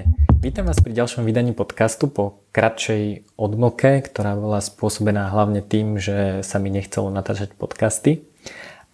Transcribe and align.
Ahojte. 0.00 0.16
Vítam 0.40 0.64
vás 0.64 0.80
pri 0.80 0.96
ďalšom 0.96 1.28
vydaní 1.28 1.52
podcastu 1.52 2.08
po 2.08 2.40
kratšej 2.56 3.28
odmlke, 3.36 4.00
ktorá 4.00 4.32
bola 4.32 4.64
spôsobená 4.64 5.28
hlavne 5.28 5.60
tým, 5.60 6.00
že 6.00 6.40
sa 6.40 6.56
mi 6.56 6.72
nechcelo 6.72 7.12
natáčať 7.12 7.52
podcasty. 7.52 8.24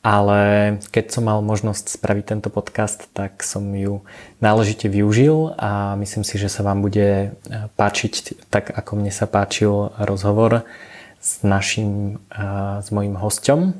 Ale 0.03 0.75
keď 0.90 1.07
som 1.14 1.30
mal 1.30 1.39
možnosť 1.46 1.95
spraviť 1.95 2.25
tento 2.27 2.50
podcast, 2.50 3.07
tak 3.14 3.46
som 3.46 3.62
ju 3.75 4.03
náležite 4.43 4.90
využil 4.90 5.54
a 5.54 5.95
myslím 5.98 6.27
si, 6.27 6.43
že 6.43 6.50
sa 6.50 6.66
vám 6.66 6.82
bude 6.82 7.38
páčiť 7.79 8.43
tak, 8.50 8.75
ako 8.75 8.98
mne 8.98 9.14
sa 9.14 9.30
páčil 9.30 9.95
rozhovor 10.03 10.67
s 11.23 11.46
našim, 11.46 12.18
s 12.82 12.89
mojim 12.90 13.14
hosťom. 13.14 13.75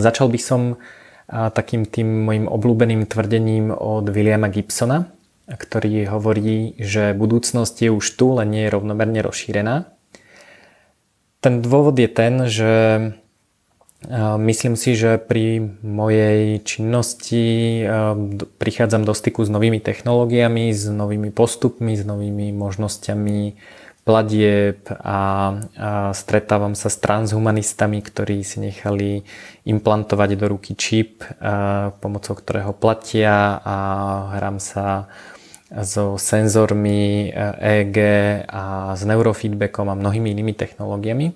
Začal 0.00 0.32
by 0.32 0.40
som 0.40 0.80
takým 1.28 1.84
tým 1.88 2.24
mojim 2.24 2.48
obľúbeným 2.48 3.04
tvrdením 3.08 3.68
od 3.72 4.08
Williama 4.08 4.48
Gibsona, 4.48 5.08
ktorý 5.44 6.08
hovorí, 6.08 6.72
že 6.80 7.12
budúcnosť 7.12 7.76
je 7.84 7.90
už 7.92 8.06
tu, 8.16 8.32
len 8.32 8.48
nie 8.48 8.64
je 8.64 8.72
rovnomerne 8.72 9.20
rozšírená. 9.20 9.92
Ten 11.44 11.60
dôvod 11.60 12.00
je 12.00 12.08
ten, 12.08 12.48
že 12.48 12.72
myslím 14.40 14.76
si, 14.76 14.96
že 14.96 15.20
pri 15.20 15.76
mojej 15.84 16.60
činnosti 16.64 17.84
prichádzam 18.56 19.04
do 19.04 19.12
styku 19.12 19.44
s 19.44 19.52
novými 19.52 19.80
technológiami, 19.80 20.72
s 20.72 20.88
novými 20.88 21.28
postupmi, 21.32 21.96
s 21.96 22.04
novými 22.04 22.52
možnosťami 22.52 23.56
platieb 24.04 24.84
a, 24.92 25.56
stretávam 26.12 26.76
sa 26.76 26.92
s 26.92 27.00
transhumanistami, 27.00 28.04
ktorí 28.04 28.44
si 28.44 28.60
nechali 28.60 29.24
implantovať 29.64 30.30
do 30.36 30.46
ruky 30.52 30.76
čip, 30.76 31.24
pomocou 32.04 32.36
ktorého 32.36 32.76
platia 32.76 33.60
a 33.64 33.76
hrám 34.36 34.60
sa 34.60 35.08
so 35.82 36.14
senzormi 36.14 37.34
EEG 37.58 37.98
a 38.46 38.94
s 38.94 39.02
neurofeedbackom 39.02 39.90
a 39.90 39.98
mnohými 39.98 40.30
inými 40.30 40.54
technológiami. 40.54 41.34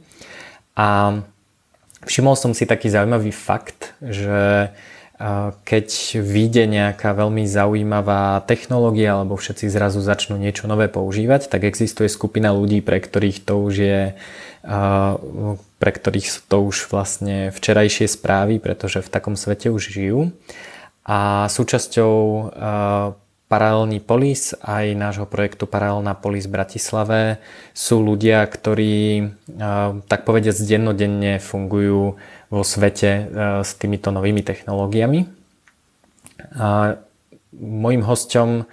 A 0.78 1.18
všimol 2.06 2.38
som 2.38 2.54
si 2.54 2.62
taký 2.62 2.86
zaujímavý 2.86 3.34
fakt, 3.34 3.98
že 3.98 4.70
keď 5.66 5.88
vyjde 6.22 6.70
nejaká 6.70 7.10
veľmi 7.10 7.42
zaujímavá 7.42 8.38
technológia 8.46 9.18
alebo 9.18 9.34
všetci 9.34 9.66
zrazu 9.66 9.98
začnú 9.98 10.38
niečo 10.38 10.70
nové 10.70 10.86
používať, 10.86 11.50
tak 11.50 11.66
existuje 11.66 12.06
skupina 12.06 12.54
ľudí, 12.54 12.78
pre 12.78 13.02
ktorých 13.02 13.42
to 13.42 13.58
už 13.58 13.74
je 13.74 14.14
pre 15.78 15.90
ktorých 15.94 16.28
to 16.46 16.56
už 16.62 16.94
vlastne 16.94 17.50
včerajšie 17.50 18.06
správy, 18.06 18.62
pretože 18.62 19.02
v 19.02 19.10
takom 19.10 19.34
svete 19.34 19.74
už 19.74 19.90
žijú. 19.90 20.30
A 21.02 21.50
súčasťou 21.50 22.14
Paralelný 23.48 24.04
polis 24.04 24.52
aj 24.60 24.92
nášho 24.92 25.24
projektu 25.24 25.64
Paralelná 25.64 26.12
polis 26.12 26.44
v 26.44 26.60
Bratislave 26.60 27.40
sú 27.72 28.04
ľudia, 28.04 28.44
ktorí 28.44 29.24
tak 30.04 30.28
povediať 30.28 30.68
dennodenne 30.68 31.40
fungujú 31.40 32.20
vo 32.52 32.62
svete 32.64 33.08
e, 33.08 33.22
s 33.64 33.72
týmito 33.76 34.12
novými 34.12 34.44
technológiami. 34.44 35.28
Mojím 37.56 38.02
hosťom 38.04 38.68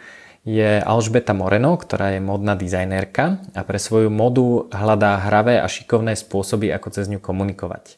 je 0.45 0.78
Alžbeta 0.84 1.34
Moreno, 1.34 1.73
ktorá 1.80 2.14
je 2.14 2.22
modná 2.22 2.54
dizajnérka 2.54 3.42
a 3.58 3.62
pre 3.66 3.82
svoju 3.82 4.14
modu 4.14 4.70
hľadá 4.70 5.23
hravé 5.26 5.58
a 5.58 5.66
šikovné 5.66 6.14
spôsoby, 6.14 6.70
ako 6.70 6.94
cez 6.94 7.10
ňu 7.10 7.17
komunikovať. 7.17 7.98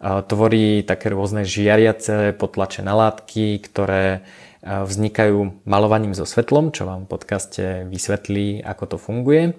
Tvorí 0.00 0.80
také 0.86 1.12
rôzne 1.12 1.44
žiariace, 1.44 2.32
potlačené 2.38 2.88
látky, 2.88 3.60
ktoré 3.60 4.24
vznikajú 4.64 5.64
malovaním 5.64 6.12
so 6.12 6.28
svetlom, 6.28 6.72
čo 6.72 6.84
vám 6.84 7.08
v 7.08 7.12
podcaste 7.16 7.64
vysvetlí, 7.88 8.60
ako 8.60 8.84
to 8.84 8.96
funguje 9.00 9.56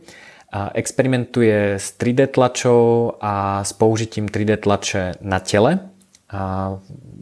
experimentuje 0.51 1.79
s 1.79 1.95
3D 1.95 2.35
tlačou 2.35 3.15
a 3.23 3.63
s 3.63 3.71
použitím 3.71 4.27
3D 4.27 4.59
tlače 4.59 5.15
na 5.23 5.39
tele, 5.39 5.79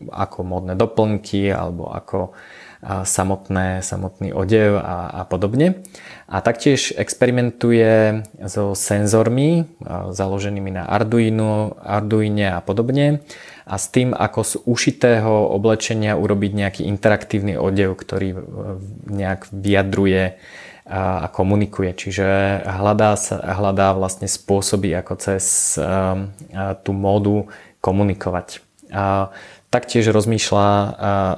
ako 0.10 0.40
modné 0.42 0.74
doplnky 0.74 1.54
alebo 1.54 1.94
ako 1.94 2.34
samotné, 3.04 3.86
samotný 3.86 4.34
odev 4.34 4.82
a, 4.82 5.22
a 5.22 5.22
podobne. 5.30 5.84
A 6.30 6.46
taktiež 6.46 6.94
experimentuje 6.94 8.22
so 8.46 8.78
senzormi 8.78 9.66
založenými 10.14 10.78
na 10.78 10.86
Arduino, 10.86 11.74
Arduine 11.82 12.54
a 12.54 12.62
podobne 12.62 13.26
a 13.66 13.82
s 13.82 13.90
tým, 13.90 14.14
ako 14.14 14.40
z 14.46 14.54
ušitého 14.62 15.50
oblečenia 15.50 16.14
urobiť 16.14 16.52
nejaký 16.54 16.82
interaktívny 16.86 17.58
odev, 17.58 17.98
ktorý 17.98 18.46
nejak 19.10 19.50
vyjadruje 19.50 20.38
a 20.86 21.26
komunikuje. 21.34 21.98
Čiže 21.98 22.26
hľadá, 22.62 23.18
sa, 23.18 23.42
hľadá 23.42 23.98
vlastne 23.98 24.30
spôsoby, 24.30 24.94
ako 25.02 25.14
cez 25.18 25.78
tú 26.86 26.92
módu 26.94 27.50
komunikovať. 27.82 28.62
Taktiež 29.70 30.10
rozmýšľa, 30.10 30.68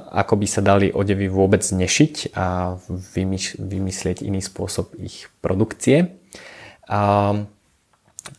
ako 0.08 0.34
by 0.40 0.46
sa 0.48 0.64
dali 0.64 0.88
odevy 0.88 1.28
vôbec 1.28 1.60
nešiť 1.60 2.32
a 2.32 2.80
vymyslieť 3.60 4.24
iný 4.24 4.40
spôsob 4.40 4.96
ich 4.96 5.28
produkcie. 5.44 6.16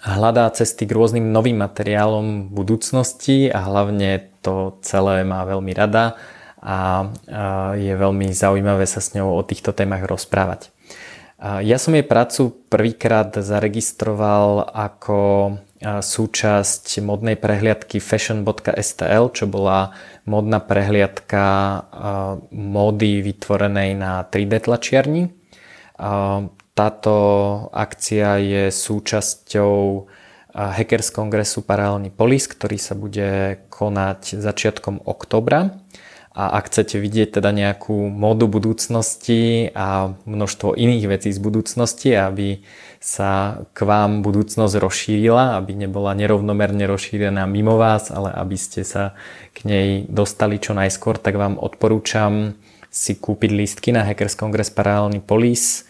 Hľadá 0.04 0.46
cesty 0.52 0.90
k 0.90 0.96
rôznym 0.96 1.30
novým 1.30 1.62
materiálom 1.62 2.50
v 2.50 2.50
budúcnosti 2.50 3.54
a 3.54 3.62
hlavne 3.70 4.34
to 4.42 4.80
celé 4.82 5.22
má 5.22 5.46
veľmi 5.46 5.72
rada 5.78 6.18
a 6.64 7.12
je 7.76 7.94
veľmi 7.94 8.32
zaujímavé 8.32 8.88
sa 8.88 9.04
s 9.04 9.12
ňou 9.14 9.36
o 9.36 9.44
týchto 9.44 9.76
témach 9.76 10.08
rozprávať. 10.08 10.72
Ja 11.44 11.76
som 11.76 11.92
jej 11.92 12.08
prácu 12.08 12.56
prvýkrát 12.72 13.36
zaregistroval 13.36 14.72
ako 14.72 15.18
súčasť 15.84 17.04
modnej 17.04 17.36
prehliadky 17.36 18.00
fashion.stl, 18.00 19.26
čo 19.36 19.46
bola 19.52 19.92
modná 20.24 20.64
prehliadka 20.64 21.46
módy 22.56 23.20
vytvorenej 23.20 23.92
na 24.00 24.24
3D 24.24 24.64
tlačiarni. 24.64 25.28
Táto 26.74 27.16
akcia 27.76 28.40
je 28.40 28.64
súčasťou 28.72 29.76
Hackers 30.54 31.10
Kongresu 31.12 31.68
Paralelný 31.68 32.10
polis, 32.16 32.48
ktorý 32.48 32.78
sa 32.80 32.96
bude 32.96 33.60
konať 33.68 34.40
začiatkom 34.40 35.04
oktobra. 35.04 35.83
A 36.34 36.58
ak 36.58 36.74
chcete 36.74 36.98
vidieť 36.98 37.38
teda 37.38 37.54
nejakú 37.54 38.10
módu 38.10 38.50
budúcnosti 38.50 39.70
a 39.78 40.18
množstvo 40.26 40.74
iných 40.74 41.06
vecí 41.06 41.30
z 41.30 41.38
budúcnosti, 41.38 42.10
aby 42.18 42.66
sa 42.98 43.62
k 43.78 43.86
vám 43.86 44.26
budúcnosť 44.26 44.82
rozšírila, 44.82 45.62
aby 45.62 45.78
nebola 45.78 46.18
nerovnomerne 46.18 46.90
rozšírená 46.90 47.46
mimo 47.46 47.78
vás, 47.78 48.10
ale 48.10 48.34
aby 48.34 48.58
ste 48.58 48.82
sa 48.82 49.14
k 49.54 49.70
nej 49.70 49.88
dostali 50.10 50.58
čo 50.58 50.74
najskôr, 50.74 51.22
tak 51.22 51.38
vám 51.38 51.62
odporúčam 51.62 52.58
si 52.90 53.14
kúpiť 53.14 53.50
lístky 53.54 53.90
na 53.94 54.02
Hackers 54.02 54.34
Congress 54.34 54.74
Paralelný 54.74 55.22
Police. 55.22 55.86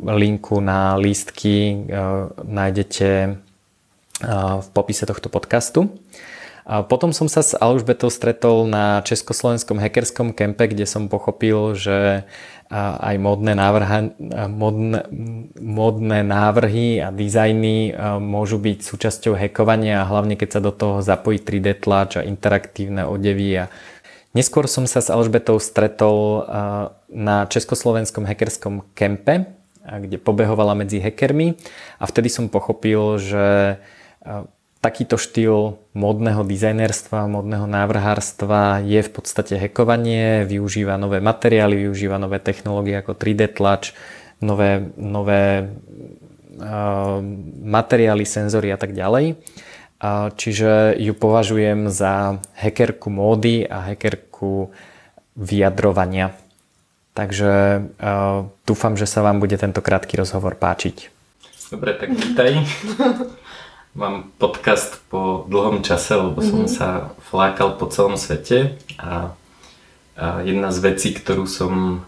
Linku 0.00 0.64
na 0.64 0.96
lístky 0.96 1.76
nájdete 2.40 3.08
v 4.64 4.68
popise 4.72 5.04
tohto 5.04 5.28
podcastu. 5.28 5.92
A 6.70 6.86
potom 6.86 7.10
som 7.10 7.26
sa 7.26 7.42
s 7.42 7.58
Alžbetou 7.58 8.14
stretol 8.14 8.62
na 8.70 9.02
československom 9.02 9.82
hackerskom 9.82 10.30
kempe, 10.30 10.70
kde 10.70 10.86
som 10.86 11.10
pochopil, 11.10 11.74
že 11.74 12.22
aj 12.70 13.18
modné, 13.18 13.58
návrha, 13.58 14.14
modné, 14.46 15.02
modné 15.58 16.22
návrhy 16.22 17.02
a 17.02 17.10
dizajny 17.10 17.90
môžu 18.22 18.62
byť 18.62 18.86
súčasťou 18.86 19.34
hackovania 19.34 20.06
a 20.06 20.06
hlavne 20.06 20.38
keď 20.38 20.48
sa 20.54 20.60
do 20.62 20.70
toho 20.70 21.02
zapojí 21.02 21.42
3D 21.42 21.82
tlač 21.82 22.22
a 22.22 22.22
interaktívne 22.22 23.02
odevy. 23.02 23.66
A 23.66 23.74
neskôr 24.30 24.70
som 24.70 24.86
sa 24.86 25.02
s 25.02 25.10
Alžbetou 25.10 25.58
stretol 25.58 26.46
na 27.10 27.50
československom 27.50 28.22
hackerskom 28.22 28.86
kempe, 28.94 29.50
kde 29.82 30.22
pobehovala 30.22 30.78
medzi 30.78 31.02
hackermi 31.02 31.58
a 31.98 32.06
vtedy 32.06 32.30
som 32.30 32.46
pochopil, 32.46 33.18
že 33.18 33.74
takýto 34.80 35.20
štýl 35.20 35.76
modného 35.92 36.40
dizajnerstva, 36.40 37.28
modného 37.28 37.68
návrhárstva 37.68 38.80
je 38.80 39.04
v 39.04 39.10
podstate 39.12 39.60
hekovanie, 39.60 40.48
využíva 40.48 40.96
nové 40.96 41.20
materiály, 41.20 41.88
využíva 41.88 42.16
nové 42.16 42.40
technológie 42.40 42.96
ako 42.96 43.12
3D 43.12 43.52
tlač, 43.52 43.92
nové, 44.40 44.88
nové 44.96 45.68
uh, 45.68 47.20
materiály, 47.60 48.24
senzory 48.24 48.72
a 48.72 48.80
tak 48.80 48.96
ďalej. 48.96 49.36
Uh, 50.00 50.32
čiže 50.32 50.96
ju 50.96 51.12
považujem 51.12 51.92
za 51.92 52.40
hackerku 52.56 53.12
módy 53.12 53.68
a 53.68 53.84
hackerku 53.92 54.72
vyjadrovania. 55.36 56.32
Takže 57.12 57.84
uh, 58.00 58.48
dúfam, 58.64 58.96
že 58.96 59.04
sa 59.04 59.20
vám 59.20 59.44
bude 59.44 59.60
tento 59.60 59.84
krátky 59.84 60.16
rozhovor 60.16 60.56
páčiť. 60.56 61.12
Dobre, 61.68 62.00
tak 62.00 62.16
vítaj. 62.16 62.64
Mám 63.90 64.30
podcast 64.38 65.02
po 65.10 65.42
dlhom 65.50 65.82
čase, 65.82 66.14
lebo 66.14 66.38
som 66.38 66.62
mm-hmm. 66.62 66.78
sa 66.78 67.10
flákal 67.26 67.74
po 67.74 67.90
celom 67.90 68.14
svete 68.14 68.78
a 68.94 69.34
jedna 70.46 70.70
z 70.70 70.78
vecí, 70.78 71.10
ktorú 71.10 71.50
som 71.50 72.06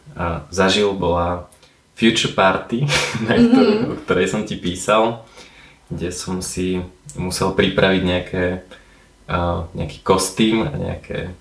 zažil, 0.55 0.95
bola 0.95 1.51
Future 1.99 2.39
Party, 2.39 2.87
na 3.27 3.35
ktorú, 3.35 3.73
mm-hmm. 3.75 3.91
o 3.91 3.95
ktorej 3.99 4.27
som 4.31 4.47
ti 4.47 4.55
písal, 4.55 5.27
kde 5.91 6.15
som 6.15 6.39
si 6.39 6.87
musel 7.19 7.51
pripraviť 7.51 8.03
nejaké, 8.07 8.45
nejaký 9.75 9.99
kostým 10.07 10.63
a 10.63 10.71
nejaké 10.79 11.35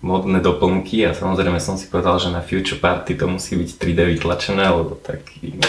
modné 0.00 0.40
doplnky 0.40 1.04
a 1.04 1.12
samozrejme 1.12 1.60
som 1.60 1.76
si 1.76 1.84
povedal, 1.92 2.16
že 2.16 2.32
na 2.32 2.40
Future 2.40 2.80
Party 2.80 3.12
to 3.12 3.28
musí 3.28 3.60
byť 3.60 3.70
3D 3.76 4.00
vytlačené, 4.16 4.72
alebo 4.72 4.96
taký 4.96 5.60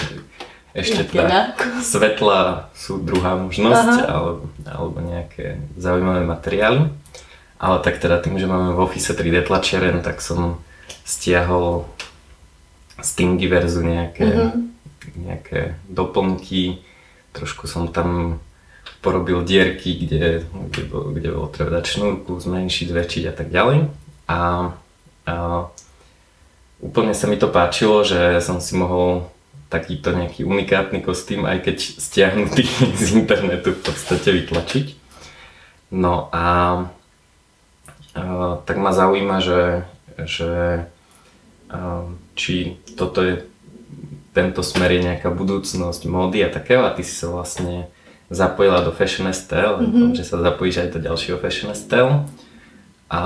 ešte 0.74 1.06
teda 1.06 1.54
svetla 1.86 2.70
sú 2.74 2.98
druhá 2.98 3.38
možnosť, 3.38 4.10
alebo, 4.10 4.50
alebo 4.66 4.98
nejaké 5.06 5.62
zaujímavé 5.78 6.26
materiály. 6.26 6.90
Ale 7.62 7.80
tak 7.80 8.02
teda 8.02 8.20
tým, 8.20 8.42
že 8.42 8.50
máme 8.50 8.76
v 8.76 8.82
Office 8.82 9.14
3D 9.14 9.46
tlačiareň, 9.48 10.04
tak 10.04 10.20
som 10.20 10.60
stiahol 11.06 11.88
z 13.00 13.10
Thingiverzu 13.16 13.86
nejaké, 13.86 14.28
mm-hmm. 14.28 14.62
nejaké 15.24 15.60
doplnky, 15.88 16.84
trošku 17.38 17.70
som 17.70 17.88
tam 17.88 18.42
porobil 19.04 19.44
dierky, 19.44 19.96
kde, 20.00 20.48
kde, 20.48 20.84
bolo, 20.88 21.08
kde 21.12 21.30
bolo 21.36 21.48
treba 21.52 21.80
dať 21.80 21.86
šnúrku, 21.86 22.40
zmenšiť, 22.40 22.88
zväčšiť 22.88 23.24
a 23.30 23.34
tak 23.36 23.48
ďalej. 23.52 23.80
A, 24.32 24.40
a 25.28 25.36
úplne 26.80 27.12
sa 27.12 27.28
mi 27.28 27.36
to 27.36 27.52
páčilo, 27.52 28.08
že 28.08 28.40
som 28.40 28.64
si 28.64 28.80
mohol 28.80 29.28
takýto 29.74 30.14
nejaký 30.14 30.46
unikátny 30.46 31.02
kostým, 31.02 31.50
aj 31.50 31.66
keď 31.66 31.78
stiahnutý 31.98 32.70
z 33.02 33.18
internetu 33.18 33.74
v 33.74 33.82
podstate 33.82 34.30
vytlačiť. 34.30 34.86
No 35.90 36.30
a, 36.30 36.46
a 38.14 38.22
tak 38.70 38.78
ma 38.78 38.94
zaujíma, 38.94 39.42
že, 39.42 39.90
že 40.30 40.86
a, 41.74 42.06
či 42.38 42.78
toto 42.94 43.26
je 43.26 43.50
tento 44.34 44.66
smer 44.66 44.90
je 44.98 45.02
nejaká 45.14 45.30
budúcnosť 45.30 46.10
módy 46.10 46.42
a 46.42 46.50
takého 46.50 46.82
a 46.82 46.94
ty 46.94 47.06
si 47.06 47.14
sa 47.14 47.30
vlastne 47.30 47.88
zapojila 48.34 48.82
do 48.82 48.90
Fashion 48.90 49.30
STL, 49.30 49.78
mm-hmm. 49.78 50.18
že 50.18 50.26
sa 50.26 50.42
zapojíš 50.42 50.82
aj 50.82 50.90
do 50.98 51.00
ďalšieho 51.06 51.38
Fashion 51.38 51.70
STL 51.70 52.26
a 53.14 53.22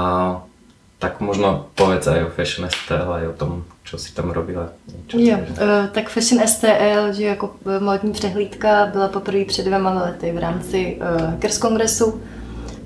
tak 1.00 1.22
možno 1.22 1.70
povedz 1.78 2.08
aj 2.10 2.24
o 2.26 2.30
Fashion 2.34 2.66
STL, 2.70 3.14
aj 3.14 3.26
o 3.30 3.34
tom, 3.38 3.52
čo 3.86 4.02
si 4.02 4.14
tam 4.18 4.34
robila. 4.34 4.74
jo, 5.14 5.38
uh, 5.38 5.88
tak 5.94 6.10
Fashion 6.10 6.42
STL, 6.48 7.14
že 7.14 7.24
jako 7.24 7.56
e, 7.66 7.80
módní 7.80 8.12
přehlídka 8.12 8.86
byla 8.86 9.08
poprvé 9.08 9.46
před 9.46 9.66
dvěma 9.66 9.94
lety 9.94 10.32
v 10.32 10.38
rámci 10.38 10.98
uh, 11.02 11.22
Hackers 11.22 11.58
Kongresu 11.58 12.22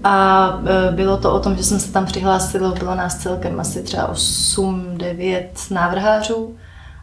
a 0.03 0.47
uh, 0.55 0.95
bylo 0.95 1.17
to 1.17 1.33
o 1.33 1.39
tom, 1.39 1.55
že 1.55 1.63
jsem 1.63 1.79
se 1.79 1.91
tam 1.91 2.05
přihlásila, 2.05 2.71
bylo 2.71 2.95
nás 2.95 3.17
celkem 3.17 3.59
asi 3.59 3.83
třeba 3.83 4.13
8-9 4.13 5.47
návrhářů. 5.71 6.55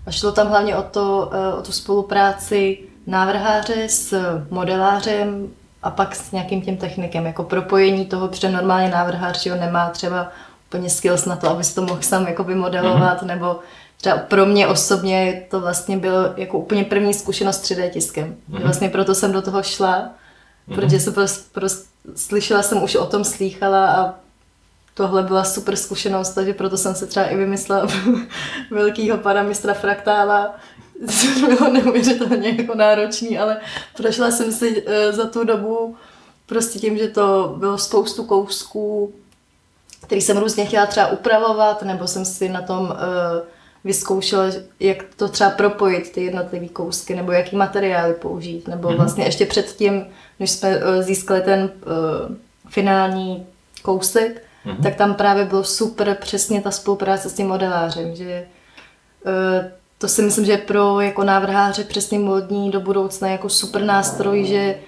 A 0.06 0.10
šlo 0.10 0.32
tam 0.32 0.48
hlavně 0.48 0.76
o, 0.76 0.82
to, 0.82 1.30
uh, 1.32 1.58
o 1.58 1.62
tu 1.62 1.72
spolupráci 1.72 2.78
návrháře 3.06 3.88
s 3.88 4.14
modelářem 4.50 5.48
a 5.82 5.90
pak 5.90 6.16
s 6.16 6.32
nějakým 6.32 6.62
tím 6.62 6.76
technikem, 6.76 7.26
jako 7.26 7.42
propojení 7.42 8.06
toho, 8.06 8.28
protože 8.28 8.50
normálně 8.50 8.88
návrhář 8.90 9.46
nemá 9.46 9.90
třeba 9.90 10.28
úplně 10.68 10.90
skills 10.90 11.24
na 11.24 11.36
to, 11.36 11.50
aby 11.50 11.64
si 11.64 11.74
to 11.74 11.82
mohl 11.82 12.02
sám 12.02 12.26
jako 12.26 12.44
vymodelovat, 12.44 13.22
mm-hmm. 13.22 13.26
nebo 13.26 13.58
třeba 13.96 14.16
pro 14.16 14.46
mě 14.46 14.66
osobně 14.66 15.46
to 15.50 15.60
vlastně 15.60 15.98
bylo 15.98 16.18
jako 16.36 16.58
úplně 16.58 16.84
první 16.84 17.14
zkušenost 17.14 17.64
3D 17.64 17.90
tiskem. 17.90 18.36
Mm-hmm. 18.50 18.62
Vlastně 18.62 18.88
proto 18.88 19.14
jsem 19.14 19.32
do 19.32 19.42
toho 19.42 19.62
šla, 19.62 19.98
mm-hmm. 19.98 20.74
protože 20.74 21.00
jsem 21.00 21.12
prostě, 21.12 21.44
prostě 21.52 21.88
slyšela 22.16 22.62
jsem 22.62 22.82
už 22.82 22.94
o 22.94 23.06
tom, 23.06 23.24
slýchala 23.24 23.86
a 23.86 24.14
tohle 24.94 25.22
byla 25.22 25.44
super 25.44 25.76
zkušenost, 25.76 26.30
takže 26.30 26.54
proto 26.54 26.76
jsem 26.76 26.94
se 26.94 27.06
třeba 27.06 27.26
i 27.26 27.36
vymyslela 27.36 27.86
velkýho 28.70 29.18
pana 29.18 29.42
mistra 29.42 29.74
Fraktála, 29.74 30.54
bylo 31.46 31.72
neuvěřitelně 31.72 32.48
jako 32.48 32.74
náročný, 32.74 33.38
ale 33.38 33.56
prošla 33.96 34.30
jsem 34.30 34.52
si 34.52 34.84
eh, 34.86 35.12
za 35.12 35.26
tu 35.26 35.44
dobu 35.44 35.96
prostě 36.46 36.78
tím, 36.78 36.98
že 36.98 37.08
to 37.08 37.54
bylo 37.58 37.78
spoustu 37.78 38.24
kousků, 38.24 39.12
který 40.08 40.20
jsem 40.20 40.38
různě 40.38 40.66
chtěla 40.66 40.86
třeba 40.86 41.06
upravovat, 41.06 41.82
nebo 41.82 42.06
jsem 42.06 42.24
si 42.24 42.48
na 42.48 42.62
tom 42.62 42.80
uh, 42.80 42.94
vyzkoušela, 43.84 44.44
jak 44.80 45.04
to 45.16 45.28
třeba 45.28 45.50
propojit, 45.50 46.12
ty 46.12 46.24
jednotlivé 46.24 46.68
kousky, 46.68 47.14
nebo 47.14 47.32
jaký 47.32 47.56
materiály 47.56 48.14
použít, 48.14 48.68
nebo 48.68 48.88
mm-hmm. 48.88 48.96
vlastně 48.96 49.24
ještě 49.24 49.46
předtím, 49.46 50.06
než 50.40 50.50
jsme 50.50 50.76
uh, 50.76 51.02
získali 51.02 51.40
ten 51.40 51.60
uh, 51.60 52.36
finální 52.68 53.46
kousek, 53.82 54.42
mm-hmm. 54.66 54.82
tak 54.82 54.94
tam 54.94 55.14
právě 55.14 55.44
bylo 55.44 55.64
super 55.64 56.16
přesně 56.20 56.60
ta 56.60 56.70
spolupráce 56.70 57.30
s 57.30 57.34
tím 57.34 57.48
modelářem, 57.48 58.16
že 58.16 58.46
to 59.98 60.08
si 60.08 60.22
myslím, 60.22 60.44
že 60.44 60.56
pro 60.56 61.00
jako 61.00 61.24
návrháře 61.24 61.84
přesně 61.84 62.18
modní 62.18 62.70
do 62.70 62.80
budoucna 62.80 63.28
jako 63.28 63.48
super 63.48 63.82
nástroj, 63.84 64.44
že 64.44 64.78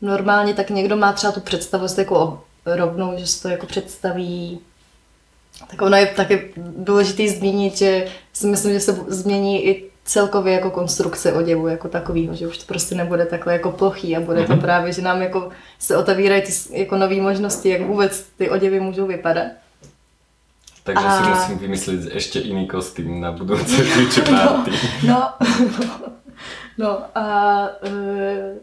normálně 0.00 0.54
tak 0.54 0.70
někdo 0.70 0.96
má 0.96 1.12
třeba 1.12 1.32
tu 1.32 1.40
představu 1.40 1.86
jako 1.98 2.44
rovnou, 2.66 3.12
že 3.16 3.26
se 3.26 3.42
to 3.42 3.48
jako 3.48 3.66
představí. 3.66 4.60
Tak 5.70 5.82
ono 5.82 5.96
je 5.96 6.06
taky 6.06 6.52
důležité 6.56 7.28
zmínit, 7.28 7.78
že 7.78 8.06
si 8.32 8.46
myslím, 8.46 8.72
že 8.72 8.80
se 8.80 8.92
změní 9.08 9.66
i 9.66 9.92
celkově 10.04 10.52
jako 10.52 10.70
konstrukce 10.70 11.32
oděvu 11.32 11.68
jako 11.68 11.88
takového, 11.88 12.34
že 12.34 12.46
už 12.46 12.58
to 12.58 12.64
prostě 12.66 12.94
nebude 12.94 13.26
takhle 13.26 13.52
jako 13.52 13.70
plochý 13.70 14.16
a 14.16 14.20
bude 14.20 14.44
to 14.46 14.52
mhm. 14.52 14.60
právě, 14.60 14.92
že 14.92 15.02
nám 15.02 15.22
jako 15.22 15.50
se 15.78 15.96
otevírají 15.96 16.42
ty 16.42 16.52
jako 16.70 16.96
nové 16.96 17.20
možnosti, 17.20 17.68
jak 17.68 17.82
vůbec 17.82 18.26
ty 18.38 18.50
oděvy 18.50 18.80
můžou 18.80 19.06
vypadat. 19.06 19.46
Takže 20.84 21.04
a... 21.06 21.24
si 21.24 21.30
musím 21.30 21.58
vymyslet 21.58 22.14
ještě 22.14 22.38
jiný 22.38 22.66
kostým 22.66 23.20
na 23.20 23.32
budoucí 23.32 23.76
future 23.76 24.30
party. 24.36 24.70
No, 25.06 25.32
no, 25.32 25.32
no 26.78 26.98
a 27.14 27.68
uh, 27.86 27.98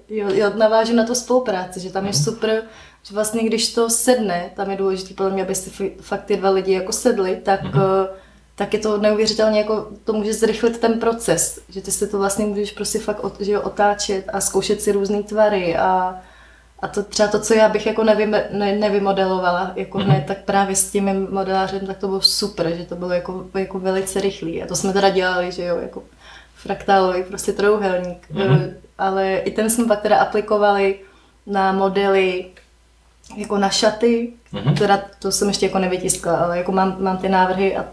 jo, 0.10 0.28
jo, 0.34 0.52
navážu 0.58 0.96
na 0.96 1.06
to 1.06 1.16
spolupráci, 1.16 1.80
že 1.80 1.92
tam 1.92 2.06
je 2.06 2.12
mhm. 2.12 2.24
super, 2.24 2.64
že 3.04 3.16
vlastně 3.16 3.44
když 3.44 3.74
to 3.74 3.90
sedne, 3.90 4.50
tam 4.56 4.72
je 4.72 4.78
důležité 4.78 5.14
podle 5.14 5.32
mě, 5.32 5.44
aby 5.44 5.56
si 5.56 5.96
fakt 6.02 6.26
ty 6.26 6.38
dva 6.38 6.50
lidi 6.50 6.74
jako 6.74 6.94
sedli, 6.94 7.42
tak, 7.44 7.64
mm-hmm. 7.64 8.08
tak 8.56 8.74
je 8.74 8.80
to 8.80 8.98
neuvěřitelně 8.98 9.60
jako, 9.60 9.88
to 10.04 10.14
může 10.14 10.34
zrychlit 10.34 10.80
ten 10.80 11.00
proces, 11.00 11.60
že 11.70 11.82
ty 11.82 11.92
si 11.92 12.08
to 12.08 12.18
vlastně 12.18 12.46
můžeš 12.46 12.72
prostě 12.72 13.00
fakt 13.00 13.24
od, 13.24 13.42
že 13.42 13.60
otáčet 13.60 14.26
a 14.34 14.42
zkoušet 14.42 14.82
si 14.82 14.92
různé 14.92 15.24
tvary 15.24 15.78
a, 15.78 16.16
a 16.80 16.88
to 16.88 17.04
třeba 17.04 17.30
to, 17.30 17.40
co 17.40 17.54
já 17.54 17.70
bych 17.70 17.86
jako 17.86 18.04
nevy, 18.04 18.26
ne, 18.52 18.76
nevymodelovala 18.76 19.72
jako 19.76 19.98
mm-hmm. 19.98 20.04
hned, 20.04 20.24
tak 20.28 20.38
právě 20.38 20.76
s 20.76 20.92
tím 20.92 21.28
modelářem, 21.30 21.88
tak 21.88 21.98
to 21.98 22.08
bylo 22.08 22.22
super, 22.22 22.74
že 22.76 22.86
to 22.86 22.96
bylo 22.96 23.12
jako, 23.12 23.46
jako 23.58 23.80
velice 23.80 24.22
rychlý 24.22 24.64
a 24.64 24.68
to 24.68 24.76
jsme 24.76 24.94
teda 24.94 25.10
dělali, 25.10 25.52
že 25.52 25.66
jo, 25.66 25.78
jako 25.78 26.04
fraktálový 26.56 27.24
prostě 27.24 27.54
trouhelník, 27.54 28.28
mm-hmm. 28.34 28.74
ale 28.98 29.38
i 29.38 29.52
ten 29.52 29.70
jsme 29.70 29.86
pak 29.86 30.02
teda 30.02 30.18
aplikovali 30.18 31.00
na 31.48 31.72
modely 31.72 32.46
jako 33.36 33.58
na 33.58 33.70
šaty, 33.70 34.34
mm-hmm. 34.54 34.78
teda 34.78 35.02
to 35.20 35.32
jsem 35.32 35.48
ještě 35.48 35.66
jako 35.66 35.80
nevytiskla, 35.80 36.38
ale 36.38 36.58
jako 36.58 36.72
mám, 36.72 36.96
mám 37.00 37.18
ty 37.18 37.30
návrhy 37.30 37.78
a 37.78 37.86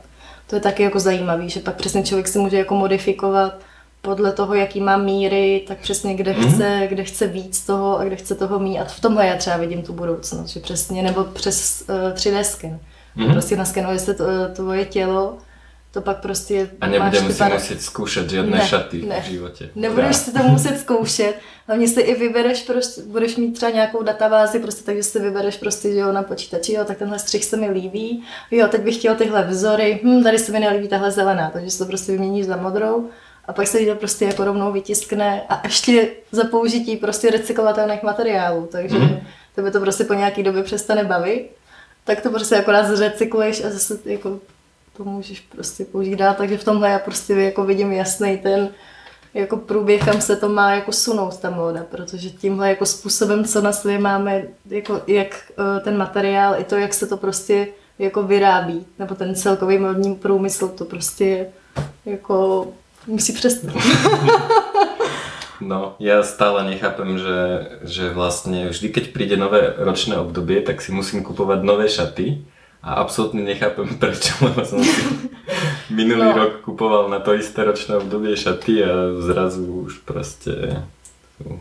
to 0.46 0.56
je 0.56 0.60
taky 0.60 0.82
jako 0.82 1.00
zajímavý, 1.00 1.50
že 1.50 1.60
pak 1.60 1.74
přesně 1.74 2.02
člověk 2.02 2.28
si 2.28 2.38
může 2.38 2.58
jako 2.58 2.74
modifikovat 2.74 3.60
podle 4.02 4.32
toho, 4.32 4.54
jaký 4.54 4.80
má 4.80 4.96
míry, 4.96 5.64
tak 5.68 5.78
přesně 5.78 6.14
kde 6.14 6.32
mm-hmm. 6.32 6.54
chce, 6.54 6.86
kde 6.88 7.04
chce 7.04 7.26
víc 7.26 7.66
toho 7.66 7.98
a 7.98 8.04
kde 8.04 8.16
chce 8.16 8.34
toho 8.34 8.58
mít. 8.58 8.78
A 8.78 8.84
v 8.84 9.00
tomhle 9.00 9.26
já 9.26 9.36
třeba 9.36 9.56
vidím 9.56 9.82
tu 9.82 9.92
budoucnost, 9.92 10.48
že 10.48 10.60
přesně, 10.60 11.02
nebo 11.02 11.24
přes 11.24 11.84
uh, 11.88 11.96
eh, 11.96 12.14
3D 12.14 12.40
sken. 12.40 12.80
Mm-hmm. 13.16 13.32
Prostě 13.32 13.56
naskenuje 13.56 13.98
se 13.98 14.14
to, 14.14 14.24
uh, 14.24 14.30
tvoje 14.54 14.84
tělo 14.84 15.38
to 15.96 16.02
pak 16.02 16.20
prostě 16.20 16.70
A 16.80 16.86
nebudeme 16.86 17.32
si 17.32 17.44
muset 17.44 17.82
zkoušet 17.82 18.30
žádné 18.30 18.58
ne, 18.58 18.66
šaty 18.66 19.02
ne. 19.02 19.20
v 19.20 19.24
životě. 19.24 19.70
Nebudeš 19.74 20.16
si 20.16 20.32
to 20.32 20.42
muset 20.42 20.80
zkoušet. 20.80 21.34
Hlavně 21.66 21.88
si 21.88 22.00
i 22.00 22.14
vybereš, 22.14 22.62
prostě, 22.62 23.02
budeš 23.02 23.36
mít 23.36 23.52
třeba 23.52 23.70
nějakou 23.72 24.02
databázi, 24.02 24.58
prostě, 24.58 24.84
takže 24.84 25.02
si 25.02 25.20
vybereš 25.20 25.56
prostě, 25.56 25.92
že 25.92 25.98
jo, 25.98 26.12
na 26.12 26.22
počítači, 26.22 26.72
jo, 26.72 26.84
tak 26.84 26.98
tenhle 26.98 27.18
střih 27.18 27.44
se 27.44 27.56
mi 27.56 27.70
líbí, 27.70 28.22
jo, 28.50 28.68
teď 28.68 28.80
bych 28.80 28.96
chtěl 28.96 29.14
tyhle 29.14 29.44
vzory, 29.44 30.00
hm, 30.04 30.22
tady 30.22 30.38
se 30.38 30.52
mi 30.52 30.60
nelíbí 30.60 30.88
tahle 30.88 31.10
zelená, 31.10 31.50
takže 31.50 31.70
si 31.70 31.78
to 31.78 31.86
prostě 31.86 32.12
vyměníš 32.12 32.46
za 32.46 32.56
modrou 32.56 33.08
a 33.44 33.52
pak 33.52 33.66
se 33.66 33.78
to 33.78 33.94
prostě 33.94 34.24
jako 34.24 34.44
rovnou 34.44 34.72
vytiskne 34.72 35.42
a 35.48 35.60
ještě 35.64 36.08
za 36.32 36.44
použití 36.44 36.96
prostě 36.96 37.30
recyklovatelných 37.30 38.02
materiálů, 38.02 38.68
takže 38.72 38.98
mm. 38.98 39.20
tebe 39.54 39.70
to 39.70 39.80
prostě 39.80 40.04
po 40.04 40.14
nějaký 40.14 40.42
době 40.42 40.62
přestane 40.62 41.04
bavit, 41.04 41.50
tak 42.04 42.20
to 42.20 42.30
prostě 42.30 42.56
akorát 42.56 42.86
zrecykluješ 42.86 43.64
a 43.64 43.70
zase 43.70 43.98
jako 44.04 44.40
to 44.96 45.04
můžeš 45.04 45.40
prostě 45.40 45.86
dál, 46.16 46.34
takže 46.38 46.58
v 46.58 46.64
tomhle 46.64 46.90
já 46.90 46.98
prostě 46.98 47.34
jako 47.34 47.64
vidím 47.64 47.92
jasný 47.92 48.38
ten 48.38 48.68
jako 49.34 49.56
průběh, 49.56 50.04
kam 50.04 50.20
se 50.20 50.36
to 50.36 50.48
má 50.48 50.72
jako 50.74 50.92
sunout 50.92 51.40
ta 51.40 51.50
móda, 51.50 51.84
protože 51.90 52.30
tímhle 52.30 52.68
jako 52.68 52.86
způsobem, 52.86 53.44
co 53.44 53.62
na 53.62 53.72
sobě 53.72 53.98
máme, 53.98 54.42
jako 54.70 55.02
jak 55.06 55.52
eh, 55.58 55.80
ten 55.80 55.96
materiál, 55.96 56.54
i 56.60 56.64
to, 56.64 56.76
jak 56.76 56.94
se 56.94 57.06
to 57.06 57.16
prostě 57.16 57.68
jako 57.98 58.22
vyrábí, 58.22 58.86
nebo 58.98 59.14
ten 59.14 59.34
celkový 59.34 59.78
modní 59.78 60.14
průmysl, 60.14 60.68
to 60.68 60.84
prostě 60.84 61.46
jako 62.06 62.66
musí 63.06 63.32
přestat. 63.32 63.74
No, 65.60 65.96
ja 65.96 66.20
stále 66.20 66.68
nechápem, 66.68 67.16
že, 67.16 67.38
že 67.88 68.04
vlastne 68.12 68.68
vždy, 68.68 68.92
keď 68.92 69.04
príde 69.16 69.36
nové 69.40 69.72
ročné 69.80 70.20
obdobie, 70.20 70.60
tak 70.60 70.84
si 70.84 70.92
musím 70.92 71.24
kupovať 71.24 71.64
nové 71.64 71.88
šaty, 71.88 72.44
a 72.86 73.02
absolútne 73.02 73.42
nechápem 73.42 73.90
prečo, 74.02 74.38
lebo 74.46 74.62
som 74.62 74.78
si 74.78 75.02
minulý 75.90 76.30
no. 76.30 76.38
rok 76.38 76.52
kupoval 76.62 77.10
na 77.10 77.18
to 77.18 77.34
isté 77.34 77.66
ročné 77.66 77.98
obdobie 77.98 78.38
šaty 78.38 78.86
a 78.86 78.94
zrazu 79.26 79.90
už 79.90 80.06
proste 80.06 80.86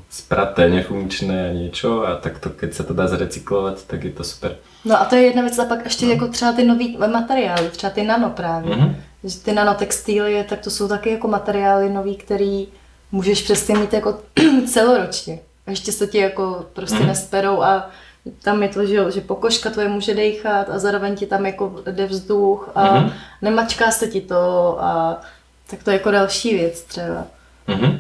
spraté, 0.08 0.70
nefunkčné 0.70 1.50
a 1.50 1.52
niečo 1.52 2.08
a 2.08 2.16
takto 2.16 2.48
keď 2.48 2.70
sa 2.72 2.84
to 2.88 2.96
dá 2.96 3.12
zrecyklovať, 3.12 3.84
tak 3.84 4.08
je 4.08 4.14
to 4.16 4.24
super. 4.24 4.56
No 4.86 4.96
a 4.96 5.06
to 5.06 5.16
je 5.16 5.24
jedna 5.24 5.42
věc 5.42 5.60
a 5.60 5.66
pak 5.66 5.84
ještě 5.84 6.06
no. 6.06 6.12
jako 6.12 6.28
třeba 6.28 6.52
ty 6.52 6.64
nový 6.64 6.98
materiály, 6.98 7.70
třeba 7.70 7.92
ty 7.94 8.04
nano 8.04 8.30
právě. 8.30 8.76
Mm-hmm. 8.76 8.96
Ty 9.44 9.54
nanotextíly, 9.54 10.46
tak 10.50 10.60
to 10.60 10.70
jsou 10.70 10.88
taky 10.88 11.10
jako 11.10 11.28
materiály 11.28 11.90
nový, 11.90 12.16
který 12.16 12.68
můžeš 13.12 13.42
přesně 13.42 13.76
mít 13.76 13.94
jako 13.94 14.20
celoročně. 14.68 15.40
A 15.68 15.70
ještě 15.72 15.92
se 15.92 16.08
ti 16.08 16.18
jako 16.18 16.66
prostě 16.74 16.98
mm-hmm. 16.98 17.08
nesperou 17.08 17.62
a 17.62 17.90
tam 18.42 18.64
je 18.64 18.70
to, 18.70 18.86
že, 18.86 19.12
že 19.12 19.22
pokožka 19.22 19.70
tvoje 19.70 19.88
může 19.90 20.14
dechat 20.14 20.70
a 20.70 20.80
zároveň 20.80 21.16
ti 21.16 21.26
tam 21.26 21.46
jako 21.46 21.84
jde 21.86 22.06
vzduch 22.06 22.72
a 22.76 22.84
mm-hmm. 22.84 23.14
nemačká 23.42 23.92
se 23.92 24.08
ti 24.08 24.22
to 24.22 24.78
a 24.84 25.22
tak 25.70 25.84
to 25.84 25.90
je 25.90 25.98
jako 25.98 26.12
další 26.12 26.54
věc 26.54 26.82
třeba. 26.82 27.28
Mm-hmm. 27.68 28.00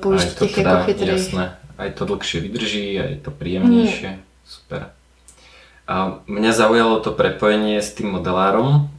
Použít 0.00 0.38
těch 0.38 0.54
teda, 0.54 0.70
jako 0.70 0.84
chytrých. 0.84 1.08
Jasné, 1.08 1.56
aj 1.78 1.90
to 1.90 2.04
dlhšie 2.04 2.40
vydrží, 2.40 3.00
aj 3.00 3.24
to 3.24 3.30
príjemnejšie. 3.32 4.10
Mm. 4.12 4.20
Super. 4.44 4.92
A 5.88 6.20
mňa 6.28 6.52
zaujalo 6.52 7.00
to 7.00 7.16
prepojenie 7.16 7.80
s 7.80 7.96
tým 7.96 8.12
modelárom. 8.12 8.92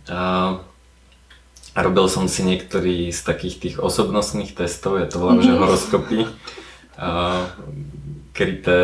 A 1.72 1.80
robil 1.80 2.10
som 2.10 2.26
si 2.26 2.42
niektorý 2.42 3.14
z 3.14 3.22
takých 3.22 3.56
tých 3.62 3.76
osobnostných 3.78 4.58
testov, 4.58 4.98
ja 4.98 5.06
to 5.06 5.22
volám, 5.22 5.40
mm. 5.40 5.46
že 5.46 5.52
horoskopy. 5.54 6.20
A 6.98 7.10
kryté 8.34 8.80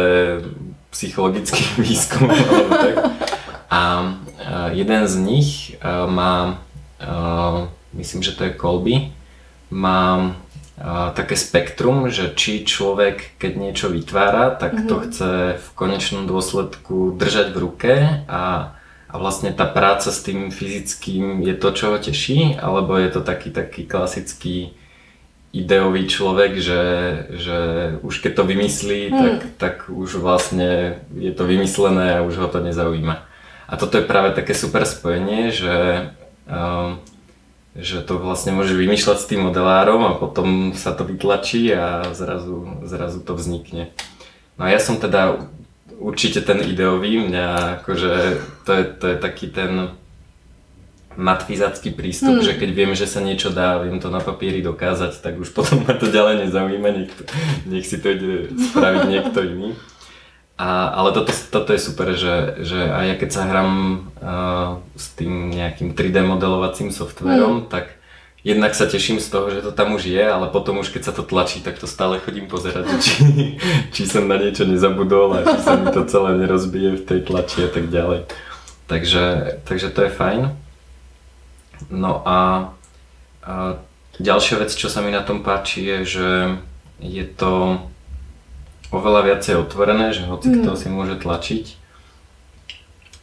psychologickým 0.98 1.78
výskumom. 1.86 2.34
A 3.70 3.82
jeden 4.74 5.04
z 5.06 5.16
nich 5.22 5.50
má, 6.10 6.58
myslím, 7.94 8.26
že 8.26 8.34
to 8.34 8.50
je 8.50 8.58
Colby, 8.58 9.14
má 9.70 10.34
také 11.14 11.38
spektrum, 11.38 12.10
že 12.10 12.34
či 12.34 12.66
človek, 12.66 13.38
keď 13.42 13.52
niečo 13.58 13.88
vytvára, 13.90 14.54
tak 14.58 14.74
mm-hmm. 14.74 14.90
to 14.90 14.96
mhm. 14.98 15.04
chce 15.06 15.30
v 15.58 15.68
konečnom 15.78 16.26
dôsledku 16.26 17.18
držať 17.18 17.54
v 17.54 17.58
ruke 17.58 17.94
a, 18.26 18.74
a 19.10 19.16
vlastne 19.18 19.54
tá 19.54 19.66
práca 19.70 20.10
s 20.10 20.22
tým 20.22 20.50
fyzickým 20.50 21.42
je 21.46 21.54
to, 21.58 21.70
čo 21.74 21.86
ho 21.94 21.98
teší, 21.98 22.58
alebo 22.62 22.98
je 22.98 23.10
to 23.10 23.22
taký 23.26 23.50
taký 23.50 23.90
klasický 23.90 24.78
ideový 25.56 26.08
človek, 26.08 26.60
že, 26.60 26.84
že 27.34 27.60
už 28.04 28.20
keď 28.20 28.32
to 28.36 28.44
vymyslí, 28.44 29.02
hmm. 29.10 29.18
tak, 29.18 29.38
tak 29.58 29.76
už 29.90 30.20
vlastne 30.20 31.02
je 31.16 31.32
to 31.32 31.48
vymyslené 31.48 32.20
a 32.20 32.26
už 32.26 32.36
ho 32.38 32.48
to 32.52 32.60
nezaujíma. 32.60 33.24
A 33.68 33.74
toto 33.76 34.00
je 34.00 34.08
práve 34.08 34.32
také 34.32 34.56
super 34.56 34.88
spojenie, 34.88 35.52
že, 35.52 36.10
uh, 36.48 36.96
že 37.76 38.00
to 38.04 38.16
vlastne 38.20 38.56
môže 38.56 38.76
vymýšľať 38.76 39.18
s 39.20 39.30
tým 39.30 39.44
modelárom 39.44 40.08
a 40.08 40.18
potom 40.20 40.72
sa 40.72 40.96
to 40.96 41.04
vytlačí 41.04 41.68
a 41.76 42.16
zrazu, 42.16 42.84
zrazu 42.88 43.20
to 43.20 43.36
vznikne. 43.36 43.92
No 44.56 44.68
a 44.68 44.72
ja 44.72 44.80
som 44.80 44.96
teda 45.00 45.52
určite 46.00 46.40
ten 46.46 46.64
ideový, 46.64 47.28
mňa 47.28 47.82
akože 47.82 48.12
to 48.64 48.72
je, 48.72 48.84
to 48.88 49.06
je 49.12 49.16
taký 49.20 49.48
ten 49.52 49.94
matfizacký 51.18 51.98
prístup, 51.98 52.40
hmm. 52.40 52.46
že 52.46 52.54
keď 52.54 52.70
viem, 52.78 52.92
že 52.94 53.10
sa 53.10 53.20
niečo 53.20 53.50
dá, 53.50 53.82
viem 53.82 53.98
to 53.98 54.14
na 54.14 54.22
papieri 54.22 54.62
dokázať, 54.62 55.18
tak 55.20 55.42
už 55.42 55.50
potom 55.50 55.82
ma 55.84 55.98
to 55.98 56.06
ďalej 56.08 56.46
nezaujíma, 56.46 56.90
nech, 56.94 57.10
to, 57.10 57.24
nech 57.66 57.86
si 57.90 57.98
to 57.98 58.14
ide 58.14 58.54
spraviť 58.54 59.02
niekto 59.10 59.40
iný. 59.42 59.70
A, 60.58 60.90
ale 60.94 61.14
toto, 61.14 61.34
toto 61.34 61.74
je 61.74 61.82
super, 61.82 62.18
že, 62.18 62.66
že 62.66 62.90
aj 62.90 63.04
ja 63.06 63.16
keď 63.18 63.30
sa 63.30 63.42
hrám 63.46 63.72
uh, 64.18 64.82
s 64.98 65.14
tým 65.14 65.54
nejakým 65.54 65.94
3D 65.94 66.22
modelovacím 66.22 66.94
softverom, 66.94 67.66
hmm. 67.66 67.70
tak 67.70 67.98
jednak 68.46 68.78
sa 68.78 68.86
teším 68.86 69.18
z 69.18 69.28
toho, 69.30 69.50
že 69.50 69.66
to 69.66 69.74
tam 69.74 69.98
už 69.98 70.06
je, 70.10 70.22
ale 70.22 70.50
potom 70.54 70.82
už 70.82 70.94
keď 70.94 71.02
sa 71.10 71.14
to 71.14 71.26
tlačí, 71.26 71.66
tak 71.66 71.82
to 71.82 71.90
stále 71.90 72.22
chodím 72.22 72.46
pozerať, 72.46 72.94
či, 73.06 73.58
či 73.90 74.04
som 74.06 74.30
na 74.30 74.38
niečo 74.38 74.70
nezabudol 74.70 75.42
a 75.42 75.46
či 75.46 75.58
sa 75.66 75.82
mi 75.82 75.90
to 75.90 76.06
celé 76.06 76.38
nerozbije 76.46 77.02
v 77.02 77.06
tej 77.06 77.20
tlači 77.26 77.66
a 77.66 77.70
tak 77.74 77.90
ďalej. 77.90 78.30
Takže, 78.86 79.26
takže 79.66 79.90
to 79.90 80.06
je 80.06 80.12
fajn. 80.14 80.67
No 81.94 82.22
a, 82.26 82.72
a 83.46 83.78
ďalšia 84.18 84.62
vec, 84.62 84.74
čo 84.74 84.90
sa 84.90 85.06
mi 85.06 85.14
na 85.14 85.22
tom 85.22 85.46
páči, 85.46 85.86
je, 85.86 85.98
že 86.06 86.30
je 86.98 87.26
to 87.26 87.84
oveľa 88.90 89.34
viacej 89.34 89.56
otvorené, 89.62 90.16
že 90.16 90.26
hoci 90.26 90.50
kto 90.50 90.74
mm. 90.74 90.80
si 90.80 90.88
môže 90.90 91.16
tlačiť. 91.20 91.66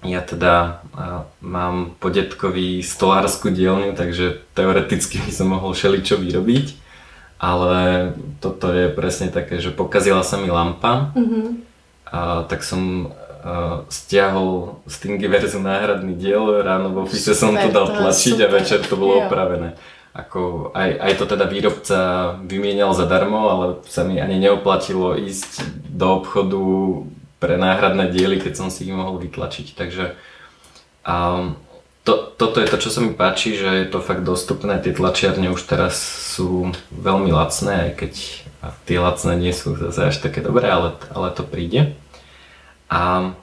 Ja 0.05 0.21
teda 0.21 0.85
a, 0.93 1.25
mám 1.41 1.97
po 1.97 2.13
detkovi 2.13 2.85
stolárskú 2.85 3.49
dielňu, 3.49 3.97
takže 3.97 4.45
teoreticky 4.53 5.19
by 5.25 5.33
som 5.33 5.49
mohol 5.51 5.73
všeličo 5.73 6.21
vyrobiť, 6.21 6.67
ale 7.41 8.13
toto 8.45 8.69
je 8.71 8.93
presne 8.93 9.33
také, 9.33 9.59
že 9.59 9.73
pokazila 9.73 10.21
sa 10.21 10.37
mi 10.37 10.53
lampa, 10.53 11.17
mm-hmm. 11.17 11.47
a, 12.13 12.45
tak 12.45 12.61
som 12.61 13.13
stiahol 13.93 14.81
z 14.89 14.95
Thingiverse 15.05 15.61
náhradný 15.61 16.17
diel, 16.17 16.65
ráno 16.65 16.97
v 16.97 17.05
office 17.05 17.37
som 17.37 17.53
to 17.53 17.69
dal 17.69 17.93
tlačiť 17.93 18.41
a 18.41 18.49
večer 18.49 18.81
to 18.81 18.97
bolo 18.97 19.21
jo. 19.21 19.23
opravené. 19.29 19.77
Ako 20.15 20.71
aj, 20.73 20.91
aj 20.95 21.13
to 21.19 21.25
teda 21.27 21.45
výrobca 21.51 21.99
vymienial 22.47 22.95
zadarmo, 22.95 23.51
ale 23.51 23.67
sa 23.91 24.07
mi 24.07 24.23
ani 24.23 24.39
neoplatilo 24.39 25.19
ísť 25.19 25.67
do 25.91 26.23
obchodu 26.23 26.63
pre 27.43 27.59
náhradné 27.61 28.09
diely, 28.15 28.41
keď 28.41 28.55
som 28.57 28.69
si 28.71 28.89
ich 28.89 28.95
mohol 28.95 29.21
vytlačiť. 29.21 29.77
Takže 29.77 30.17
a 31.05 31.15
to, 32.05 32.13
toto 32.37 32.61
je 32.61 32.69
to, 32.69 32.77
čo 32.81 32.89
sa 32.93 33.01
mi 33.05 33.13
páči, 33.13 33.57
že 33.57 33.85
je 33.85 33.87
to 33.89 34.01
fakt 34.01 34.25
dostupné. 34.25 34.81
Tie 34.81 34.97
tlačiarne 34.97 35.53
už 35.53 35.61
teraz 35.69 36.01
sú 36.37 36.73
veľmi 36.93 37.29
lacné, 37.29 37.91
aj 37.91 37.93
keď 38.01 38.13
tie 38.89 38.99
lacné 39.01 39.33
nie 39.37 39.53
sú 39.53 39.77
zase 39.77 40.13
až 40.13 40.17
také 40.21 40.41
dobré, 40.41 40.69
ale, 40.69 40.97
ale 41.13 41.29
to 41.33 41.45
príde. 41.45 41.97
A 42.95 43.35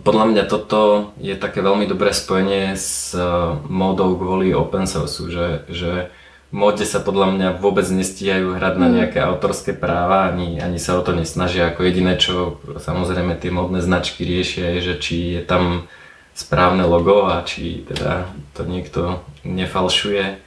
podľa 0.00 0.24
mňa 0.30 0.44
toto 0.46 1.12
je 1.18 1.34
také 1.34 1.60
veľmi 1.60 1.90
dobré 1.90 2.14
spojenie 2.14 2.78
s 2.78 3.12
e, 3.12 3.20
módou 3.66 4.16
kvôli 4.16 4.54
open 4.54 4.86
source, 4.88 5.20
že, 5.28 5.68
že 5.68 6.08
móde 6.54 6.86
sa 6.86 7.02
podľa 7.02 7.34
mňa 7.34 7.48
vôbec 7.58 7.84
nestíhajú 7.90 8.56
hrať 8.56 8.74
na 8.78 8.88
mm. 8.88 8.94
nejaké 8.94 9.18
autorské 9.20 9.74
práva, 9.74 10.30
ani, 10.30 10.62
ani 10.62 10.78
sa 10.78 10.96
o 10.96 11.02
to 11.02 11.12
nesnažia. 11.12 11.68
Ako 11.68 11.84
jediné, 11.84 12.16
čo 12.16 12.62
samozrejme 12.78 13.36
tie 13.36 13.50
módne 13.50 13.82
značky 13.82 14.22
riešia, 14.24 14.78
je, 14.78 14.80
že 14.80 14.94
či 15.02 15.16
je 15.36 15.42
tam 15.44 15.90
správne 16.32 16.86
logo 16.86 17.26
a 17.26 17.42
či 17.42 17.84
teda 17.84 18.30
to 18.54 18.64
niekto 18.64 19.20
nefalšuje, 19.42 20.40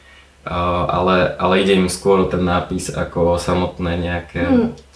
ale, 0.48 1.16
ale 1.36 1.54
ide 1.60 1.76
im 1.76 1.92
skôr 1.92 2.28
ten 2.28 2.44
nápis 2.44 2.92
ako 2.92 3.36
samotné 3.36 4.00
nejaké 4.00 4.44
mm 4.48 4.87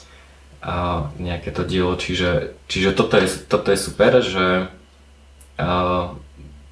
a 0.61 1.09
nejaké 1.17 1.49
to 1.51 1.65
dielo, 1.65 1.97
čiže, 1.97 2.53
čiže 2.69 2.93
toto, 2.93 3.17
je, 3.17 3.27
toto 3.49 3.73
je 3.73 3.79
super, 3.81 4.21
že 4.21 4.69
a, 5.57 6.13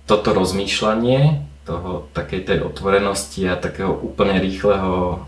toto 0.06 0.30
rozmýšľanie 0.34 1.46
toho, 1.66 2.10
takej 2.14 2.42
tej 2.50 2.60
otvorenosti 2.66 3.46
a 3.46 3.54
takého 3.54 3.94
úplne 3.94 4.42
rýchleho 4.42 5.22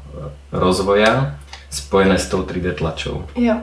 rozvoja 0.49 1.37
spojené 1.69 2.17
s 2.17 2.25
tou 2.29 2.41
3D 2.41 2.73
tlačou. 2.73 3.29
Jo, 3.37 3.61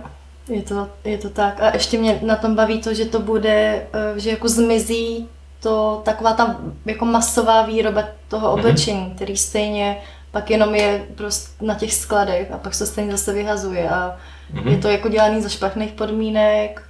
je 0.49 0.63
to, 0.63 0.89
je 1.05 1.19
to 1.19 1.31
tak. 1.31 1.63
A 1.63 1.75
ještě 1.75 1.99
mě 1.99 2.21
na 2.23 2.37
tom 2.37 2.55
baví 2.55 2.81
to, 2.81 2.95
že 2.95 3.05
to 3.05 3.19
bude, 3.19 3.87
e, 3.93 4.21
že 4.21 4.31
jako 4.31 4.49
zmizí 4.49 5.29
to 5.61 6.03
taková 6.05 6.33
ta 6.33 6.57
jako 6.87 7.05
masová 7.05 7.63
výroba 7.63 8.05
toho 8.29 8.49
mhm. 8.49 8.59
oblečení, 8.59 9.01
mm-hmm. 9.01 9.15
který 9.15 9.37
stejně 9.37 9.97
pak 10.39 10.51
jenom 10.51 10.75
je 10.75 11.05
prostě 11.15 11.65
na 11.65 11.75
těch 11.75 11.95
skladech 11.95 12.53
a 12.53 12.59
pak 12.59 12.75
se 12.75 12.87
stejně 12.87 13.13
zase 13.13 13.33
vyhazuje 13.33 13.89
a 13.91 14.17
Mm-hmm. 14.55 14.69
Je 14.69 14.79
to 14.79 14.89
jako 14.89 15.09
dělaný 15.09 15.43
za 15.43 15.49
špatných 15.49 15.93
podmínek, 15.93 16.83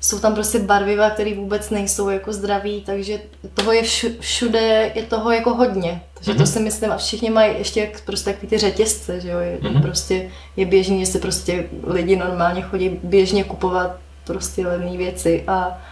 jsou 0.00 0.18
tam 0.18 0.34
prostě 0.34 0.58
barviva, 0.58 1.10
které 1.10 1.34
vůbec 1.34 1.70
nejsou 1.70 2.08
jako 2.08 2.32
zdraví, 2.32 2.82
takže 2.86 3.20
toho 3.54 3.72
je 3.72 3.82
všude, 4.20 4.92
je 4.94 5.02
toho 5.02 5.30
jako 5.30 5.54
hodně. 5.54 6.02
Takže 6.14 6.32
mm-hmm. 6.32 6.36
to 6.36 6.42
mhm. 6.42 6.46
si 6.46 6.60
myslím, 6.60 6.92
a 6.92 6.96
všichni 6.96 7.30
mají 7.30 7.58
ještě 7.58 7.80
jak, 7.80 8.00
prostě 8.00 8.30
takový 8.30 8.48
ty 8.48 8.58
řetězce, 8.58 9.20
že 9.20 9.30
jo, 9.30 9.38
je, 9.38 9.58
mm-hmm. 9.58 9.82
prostě 9.82 10.30
je 10.56 10.66
běžný, 10.66 11.00
že 11.00 11.12
se 11.12 11.18
prostě 11.18 11.68
lidi 11.86 12.16
normálně 12.16 12.62
chodí 12.62 13.00
běžně 13.02 13.44
kupovat 13.44 13.96
prostě 14.24 14.66
levné 14.66 14.96
věci 14.96 15.44
a, 15.46 15.82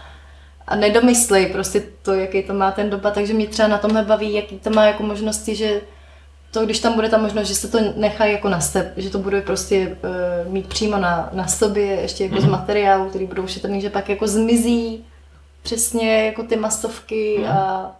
a 0.67 0.75
nedomyslej 0.75 1.45
prostě 1.45 1.83
to, 2.01 2.13
jaký 2.13 2.43
to 2.43 2.53
má 2.53 2.71
ten 2.71 2.89
dopad, 2.89 3.13
takže 3.13 3.33
mě 3.33 3.47
třeba 3.47 3.67
na 3.67 3.77
tomhle 3.77 4.03
baví, 4.05 4.33
jaký 4.33 4.59
to 4.59 4.69
má 4.69 4.85
jako 4.85 5.03
možnosti, 5.03 5.55
že 5.55 5.81
to, 6.51 6.65
když 6.65 6.79
tam 6.79 6.93
bude 6.93 7.09
ta 7.09 7.17
možnost, 7.17 7.47
že 7.47 7.55
se 7.55 7.67
to 7.67 7.77
nechá 7.95 8.25
jako 8.25 8.49
na 8.49 8.59
step, 8.59 8.93
že 8.97 9.09
to 9.09 9.19
bude 9.19 9.41
prostě 9.41 9.97
uh, 10.45 10.53
mít 10.53 10.67
přímo 10.67 10.97
na, 10.97 11.29
na 11.33 11.47
sobě, 11.47 11.85
ještě 11.85 12.23
jako 12.23 12.35
mm. 12.35 12.41
z 12.41 12.43
mhm. 12.43 12.51
materiálu, 12.51 13.09
který 13.09 13.25
budou 13.25 13.47
šetrný, 13.47 13.81
že 13.81 13.89
pak 13.89 14.09
jako 14.09 14.27
zmizí 14.27 15.05
přesně 15.63 16.25
jako 16.25 16.43
ty 16.43 16.55
masovky 16.55 17.35
mm. 17.39 17.45
a 17.45 17.91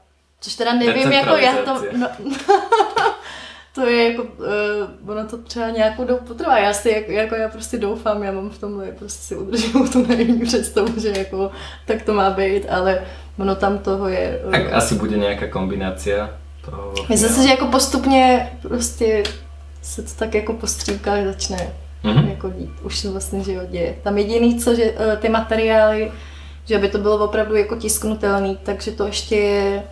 což 0.42 0.56
teda 0.56 0.74
nevím, 0.74 1.12
jako 1.12 1.36
já 1.36 1.56
to, 1.56 1.84
no, 1.98 2.08
to 3.76 3.86
je 3.86 4.12
jako, 4.12 4.24
uh, 4.24 5.12
ono 5.12 5.28
to 5.28 5.38
třeba 5.38 5.70
nějakou 5.70 6.06
dobu 6.06 6.26
potrvá. 6.26 6.58
Já 6.58 6.74
si, 6.74 6.90
jako, 6.90 7.12
jako 7.12 7.36
já 7.36 7.50
prostě 7.50 7.78
doufám, 7.78 8.24
já 8.24 8.32
mám 8.32 8.50
v 8.50 8.58
tomhle, 8.58 8.92
prostě 8.92 9.22
si 9.22 9.36
udržím 9.36 9.90
tu 9.90 10.08
naivní 10.08 10.46
představu, 10.46 11.00
že 11.00 11.14
jako 11.18 11.52
tak 11.86 12.02
to 12.02 12.14
má 12.14 12.30
být, 12.30 12.66
ale 12.70 13.02
ono 13.38 13.56
tam 13.56 13.78
toho 13.78 14.08
je. 14.08 14.42
Uh, 14.46 14.52
tak 14.52 14.74
asi 14.74 14.96
bude 14.96 15.18
nějaká 15.18 15.48
kombinácia 15.48 16.28
toho. 16.28 16.49
Myslím 17.10 17.30
si, 17.30 17.44
že 17.44 17.50
jako 17.50 17.66
postupně 17.66 18.52
prostě 18.62 19.24
se 19.82 20.04
to 20.04 20.10
tak 20.20 20.34
jako 20.36 20.54
po 20.54 20.68
střípkách 20.68 21.26
začne 21.26 21.74
mm-hmm. 22.04 22.30
jako 22.30 22.50
dít. 22.50 22.72
Už 22.84 23.00
se 23.00 23.10
vlastně, 23.10 23.44
že 23.44 23.54
jo, 23.54 23.62
děje. 23.70 23.96
Tam 24.04 24.18
jediný, 24.18 24.60
co, 24.60 24.76
že 24.76 24.92
uh, 24.92 25.16
ty 25.16 25.30
materiály, 25.30 26.12
že 26.66 26.76
aby 26.76 26.90
to 26.90 26.98
bylo 26.98 27.26
opravdu 27.26 27.56
jako 27.56 27.76
tisknutelný, 27.76 28.58
takže 28.64 28.92
to 28.92 29.06
ještě 29.06 29.36
je 29.36 29.84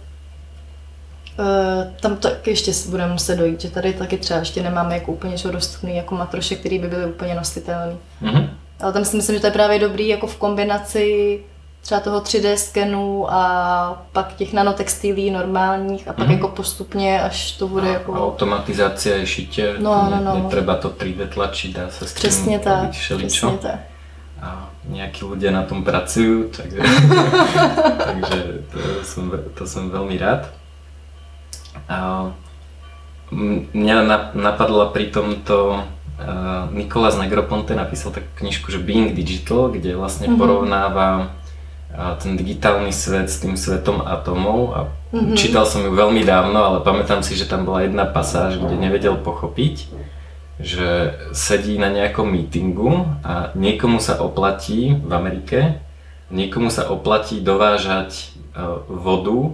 Uh, 1.39 1.93
tam 1.99 2.17
to 2.17 2.29
ještě 2.45 2.73
si 2.73 2.89
budeme 2.89 3.13
muset 3.13 3.35
dojít, 3.35 3.61
že 3.61 3.69
tady 3.69 3.93
taky 3.93 4.17
třeba 4.17 4.39
ještě 4.39 4.63
nemáme 4.63 4.93
jako 4.93 5.11
úplně 5.11 5.37
že 5.37 5.51
dostupný 5.51 5.95
jako 5.95 6.15
matroše, 6.15 6.55
který 6.55 6.79
by 6.79 6.87
byly 6.87 7.05
úplně 7.05 7.35
nositelný. 7.35 7.97
Mm-hmm. 8.21 8.49
Ale 8.79 8.93
tam 8.93 9.05
si 9.05 9.17
myslím, 9.17 9.35
že 9.35 9.39
to 9.39 9.47
je 9.47 9.51
právě 9.51 9.79
dobrý 9.79 10.07
jako 10.07 10.27
v 10.27 10.35
kombinaci 10.35 11.39
třeba 11.87 11.99
toho 12.01 12.19
3D 12.19 12.53
skenu 12.53 13.33
a 13.33 14.03
pak 14.11 14.33
těch 14.35 14.53
nanotextilí 14.53 15.31
normálních 15.31 16.07
a 16.07 16.13
pak 16.13 16.27
mm-hmm. 16.27 16.31
jako 16.31 16.47
postupně, 16.47 17.21
až 17.21 17.51
to 17.51 17.67
bude 17.67 17.89
a, 17.89 17.93
jako... 17.93 18.11
Automatizace 18.13 19.09
je 19.09 19.25
šitě, 19.25 19.75
no, 19.79 20.07
no, 20.11 20.19
no. 20.23 20.43
netreba 20.43 20.75
to 20.75 20.89
3D 20.89 21.27
tlačit, 21.27 21.75
dá 21.75 21.89
se 21.89 22.07
s 22.07 22.13
tím 22.13 22.19
přesně 22.19 22.59
tak, 22.59 22.89
přesně 22.89 23.57
tak. 23.57 23.79
A 24.41 24.69
nějaký 24.85 25.25
lidé 25.25 25.51
na 25.51 25.63
tom 25.63 25.83
pracují, 25.83 26.43
takže, 26.57 26.77
takže 28.05 28.43
to, 28.71 29.03
jsem, 29.03 29.31
to 29.53 29.67
jsem 29.67 29.89
velmi 29.89 30.17
rád. 30.17 30.39
Mňa 33.73 34.03
napadla 34.33 34.85
pri 34.91 35.07
tomto 35.07 35.83
Nikolas 36.71 37.15
Negroponte 37.15 37.75
napísal 37.75 38.11
takú 38.11 38.27
knižku, 38.43 38.71
že 38.71 38.79
Being 38.79 39.15
Digital, 39.15 39.71
kde 39.71 39.95
vlastne 39.95 40.27
mm-hmm. 40.27 40.39
porovnáva 40.39 41.37
ten 42.21 42.37
digitálny 42.37 42.93
svet 42.93 43.31
s 43.31 43.41
tým 43.41 43.57
svetom 43.57 44.03
atomov 44.05 44.59
a 44.75 44.79
mm-hmm. 45.13 45.37
čítal 45.39 45.65
som 45.65 45.81
ju 45.81 45.91
veľmi 45.95 46.21
dávno, 46.21 46.59
ale 46.59 46.77
pamätám 46.85 47.25
si, 47.25 47.33
že 47.33 47.49
tam 47.49 47.65
bola 47.65 47.87
jedna 47.87 48.05
pasáž, 48.05 48.59
kde 48.61 48.77
nevedel 48.77 49.17
pochopiť, 49.17 49.89
že 50.57 51.17
sedí 51.37 51.77
na 51.77 51.89
nejakom 51.89 52.27
mítingu 52.29 53.05
a 53.21 53.53
niekomu 53.53 54.01
sa 54.01 54.17
oplatí 54.21 54.97
v 54.97 55.11
Amerike, 55.13 55.81
niekomu 56.33 56.69
sa 56.73 56.89
oplatí 56.89 57.39
dovážať 57.41 58.35
vodu 58.89 59.53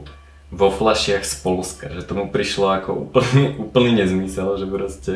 vo 0.53 0.69
flašiach 0.69 1.25
z 1.25 1.35
Polska, 1.41 1.85
že 1.89 2.05
tomu 2.05 2.29
prišlo 2.29 2.69
ako 2.71 3.09
úplný, 3.09 3.43
úplný 3.57 3.91
nezmysel, 4.05 4.55
že 4.61 4.65
proste 4.69 5.13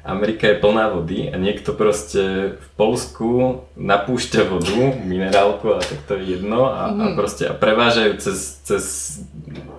Amerika 0.00 0.48
je 0.48 0.56
plná 0.56 0.96
vody 0.96 1.28
a 1.28 1.36
niekto 1.36 1.76
proste 1.76 2.56
v 2.56 2.68
Polsku 2.76 3.62
napúšťa 3.76 4.42
vodu, 4.48 4.96
minerálku 5.04 5.76
a 5.76 5.80
tak 5.84 6.00
to 6.08 6.16
je 6.16 6.40
jedno 6.40 6.72
a, 6.72 6.88
mm. 6.88 7.00
a 7.00 7.04
mhm. 7.12 7.16
proste 7.16 7.44
a 7.44 7.52
prevážajú 7.52 8.12
cez, 8.16 8.38
cez 8.64 8.84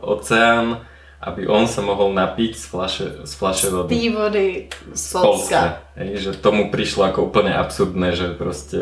oceán, 0.05 0.85
aby 1.21 1.45
on 1.45 1.69
sa 1.69 1.85
mohol 1.85 2.13
napiť 2.13 2.57
z 2.57 2.65
flaše, 2.65 3.07
z 3.25 3.33
flaše 3.33 3.67
vody. 3.69 3.93
Z 3.93 4.13
vody 4.13 4.47
z 4.93 5.05
Polska. 5.13 5.61
Hej, 5.93 6.11
že 6.17 6.29
tomu 6.37 6.73
prišlo 6.73 7.13
ako 7.13 7.29
úplne 7.29 7.53
absurdné, 7.53 8.17
že 8.17 8.33
proste 8.33 8.81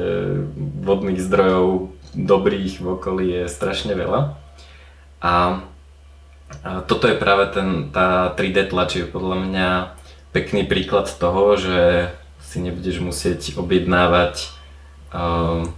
vodných 0.83 1.19
zdrojov 1.19 1.91
dobrých 2.15 2.79
v 2.79 2.87
okolí 2.95 3.25
je 3.43 3.43
strašne 3.51 3.95
veľa. 3.95 4.39
A 5.19 5.63
a 6.63 6.81
toto 6.81 7.05
je 7.07 7.15
práve 7.15 7.53
ten, 7.53 7.93
tá 7.93 8.33
3D 8.33 8.73
tlač 8.73 8.99
je 8.99 9.05
podľa 9.05 9.37
mňa 9.47 9.67
pekný 10.31 10.65
príklad 10.65 11.09
toho, 11.09 11.57
že 11.57 12.13
si 12.41 12.57
nebudeš 12.61 13.01
musieť 13.01 13.57
objednávať 13.57 14.49
uh, 15.13 15.69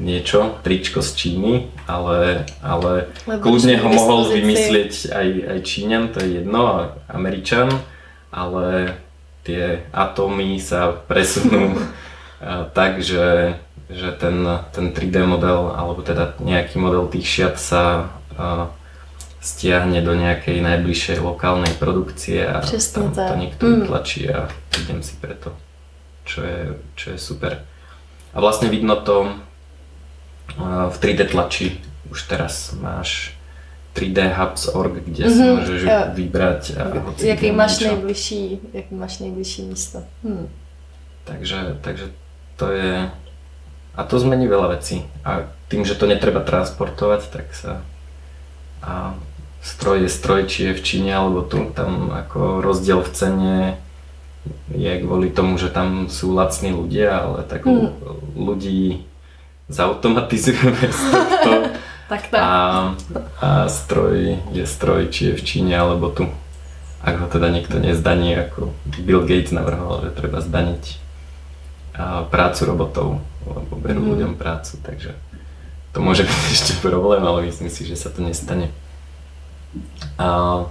niečo, 0.00 0.56
tričko 0.64 1.04
z 1.04 1.10
Číny, 1.12 1.52
ale, 1.84 2.48
ale 2.64 3.12
kľudne 3.26 3.76
ho 3.76 3.88
mohol 3.92 4.20
vymyslieť 4.32 5.12
aj, 5.12 5.28
aj 5.52 5.58
Číňan, 5.60 6.04
to 6.12 6.24
je 6.24 6.40
jedno, 6.40 6.94
Američan, 7.04 7.68
ale 8.32 8.96
tie 9.44 9.84
atómy 9.92 10.56
sa 10.56 10.94
presunú 10.94 11.76
tak, 12.76 13.04
že, 13.04 13.60
že 13.92 14.08
ten, 14.16 14.40
ten 14.72 14.86
3D 14.96 15.28
model, 15.28 15.76
alebo 15.76 16.00
teda 16.00 16.40
nejaký 16.40 16.80
model 16.80 17.10
tých 17.12 17.28
šiat 17.28 17.56
sa 17.60 17.84
uh, 18.36 18.72
stiahne 19.40 20.04
do 20.04 20.12
nejakej 20.12 20.60
najbližšej 20.60 21.18
lokálnej 21.24 21.72
produkcie 21.80 22.44
a 22.44 22.60
Přesně 22.60 23.02
tam 23.02 23.12
tak. 23.12 23.30
to 23.32 23.36
niekto 23.36 23.66
mm. 23.66 23.92
a 24.36 24.48
idem 24.80 25.02
si 25.02 25.16
preto, 25.16 25.56
čo 26.24 26.44
je, 26.44 26.76
čo 26.94 27.10
je 27.10 27.18
super. 27.18 27.64
A 28.34 28.40
vlastne 28.40 28.68
vidno 28.68 28.96
to 28.96 29.32
v 30.90 30.96
3D 31.00 31.32
tlači. 31.32 31.80
Už 32.10 32.22
teraz 32.26 32.74
máš 32.74 33.32
3D 33.94 34.34
Hubs.org, 34.34 35.02
kde 35.02 35.24
mm-hmm, 35.24 35.34
si 35.34 35.56
môžeš 35.56 35.80
jo. 35.82 35.98
vybrať 36.14 36.62
a 36.78 36.82
jaký 37.22 37.50
máš 37.50 37.80
nejbližší, 37.80 38.60
jaký 38.72 38.94
máš 38.94 39.18
nejbližší 39.18 39.62
místo. 39.62 40.02
Hmm. 40.22 40.46
Takže, 41.24 41.78
takže 41.80 42.10
to 42.56 42.70
je... 42.70 43.10
A 43.94 44.00
to 44.04 44.18
zmení 44.18 44.46
veľa 44.46 44.78
vecí. 44.78 45.02
A 45.26 45.50
tým, 45.66 45.82
že 45.82 45.94
to 45.94 46.06
netreba 46.06 46.40
transportovať, 46.40 47.22
tak 47.30 47.46
sa 47.54 47.82
a 48.82 49.14
stroj 49.60 50.04
je 50.04 50.10
stroj, 50.10 50.40
či 50.48 50.58
je 50.70 50.76
v 50.76 50.84
Číne 50.84 51.12
alebo 51.16 51.44
tu, 51.44 51.68
tam 51.72 52.12
ako 52.12 52.64
rozdiel 52.64 53.04
v 53.04 53.10
cene 53.12 53.56
je 54.72 54.92
kvôli 55.04 55.28
tomu, 55.28 55.60
že 55.60 55.68
tam 55.68 56.08
sú 56.08 56.32
lacní 56.32 56.72
ľudia, 56.72 57.28
ale 57.28 57.44
tak 57.44 57.68
mm. 57.68 57.92
ľudí 58.40 59.04
zautomatizujeme 59.68 60.84
z 60.88 61.00
tohto 61.12 61.50
tak, 62.10 62.22
tak. 62.32 62.40
A, 62.40 62.50
a 63.38 63.48
stroj 63.68 64.40
je 64.50 64.64
stroj, 64.66 65.12
či 65.12 65.30
je 65.30 65.38
v 65.38 65.42
Číne 65.44 65.74
alebo 65.76 66.10
tu. 66.10 66.26
Ak 67.00 67.16
ho 67.16 67.26
teda 67.28 67.48
niekto 67.48 67.80
nezdaní, 67.80 68.36
ako 68.36 68.76
Bill 68.84 69.24
Gates 69.24 69.56
navrhoval, 69.56 70.08
že 70.08 70.16
treba 70.16 70.44
zdaniť 70.44 71.00
prácu 72.28 72.60
robotov, 72.64 73.08
lebo 73.44 73.72
berú 73.76 74.02
mm. 74.04 74.10
ľuďom 74.16 74.32
prácu, 74.40 74.80
takže 74.80 75.12
to 75.92 75.98
môže 76.00 76.24
byť 76.28 76.44
ešte 76.50 76.72
problém, 76.80 77.20
ale 77.20 77.46
myslím 77.48 77.68
si, 77.68 77.84
že 77.84 77.96
sa 77.96 78.08
to 78.08 78.24
nestane. 78.24 78.72
A, 80.18 80.66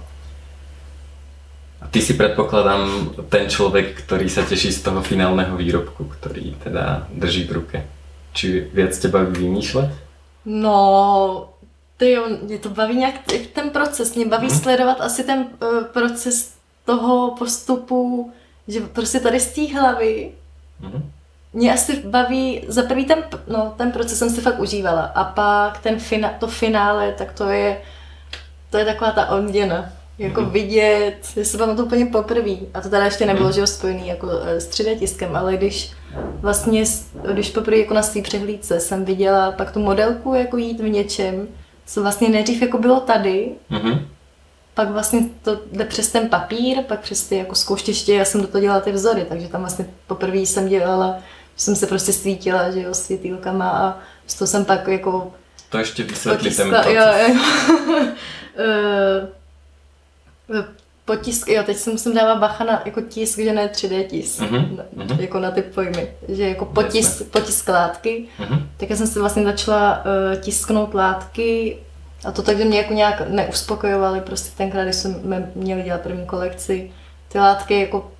ty 1.90 2.02
si 2.02 2.14
predpokladám 2.14 3.14
ten 3.28 3.50
človek, 3.50 4.04
ktorý 4.04 4.30
sa 4.30 4.46
teší 4.46 4.72
z 4.72 4.82
toho 4.82 5.02
finálneho 5.02 5.56
výrobku, 5.56 6.04
ktorý 6.04 6.54
teda 6.62 7.08
drží 7.14 7.44
v 7.48 7.52
ruke. 7.52 7.78
Či 8.32 8.70
viac 8.70 8.94
teba 8.94 9.26
vymýšľať? 9.26 9.90
No, 10.46 10.78
ty 11.96 12.10
jo, 12.10 12.26
mě 12.42 12.58
to 12.58 12.68
baví 12.68 12.96
nějak 12.96 13.14
ten 13.52 13.70
proces, 13.70 14.14
mě 14.14 14.26
baví 14.26 14.48
hmm. 14.48 14.58
sledovat 14.58 15.00
asi 15.00 15.24
ten 15.24 15.38
uh, 15.38 15.84
proces 15.84 16.54
toho 16.84 17.34
postupu, 17.38 18.32
že 18.68 18.80
prostě 18.80 19.20
tady 19.20 19.40
z 19.40 19.52
té 19.52 19.78
hlavy 19.78 20.30
hmm. 20.80 21.10
mě 21.52 21.72
asi 21.72 22.02
baví, 22.06 22.64
za 22.68 22.82
prvý 22.82 23.04
ten, 23.04 23.24
no, 23.48 23.74
ten 23.76 23.92
proces 23.92 24.18
jsem 24.18 24.30
si 24.30 24.40
fakt 24.40 24.60
užívala 24.60 25.02
a 25.02 25.24
pak 25.24 25.78
ten 25.78 25.98
fina, 25.98 26.30
to 26.40 26.46
finále, 26.46 27.12
tak 27.18 27.32
to 27.32 27.50
je 27.50 27.80
to 28.70 28.78
je 28.78 28.84
taková 28.84 29.10
ta 29.10 29.26
odměna. 29.26 29.92
Jako 30.18 30.40
mm. 30.40 30.50
vidět, 30.50 31.16
já 31.36 31.44
se 31.44 31.58
to 31.58 31.84
úplně 31.84 32.06
poprvé, 32.06 32.56
a 32.74 32.80
to 32.80 32.88
teda 32.88 33.04
ještě 33.04 33.26
nebylo, 33.26 33.46
mm. 33.46 33.52
že 33.52 33.60
jo, 33.60 33.66
spojený 33.66 34.08
jako 34.08 34.30
eh, 34.42 34.60
s 34.60 34.68
3D 34.68 34.98
tiskem, 34.98 35.36
ale 35.36 35.56
když 35.56 35.92
vlastně, 36.40 36.84
když 37.32 37.50
poprvé 37.50 37.78
jako 37.78 37.94
na 37.94 38.02
svý 38.02 38.22
přehlídce 38.22 38.80
jsem 38.80 39.04
viděla 39.04 39.52
pak 39.52 39.72
tu 39.72 39.80
modelku 39.80 40.34
jako 40.34 40.56
jít 40.56 40.80
v 40.80 40.88
něčem, 40.88 41.48
co 41.86 42.02
vlastně 42.02 42.28
nejdřív 42.28 42.62
jako 42.62 42.78
bylo 42.78 43.00
tady, 43.00 43.48
mm-hmm. 43.70 44.02
pak 44.74 44.90
vlastně 44.90 45.20
to 45.42 45.60
jde 45.72 45.84
přes 45.84 46.08
ten 46.08 46.28
papír, 46.28 46.82
pak 46.82 47.00
přes 47.00 47.24
ty 47.26 47.36
jako 47.36 47.54
zkouštěště, 47.54 48.14
já 48.14 48.24
jsem 48.24 48.40
do 48.40 48.46
toho 48.46 48.62
dělala 48.62 48.80
ty 48.80 48.92
vzory, 48.92 49.26
takže 49.28 49.48
tam 49.48 49.60
vlastně 49.60 49.86
poprvé 50.06 50.38
jsem 50.38 50.68
dělala, 50.68 51.16
že 51.56 51.64
jsem 51.64 51.76
se 51.76 51.86
prostě 51.86 52.12
svítila, 52.12 52.70
že 52.70 52.82
jo, 52.82 52.94
světýlkama 52.94 53.70
a 53.70 53.98
z 54.26 54.34
toho 54.34 54.48
jsem 54.48 54.64
pak 54.64 54.88
jako 54.88 55.32
to 55.70 55.78
ještě 55.78 56.02
vysvětlí 56.02 56.50
ten 56.50 56.68
proces. 56.68 56.92
Jo, 56.92 57.02
jo. 57.28 58.06
uh, 60.48 60.64
potisk, 61.04 61.48
jo, 61.48 61.62
teď 61.62 61.76
si 61.76 61.90
musím 61.90 62.14
dávat 62.14 62.38
bacha 62.38 62.64
na 62.64 62.82
jako 62.84 63.00
tisk, 63.00 63.38
že 63.38 63.52
ne 63.52 63.66
3D 63.66 64.06
tisk, 64.06 64.40
mm-hmm. 64.40 64.82
na, 64.96 65.06
jako 65.18 65.40
na 65.40 65.50
ty 65.50 65.62
pojmy, 65.62 66.08
že 66.28 66.48
jako 66.48 66.64
potisk, 66.64 67.22
potisk 67.30 67.68
látky, 67.68 68.28
mm-hmm. 68.38 68.62
tak 68.76 68.90
já 68.90 68.96
jsem 68.96 69.06
si 69.06 69.18
vlastně 69.18 69.44
začala 69.44 70.04
uh, 70.04 70.40
tisknout 70.40 70.94
látky 70.94 71.78
a 72.24 72.32
to 72.32 72.42
tak, 72.42 72.58
že 72.58 72.64
mě 72.64 72.78
jako 72.78 72.92
nějak 72.92 73.28
neuspokojovaly, 73.28 74.20
prostě 74.20 74.56
tenkrát, 74.56 74.84
když 74.84 74.96
jsme 74.96 75.50
měli 75.54 75.82
dělat 75.82 76.00
první 76.00 76.26
kolekci, 76.26 76.92
ty 77.28 77.38
látky 77.38 77.80
jako 77.80 78.12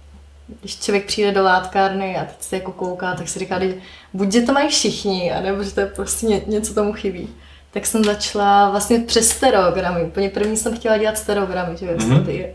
když 0.60 0.78
člověk 0.80 1.06
přijde 1.06 1.32
do 1.32 1.42
látkárny 1.42 2.16
a 2.16 2.24
teď 2.24 2.36
se 2.42 2.56
jako 2.56 2.72
kouká, 2.72 3.14
tak 3.14 3.28
si 3.28 3.38
říká, 3.38 3.60
že 3.60 3.74
buď, 4.12 4.32
že 4.32 4.42
to 4.42 4.52
mají 4.52 4.68
všichni, 4.68 5.32
anebo 5.32 5.62
že 5.62 5.74
to 5.74 5.80
je 5.80 5.86
prostě 5.86 6.26
ně, 6.26 6.42
něco 6.46 6.74
tomu 6.74 6.92
chybí 6.92 7.28
tak 7.72 7.86
jsem 7.86 8.04
začala 8.04 8.70
vlastně 8.70 8.98
přes 8.98 9.28
stereogramy. 9.28 10.04
Úplně 10.04 10.30
první 10.30 10.56
jsem 10.56 10.76
chtěla 10.76 10.96
dělat 10.96 11.18
stereogramy, 11.18 11.76
že 11.76 11.86
mm-hmm. 11.86 12.48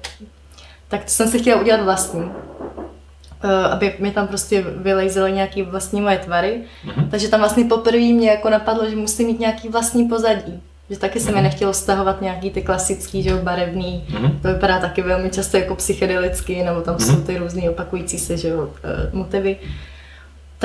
tak 0.87 1.09
jsem 1.09 1.27
si 1.27 1.39
chtěla 1.39 1.61
udělat 1.61 1.81
vlastní. 1.81 2.31
Uh, 3.43 3.51
aby 3.71 3.95
mi 3.99 4.11
tam 4.11 4.27
prostě 4.27 4.61
vylejzely 4.61 5.31
nějaký 5.31 5.61
vlastní 5.61 6.01
moje 6.01 6.17
tvary. 6.17 6.61
Mm-hmm. 6.85 7.09
Takže 7.09 7.27
tam 7.27 7.39
vlastně 7.39 7.65
poprvé 7.65 7.97
mě 7.97 8.29
jako 8.29 8.49
napadlo, 8.49 8.89
že 8.89 8.95
musím 8.95 9.27
mít 9.27 9.39
nějaký 9.39 9.69
vlastní 9.69 10.07
pozadí. 10.07 10.61
Že 10.89 10.99
taky 10.99 11.19
se 11.19 11.29
mi 11.29 11.35
mhm. 11.35 11.43
nechtělo 11.43 11.73
stahovat 11.73 12.21
nějaký 12.21 12.51
ty 12.51 12.61
klasický, 12.61 13.23
že 13.23 13.29
jo, 13.29 13.37
barevný. 13.37 14.05
Mm-hmm. 14.09 14.39
To 14.41 14.47
vypadá 14.47 14.79
taky 14.79 15.01
velmi 15.01 15.29
často 15.29 15.57
jako 15.57 15.75
psychedelicky, 15.75 16.63
nebo 16.63 16.81
tam 16.81 16.95
mm-hmm. 16.95 17.15
jsou 17.15 17.21
ty 17.21 17.37
různý 17.37 17.69
opakující 17.69 18.19
se, 18.19 18.37
že 18.37 18.47
jo, 18.47 18.61
uh, 18.61 18.69
motivy. 19.13 19.57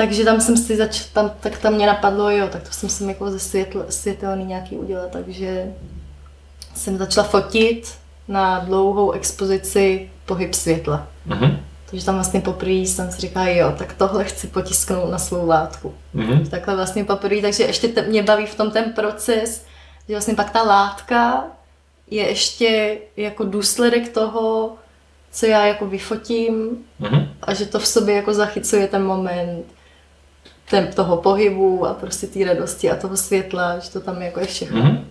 Takže 0.01 0.25
tam 0.25 0.41
jsem 0.41 0.57
si 0.57 0.77
zač, 0.77 1.05
tam, 1.05 1.31
tak 1.39 1.57
tam 1.57 1.73
mě 1.73 1.87
napadlo, 1.87 2.29
jo, 2.29 2.47
tak 2.51 2.63
to 2.63 2.71
jsem 2.71 2.89
si 2.89 3.03
jako 3.03 3.31
ze 3.31 3.39
světl, 3.39 3.85
světelný 3.89 4.45
nějaký 4.45 4.75
udělat, 4.75 5.11
takže 5.11 5.73
jsem 6.75 6.97
začala 6.97 7.27
fotit 7.27 7.93
na 8.27 8.59
dlouhou 8.59 9.11
expozici 9.11 10.09
pohyb 10.25 10.53
světla. 10.53 11.07
Mm-hmm. 11.27 11.59
Takže 11.89 12.05
tam 12.05 12.15
vlastně 12.15 12.41
poprvé 12.41 12.71
jsem 12.71 13.11
si 13.11 13.21
říkala, 13.21 13.47
jo, 13.47 13.73
tak 13.77 13.93
tohle 13.93 14.23
chci 14.23 14.47
potisknout 14.47 15.11
na 15.11 15.17
svou 15.17 15.47
látku. 15.47 15.93
Mm-hmm. 16.15 16.49
Takhle 16.49 16.75
vlastně 16.75 17.03
poprvé, 17.03 17.41
takže 17.41 17.63
ještě 17.63 17.87
te, 17.87 18.01
mě 18.01 18.23
baví 18.23 18.45
v 18.45 18.55
tom 18.55 18.71
ten 18.71 18.93
proces, 18.93 19.65
že 20.07 20.13
vlastně 20.13 20.35
pak 20.35 20.49
ta 20.49 20.63
látka 20.63 21.43
je 22.11 22.29
ještě 22.29 22.97
jako 23.17 23.43
důsledek 23.43 24.09
toho, 24.09 24.73
co 25.31 25.45
já 25.45 25.65
jako 25.65 25.85
vyfotím 25.85 26.77
mm-hmm. 27.01 27.27
a 27.41 27.53
že 27.53 27.65
to 27.65 27.79
v 27.79 27.87
sobě 27.87 28.15
jako 28.15 28.33
zachycuje 28.33 28.87
ten 28.87 29.03
moment 29.03 29.65
ten, 30.71 30.87
toho 30.87 31.17
pohybu 31.17 31.85
a 31.85 31.93
prostě 31.93 32.27
té 32.27 32.45
radosti 32.45 32.91
a 32.91 32.95
toho 32.95 33.17
světla, 33.17 33.79
že 33.79 33.89
to 33.89 34.01
tam 34.01 34.21
jako 34.21 34.39
je 34.39 34.45
všechno. 34.45 34.81
Mm-hmm. 34.81 35.03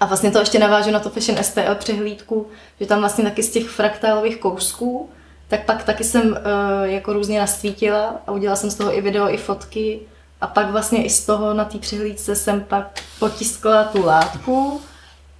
A 0.00 0.06
vlastně 0.06 0.30
to 0.30 0.38
ještě 0.38 0.58
navážu 0.58 0.90
na 0.90 1.00
to 1.00 1.10
Fashion 1.10 1.44
STL 1.44 1.74
přehlídku, 1.74 2.46
že 2.80 2.86
tam 2.86 3.00
vlastně 3.00 3.24
taky 3.24 3.42
z 3.42 3.50
těch 3.50 3.68
fraktálových 3.68 4.36
kousků, 4.36 5.10
tak 5.48 5.64
pak 5.64 5.84
taky 5.84 6.04
jsem 6.04 6.30
uh, 6.30 6.36
jako 6.82 7.12
různě 7.12 7.40
nasvítila 7.40 8.20
a 8.26 8.32
udělala 8.32 8.56
jsem 8.56 8.70
z 8.70 8.74
toho 8.74 8.98
i 8.98 9.00
video, 9.00 9.28
i 9.28 9.36
fotky 9.36 10.00
a 10.40 10.46
pak 10.46 10.70
vlastně 10.70 11.04
i 11.04 11.10
z 11.10 11.26
toho 11.26 11.54
na 11.54 11.64
té 11.64 11.78
přehlídce 11.78 12.36
jsem 12.36 12.60
pak 12.60 13.00
potiskla 13.18 13.84
tu 13.84 14.06
látku 14.06 14.80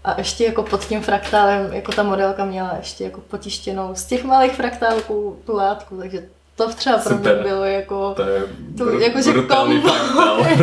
a 0.04 0.14
ještě 0.18 0.44
jako 0.44 0.62
pod 0.62 0.84
tím 0.84 1.02
fraktálem, 1.02 1.72
jako 1.72 1.92
ta 1.92 2.02
modelka 2.02 2.44
měla 2.44 2.74
ještě 2.76 3.04
jako 3.04 3.20
potištěnou 3.20 3.94
z 3.94 4.04
těch 4.04 4.24
malých 4.24 4.52
fraktálků 4.52 5.36
tu 5.46 5.56
látku, 5.56 5.96
takže 5.96 6.28
to 6.56 6.72
třeba 6.72 6.98
pro 6.98 7.16
mě 7.16 7.34
bylo 7.34 7.64
jako, 7.64 8.14
to 8.14 8.22
je 8.22 8.42
to, 8.78 8.84
br- 8.84 9.00
jako 9.00 9.22
že 9.22 9.32
kombo, 9.32 9.88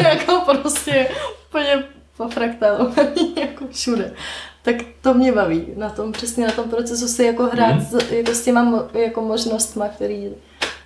jako 0.10 0.42
prostě 0.46 1.10
úplně 1.50 1.84
po 2.18 2.30
fraktálu, 2.30 2.94
jako 3.36 3.66
všude. 3.72 4.14
Tak 4.62 4.76
to 5.02 5.14
mě 5.14 5.32
baví, 5.32 5.68
na 5.76 5.90
tom 5.90 6.12
přesně 6.12 6.48
na 6.48 6.54
tom 6.54 6.70
procesu 6.70 7.08
si 7.08 7.24
jako 7.24 7.44
hrát 7.44 7.76
mm. 7.76 7.86
s, 7.86 8.12
jako 8.12 8.32
s 8.32 8.42
těma 8.42 8.90
jako 8.94 9.22
možnostma, 9.22 9.88
který 9.88 10.30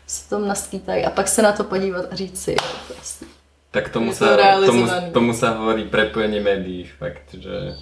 se 0.08 0.30
tom 0.30 0.48
naskýtají 0.48 1.06
a 1.06 1.10
pak 1.10 1.28
se 1.28 1.42
na 1.42 1.52
to 1.52 1.64
podívat 1.64 2.06
a 2.12 2.16
říct 2.16 2.44
si, 2.44 2.56
prostě. 2.88 3.26
Tak 3.72 3.90
tomu 3.90 4.16
sa, 4.16 4.40
tomu, 4.66 4.88
tomu 5.12 5.32
sa 5.36 5.54
hovorí 5.60 5.92
prepojenie 5.92 6.40
médií, 6.40 6.88
fakt, 6.88 7.36
že 7.36 7.76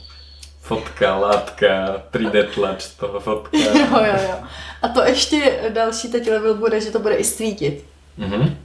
fotka, 0.65 1.15
látka, 1.15 2.01
3D 2.12 2.47
tlač 2.54 2.82
z 2.82 2.93
toho 2.93 3.19
fotka. 3.19 3.58
Jo, 3.63 3.88
jo, 3.93 4.15
jo. 4.23 4.36
A 4.82 4.88
to 4.88 5.04
ještě 5.04 5.60
další 5.73 6.12
teď 6.12 6.30
level 6.30 6.56
bude, 6.56 6.82
že 6.82 6.91
to 6.91 6.99
bude 6.99 7.15
i 7.15 7.23
svítit. 7.23 7.86
Mm-hmm. 8.19 8.56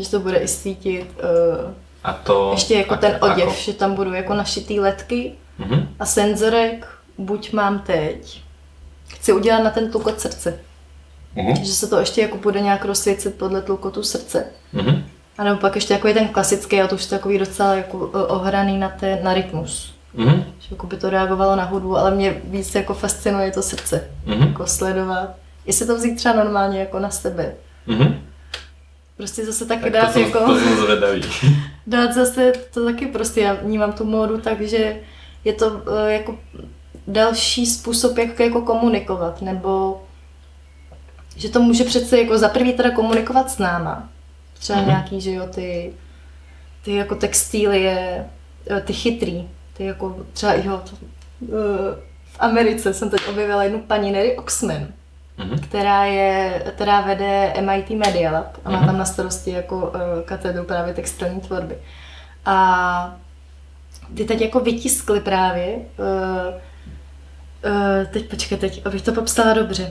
Že 0.00 0.10
to 0.10 0.20
bude 0.20 0.38
i 0.38 0.48
svítit. 0.48 1.06
Uh, 1.22 1.72
a 2.04 2.12
to... 2.12 2.50
Ještě 2.52 2.74
jako 2.74 2.96
ten 2.96 3.18
oděv, 3.20 3.48
ako? 3.48 3.56
že 3.58 3.72
tam 3.72 3.94
budou 3.94 4.12
jako 4.12 4.34
našitý 4.34 4.80
ledky 4.80 5.32
mm-hmm. 5.60 5.86
a 5.98 6.06
senzorek, 6.06 6.88
buď 7.18 7.52
mám 7.52 7.78
teď, 7.78 8.42
chci 9.08 9.32
udělat 9.32 9.62
na 9.62 9.70
ten 9.70 9.90
tlukot 9.90 10.20
srdce. 10.20 10.60
Mm-hmm. 11.36 11.62
Že 11.62 11.72
se 11.72 11.86
to 11.86 11.98
ještě 11.98 12.20
jako 12.20 12.36
bude 12.36 12.60
nějak 12.60 12.84
rozsvěcit 12.84 13.34
podle 13.34 13.62
tlukotu 13.62 14.02
srdce. 14.02 14.46
Mm-hmm. 14.74 15.02
A 15.38 15.44
nebo 15.44 15.56
pak 15.56 15.74
ještě 15.74 15.94
jako 15.94 16.12
ten 16.12 16.28
klasický, 16.28 16.80
a 16.80 16.86
to 16.86 16.94
už 16.94 17.02
je 17.02 17.08
takový 17.08 17.38
docela 17.38 17.74
jako 17.74 18.10
eh, 18.14 18.26
ohraný 18.26 18.78
na, 18.78 18.88
ten, 18.88 19.18
na 19.22 19.34
rytmus. 19.34 19.94
Mm-hmm. 20.16 20.44
Že 20.58 20.68
jako 20.70 20.86
by 20.86 20.96
to 20.96 21.10
reagovalo 21.10 21.56
na 21.56 21.64
hudbu, 21.64 21.96
ale 21.96 22.10
mě 22.10 22.40
víc 22.44 22.74
jako 22.74 22.94
fascinuje 22.94 23.50
to 23.50 23.62
srdce. 23.62 24.10
Mm-hmm. 24.26 24.48
Jako 24.48 24.66
sledovat. 24.66 25.30
Jestli 25.66 25.86
to 25.86 25.96
vzít 25.96 26.16
třeba 26.16 26.34
normálně 26.34 26.80
jako 26.80 26.98
na 26.98 27.10
sebe. 27.10 27.54
Mm-hmm. 27.88 28.14
Prostě 29.16 29.46
zase 29.46 29.66
taky 29.66 29.82
tak 29.82 29.92
dát 29.92 30.12
to 30.12 30.18
jako... 30.18 30.38
To 30.38 30.58
jsem 30.58 30.76
zvedavý. 30.76 31.22
dát 31.86 32.12
zase 32.12 32.52
to 32.74 32.84
taky 32.84 33.06
prostě, 33.06 33.40
já 33.40 33.54
vnímám 33.54 33.92
tu 33.92 34.04
módu 34.04 34.38
takže 34.38 34.96
je 35.44 35.52
to 35.52 35.68
uh, 35.68 36.06
jako 36.06 36.38
další 37.06 37.66
způsob, 37.66 38.18
jak 38.18 38.40
jako 38.40 38.62
komunikovat, 38.62 39.42
nebo 39.42 40.02
že 41.36 41.48
to 41.48 41.62
může 41.62 41.84
přece 41.84 42.18
jako 42.18 42.38
za 42.38 42.48
prvý 42.48 42.72
teda 42.72 42.90
komunikovat 42.90 43.50
s 43.50 43.58
náma. 43.58 44.08
Třeba 44.58 44.78
mm-hmm. 44.78 44.86
nějaký, 44.86 45.20
že 45.20 45.32
jo, 45.32 45.46
ty, 45.46 45.92
ty 46.84 46.94
jako 46.94 47.14
textílie, 47.14 48.26
eh, 48.70 48.80
ty 48.80 48.92
chytrý, 48.92 49.48
ty 49.72 49.84
jako 49.84 50.16
třeba 50.32 50.54
jo, 50.54 50.82
to, 50.90 50.96
uh, 51.40 51.48
v 52.24 52.36
Americe 52.38 52.94
jsem 52.94 53.10
teď 53.10 53.28
objevila 53.28 53.64
jednu 53.64 53.80
paní 53.80 54.12
Nery 54.12 54.36
Oxman, 54.36 54.88
mm-hmm. 55.38 55.60
která, 55.60 56.04
je, 56.04 56.62
která 56.74 57.00
vede 57.00 57.52
MIT 57.60 57.90
Media 57.90 58.32
Lab 58.32 58.56
a 58.64 58.70
má 58.70 58.82
mm-hmm. 58.82 58.86
tam 58.86 58.98
na 58.98 59.04
starosti 59.04 59.50
jako 59.50 59.76
uh, 59.76 59.92
katedru 60.24 60.64
právě 60.64 60.94
textilní 60.94 61.40
tvorby. 61.40 61.78
A 62.44 63.16
ty 64.14 64.24
teď 64.24 64.40
jako 64.40 64.60
vytiskly 64.60 65.20
právě, 65.20 65.76
uh, 65.76 66.54
uh, 67.64 68.06
teď 68.12 68.28
počkej, 68.28 68.58
teď, 68.58 68.86
abych 68.86 69.02
to 69.02 69.12
popsala 69.12 69.54
dobře, 69.54 69.82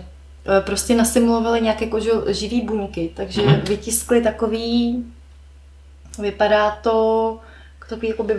uh, 0.48 0.66
prostě 0.66 0.96
nasimulovali 0.96 1.62
nějaké 1.62 1.86
jako 1.86 2.00
živý 2.28 2.62
buňky, 2.62 3.12
takže 3.16 3.42
mm-hmm. 3.42 3.68
vytiskli 3.68 4.22
takový, 4.22 5.06
vypadá 6.20 6.72
to, 6.72 7.40
takový 7.96 8.08
jako 8.08 8.24
by 8.24 8.36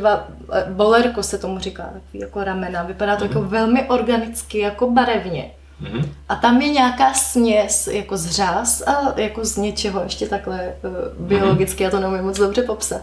bolerko 0.69 1.23
se 1.23 1.39
tomu 1.39 1.59
říká, 1.59 1.83
takový 1.83 2.19
jako 2.19 2.45
ramena. 2.45 2.83
Vypadá 2.83 3.17
to 3.17 3.25
mm-hmm. 3.25 3.29
jako 3.29 3.43
velmi 3.43 3.89
organicky, 3.89 4.59
jako 4.59 4.91
barevně. 4.91 5.51
Mm-hmm. 5.83 6.09
A 6.29 6.37
tam 6.37 6.61
je 6.61 6.69
nějaká 6.69 7.15
směs 7.15 7.87
jako 7.87 8.17
z 8.17 8.27
řas 8.31 8.83
a 8.87 9.21
jako 9.21 9.45
z 9.45 9.57
něčeho 9.57 10.03
ještě 10.03 10.29
takhle 10.29 10.75
uh, 10.85 11.27
biologicky, 11.27 11.79
mm-hmm. 11.79 11.85
já 11.85 11.91
to 11.91 12.01
neumím 12.01 12.25
moc 12.25 12.39
dobře 12.39 12.63
popsat. 12.63 13.03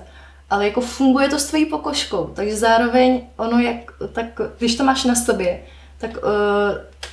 Ale 0.50 0.66
jako 0.66 0.82
funguje 0.82 1.30
to 1.30 1.40
s 1.40 1.48
tvojí 1.48 1.66
pokožkou, 1.66 2.32
takže 2.36 2.56
zároveň 2.56 3.22
ono 3.38 3.60
jak, 3.60 3.76
tak 4.14 4.26
když 4.58 4.76
to 4.76 4.84
máš 4.84 5.04
na 5.04 5.16
sobě, 5.16 5.60
tak 5.98 6.12
uh, 6.12 6.22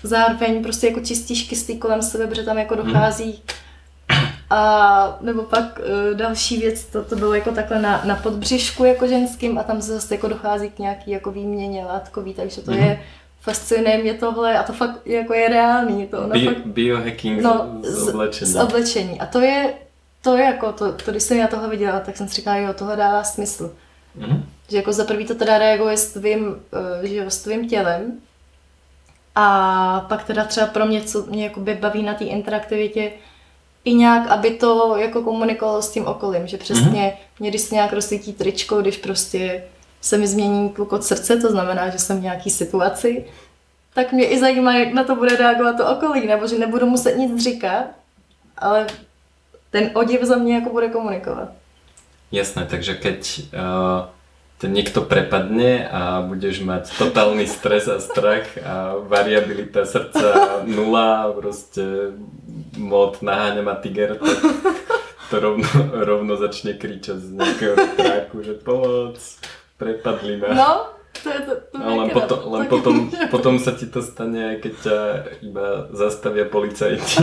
zároveň 0.02 0.62
prostě 0.62 0.86
jako 0.86 1.00
čistíš 1.00 1.42
kyslík 1.42 1.78
kolem 1.78 2.02
sebe, 2.02 2.26
protože 2.26 2.42
tam 2.42 2.58
jako 2.58 2.74
mhm. 2.74 2.86
dochází 2.86 3.26
mm 3.26 3.65
a 4.50 5.18
nebo 5.20 5.42
pak 5.42 5.78
uh, 5.78 6.16
další 6.16 6.58
věc, 6.58 6.84
to, 6.84 7.04
to 7.04 7.16
bylo 7.16 7.34
jako 7.34 7.50
takhle 7.50 7.82
na, 7.82 8.02
na 8.04 8.16
podbřišku 8.16 8.84
jako 8.84 9.06
ženským 9.06 9.58
a 9.58 9.62
tam 9.62 9.82
se 9.82 9.92
zase 9.92 10.14
jako 10.14 10.28
dochází 10.28 10.70
k 10.70 10.78
nějaký 10.78 11.10
jako 11.10 11.30
výměně 11.30 11.84
látkový, 11.84 12.34
takže 12.34 12.60
to 12.60 12.70
mm-hmm. 12.70 12.86
je 12.86 13.02
fascinuje 13.40 13.98
mě 13.98 14.14
tohle 14.14 14.58
a 14.58 14.62
to 14.62 14.72
fakt 14.72 15.06
jako 15.06 15.34
je 15.34 15.48
reálný. 15.48 16.06
To 16.06 16.18
ona 16.18 16.34
Bi- 16.34 16.46
fakt, 16.46 16.66
biohacking 16.66 17.42
no, 17.42 17.78
z, 17.82 18.08
oblečení. 18.08 18.52
Z 18.52 18.56
oblečení. 18.56 19.20
A 19.20 19.26
to 19.26 19.40
je, 19.40 19.74
to 20.22 20.36
je 20.36 20.44
jako, 20.44 20.72
to, 20.72 20.92
to, 20.92 21.10
když 21.10 21.22
jsem 21.22 21.38
já 21.38 21.46
tohle 21.46 21.68
viděla, 21.68 22.00
tak 22.00 22.16
jsem 22.16 22.28
si 22.28 22.34
říkala, 22.34 22.56
jo, 22.56 22.72
tohle 22.72 22.96
dává 22.96 23.24
smysl. 23.24 23.74
Mm-hmm. 24.18 24.42
Že 24.68 24.76
jako 24.76 24.92
za 24.92 25.04
prvý 25.04 25.24
to 25.24 25.34
teda 25.34 25.58
reaguje 25.58 25.96
s 25.96 26.12
tvým, 26.12 26.46
uh, 26.48 26.56
že 27.02 27.16
jo, 27.16 27.30
s 27.30 27.42
tvým 27.42 27.68
tělem, 27.68 28.12
a 29.34 30.06
pak 30.08 30.24
teda 30.24 30.44
třeba 30.44 30.66
pro 30.66 30.86
mě, 30.86 31.00
co 31.00 31.26
mě 31.26 31.44
jako 31.44 31.60
baví 31.80 32.02
na 32.02 32.14
té 32.14 32.24
interaktivitě, 32.24 33.12
i 33.86 33.94
nějak, 33.94 34.28
aby 34.28 34.50
to 34.50 34.96
jako 34.96 35.22
komunikovalo 35.22 35.82
s 35.82 35.90
tím 35.90 36.06
okolím, 36.06 36.46
že 36.46 36.58
přesně 36.58 37.00
mm-hmm. 37.00 37.38
mě, 37.38 37.50
když 37.50 37.60
se 37.60 37.74
nějak 37.74 37.92
rozsvítí 37.92 38.32
tričko, 38.32 38.80
když 38.80 38.96
prostě 38.96 39.64
se 40.00 40.18
mi 40.18 40.26
změní 40.26 40.68
tlukot 40.68 41.04
srdce, 41.04 41.36
to 41.36 41.50
znamená, 41.50 41.88
že 41.88 41.98
jsem 41.98 42.18
v 42.18 42.22
nějaký 42.22 42.50
situaci, 42.50 43.24
tak 43.94 44.12
mě 44.12 44.26
i 44.26 44.38
zajímá, 44.38 44.74
jak 44.74 44.92
na 44.92 45.04
to 45.04 45.14
bude 45.16 45.36
reagovat 45.36 45.76
to 45.76 45.90
okolí, 45.90 46.26
nebo 46.26 46.46
že 46.46 46.58
nebudu 46.58 46.86
muset 46.86 47.16
nic 47.16 47.42
říkat, 47.42 47.84
ale 48.58 48.86
ten 49.70 49.90
oděv 49.94 50.22
za 50.22 50.36
mě 50.36 50.54
jako 50.54 50.70
bude 50.70 50.88
komunikovat. 50.88 51.48
Jasné, 52.32 52.66
takže 52.66 52.94
keď 52.94 53.40
uh, 53.54 54.10
te 54.56 54.72
niekto 54.72 55.04
prepadne 55.04 55.84
a 55.84 56.24
budeš 56.24 56.64
mať 56.64 56.96
totálny 56.96 57.44
stres 57.44 57.84
a 57.92 58.00
strach 58.00 58.48
a 58.64 58.96
variabilita 59.04 59.84
srdca 59.84 60.64
nula 60.64 61.28
a 61.28 61.32
proste 61.32 62.16
mod 62.76 63.20
naháňa 63.24 63.62
ma 63.64 63.74
tiger, 63.80 64.20
tak 64.20 64.38
to 65.30 65.36
rovno, 65.40 65.68
rovno 65.92 66.38
začne 66.38 66.78
kričať 66.78 67.18
z 67.18 67.30
nejakého 67.34 67.74
retráku, 67.74 68.46
že 68.46 68.54
pomoc, 68.54 69.18
prepadli 69.80 70.38
ma. 70.38 70.54
No, 70.54 70.70
to 71.22 71.28
je 71.32 71.40
to, 71.42 71.52
to 71.72 71.76
no, 71.78 72.04
len, 72.04 72.08
potom, 72.14 72.38
len 72.54 72.64
potom, 72.70 72.94
potom 73.32 73.54
sa 73.58 73.74
ti 73.74 73.90
to 73.90 74.04
stane, 74.04 74.62
keď 74.62 74.72
ťa 74.82 74.98
iba 75.42 75.90
zastavia 75.90 76.46
policajti. 76.46 77.18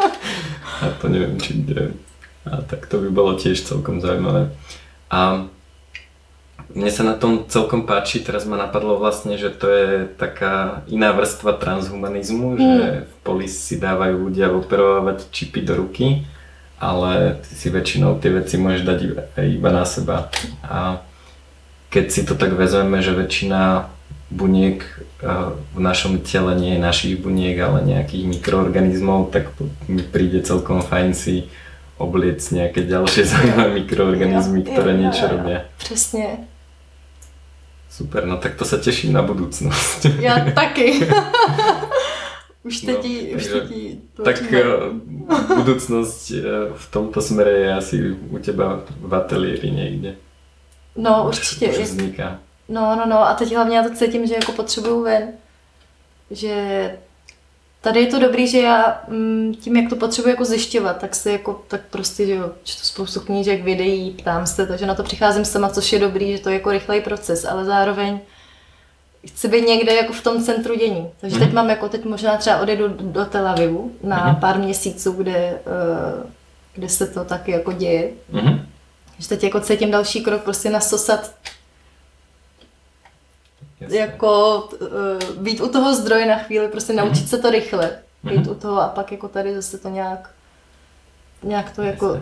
a 0.82 0.84
to 1.00 1.06
neviem, 1.08 1.40
či 1.40 1.64
ide. 1.64 1.96
A 2.44 2.60
tak 2.60 2.84
to 2.92 3.00
by 3.00 3.08
bolo 3.08 3.40
tiež 3.40 3.64
celkom 3.64 4.04
zaujímavé. 4.04 4.52
A 5.08 5.48
mne 6.72 6.90
sa 6.90 7.04
na 7.04 7.14
tom 7.14 7.44
celkom 7.44 7.84
páči, 7.84 8.24
teraz 8.24 8.48
ma 8.48 8.56
napadlo 8.56 8.96
vlastne, 8.96 9.36
že 9.36 9.52
to 9.52 9.68
je 9.68 9.88
taká 10.16 10.86
iná 10.88 11.12
vrstva 11.12 11.60
transhumanizmu, 11.60 12.56
mm. 12.56 12.58
že 12.58 12.80
v 13.04 13.14
polis 13.20 13.52
si 13.52 13.76
dávajú 13.76 14.16
ľudia 14.30 14.48
operovať 14.48 15.28
čipy 15.28 15.60
do 15.60 15.76
ruky, 15.76 16.24
ale 16.80 17.38
ty 17.44 17.52
si 17.52 17.68
väčšinou 17.68 18.16
tie 18.18 18.32
veci 18.32 18.56
môžeš 18.56 18.82
dať 18.82 18.98
iba, 19.04 19.22
iba 19.44 19.70
na 19.70 19.84
seba. 19.84 20.32
A 20.64 21.04
keď 21.92 22.04
si 22.10 22.24
to 22.24 22.34
tak 22.34 22.56
vezmeme, 22.56 23.04
že 23.04 23.14
väčšina 23.14 23.92
buniek 24.34 24.82
v 25.72 25.78
našom 25.78 26.20
tele 26.26 26.58
nie 26.58 26.74
je 26.74 26.80
našich 26.82 27.14
buniek, 27.20 27.54
ale 27.60 27.86
nejakých 27.86 28.24
mikroorganizmov, 28.28 29.30
tak 29.30 29.52
mi 29.86 30.02
príde 30.02 30.42
celkom 30.42 30.82
fajn 30.82 31.14
si 31.14 31.46
obliec 31.96 32.42
nejaké 32.50 32.82
ďalšie 32.82 33.22
zaujímavé 33.30 33.86
mikroorganizmy, 33.86 34.66
ktoré 34.66 34.98
niečo 34.98 35.30
robia. 35.30 35.70
Přesně. 35.78 36.53
Super, 37.94 38.26
no 38.26 38.36
tak 38.42 38.58
to 38.58 38.66
sa 38.66 38.82
teším 38.82 39.14
na 39.14 39.22
budúcnosť. 39.22 40.18
Ja 40.18 40.50
taky. 40.50 41.06
už 42.66 42.80
teď, 42.90 43.02
no, 43.06 43.36
už 43.38 43.44
teď 43.46 43.66
Tak 44.18 44.36
uh, 44.50 44.90
budúcnosť 45.54 46.22
uh, 46.34 46.42
v 46.74 46.86
tomto 46.90 47.22
smere 47.22 47.50
je 47.54 47.70
asi 47.70 47.96
u 48.10 48.38
teba 48.42 48.82
v 48.98 49.12
ateliéri 49.14 49.70
niekde. 49.70 50.18
No 50.96 51.24
určitě. 51.26 51.68
Už 51.68 51.78
vzniká. 51.78 52.38
No, 52.68 52.96
no, 52.96 53.06
no 53.06 53.18
a 53.18 53.34
teď 53.34 53.54
hlavně 53.54 53.76
já 53.76 53.82
to 53.82 53.94
cítím, 53.94 54.26
že 54.26 54.34
jako 54.34 54.52
potřebuju 54.52 55.02
ven. 55.02 55.32
Že 56.30 56.54
tady 57.84 58.00
je 58.00 58.06
to 58.06 58.18
dobrý, 58.18 58.46
že 58.46 58.58
já 58.58 59.02
mm, 59.08 59.54
tím, 59.60 59.76
jak 59.76 59.90
to 59.90 59.96
potřebuji 59.96 60.28
jako 60.28 60.44
zjišťovat, 60.44 60.98
tak 60.98 61.14
se 61.14 61.32
jako, 61.32 61.62
tak 61.68 61.80
prostě, 61.90 62.26
že 62.26 62.34
jo, 62.34 62.50
čtu 62.64 62.84
spoustu 62.84 63.20
knížek, 63.20 63.64
videí, 63.64 64.10
ptám 64.10 64.46
se, 64.46 64.66
takže 64.66 64.86
na 64.86 64.94
to 64.94 65.02
přicházím 65.02 65.44
sama, 65.44 65.68
což 65.68 65.92
je 65.92 65.98
dobrý, 65.98 66.36
že 66.36 66.42
to 66.42 66.48
je 66.48 66.54
jako 66.54 66.70
rychlej 66.70 67.00
proces, 67.00 67.44
ale 67.44 67.64
zároveň 67.64 68.20
chci 69.26 69.48
být 69.48 69.66
někde 69.66 69.94
jako 69.94 70.12
v 70.12 70.22
tom 70.22 70.44
centru 70.44 70.74
dění. 70.74 71.10
Takže 71.20 71.36
mm-hmm. 71.36 71.40
teď 71.40 71.48
mhm. 71.48 71.54
mám 71.54 71.70
jako, 71.70 71.88
teď 71.88 72.04
možná 72.04 72.36
třeba 72.36 72.58
odejdu 72.58 72.88
do 72.88 73.24
Tel 73.24 73.48
Avivu 73.48 73.92
na 74.02 74.18
mm-hmm. 74.18 74.40
pár 74.40 74.58
měsíců, 74.58 75.12
kde, 75.12 75.60
uh, 75.66 76.30
kde 76.74 76.88
se 76.88 77.06
to 77.06 77.24
taky 77.24 77.52
jako 77.52 77.72
děje. 77.72 78.10
Mm-hmm. 78.32 78.60
Že 79.18 79.28
teď 79.28 79.44
jako 79.44 79.60
cítím 79.60 79.90
další 79.90 80.22
krok, 80.22 80.42
prostě 80.42 80.70
nasosat 80.70 81.34
Jako 83.88 84.62
uh, 84.80 85.42
být 85.42 85.60
u 85.60 85.68
toho 85.68 85.94
zdroje 85.94 86.26
na 86.26 86.38
chvíli, 86.38 86.68
prostě 86.68 86.92
mm-hmm. 86.92 87.04
naučit 87.04 87.28
se 87.28 87.38
to 87.38 87.50
rychle, 87.50 87.90
být 88.22 88.40
mm-hmm. 88.40 88.50
u 88.50 88.54
toho 88.54 88.80
a 88.80 88.88
pak 88.88 89.12
jako 89.12 89.28
tady 89.28 89.54
zase 89.54 89.78
to 89.78 89.88
nějak, 89.88 90.30
nějak 91.42 91.70
to 91.76 91.82
jako 91.82 92.06
uh, 92.06 92.18
uh, 92.18 92.20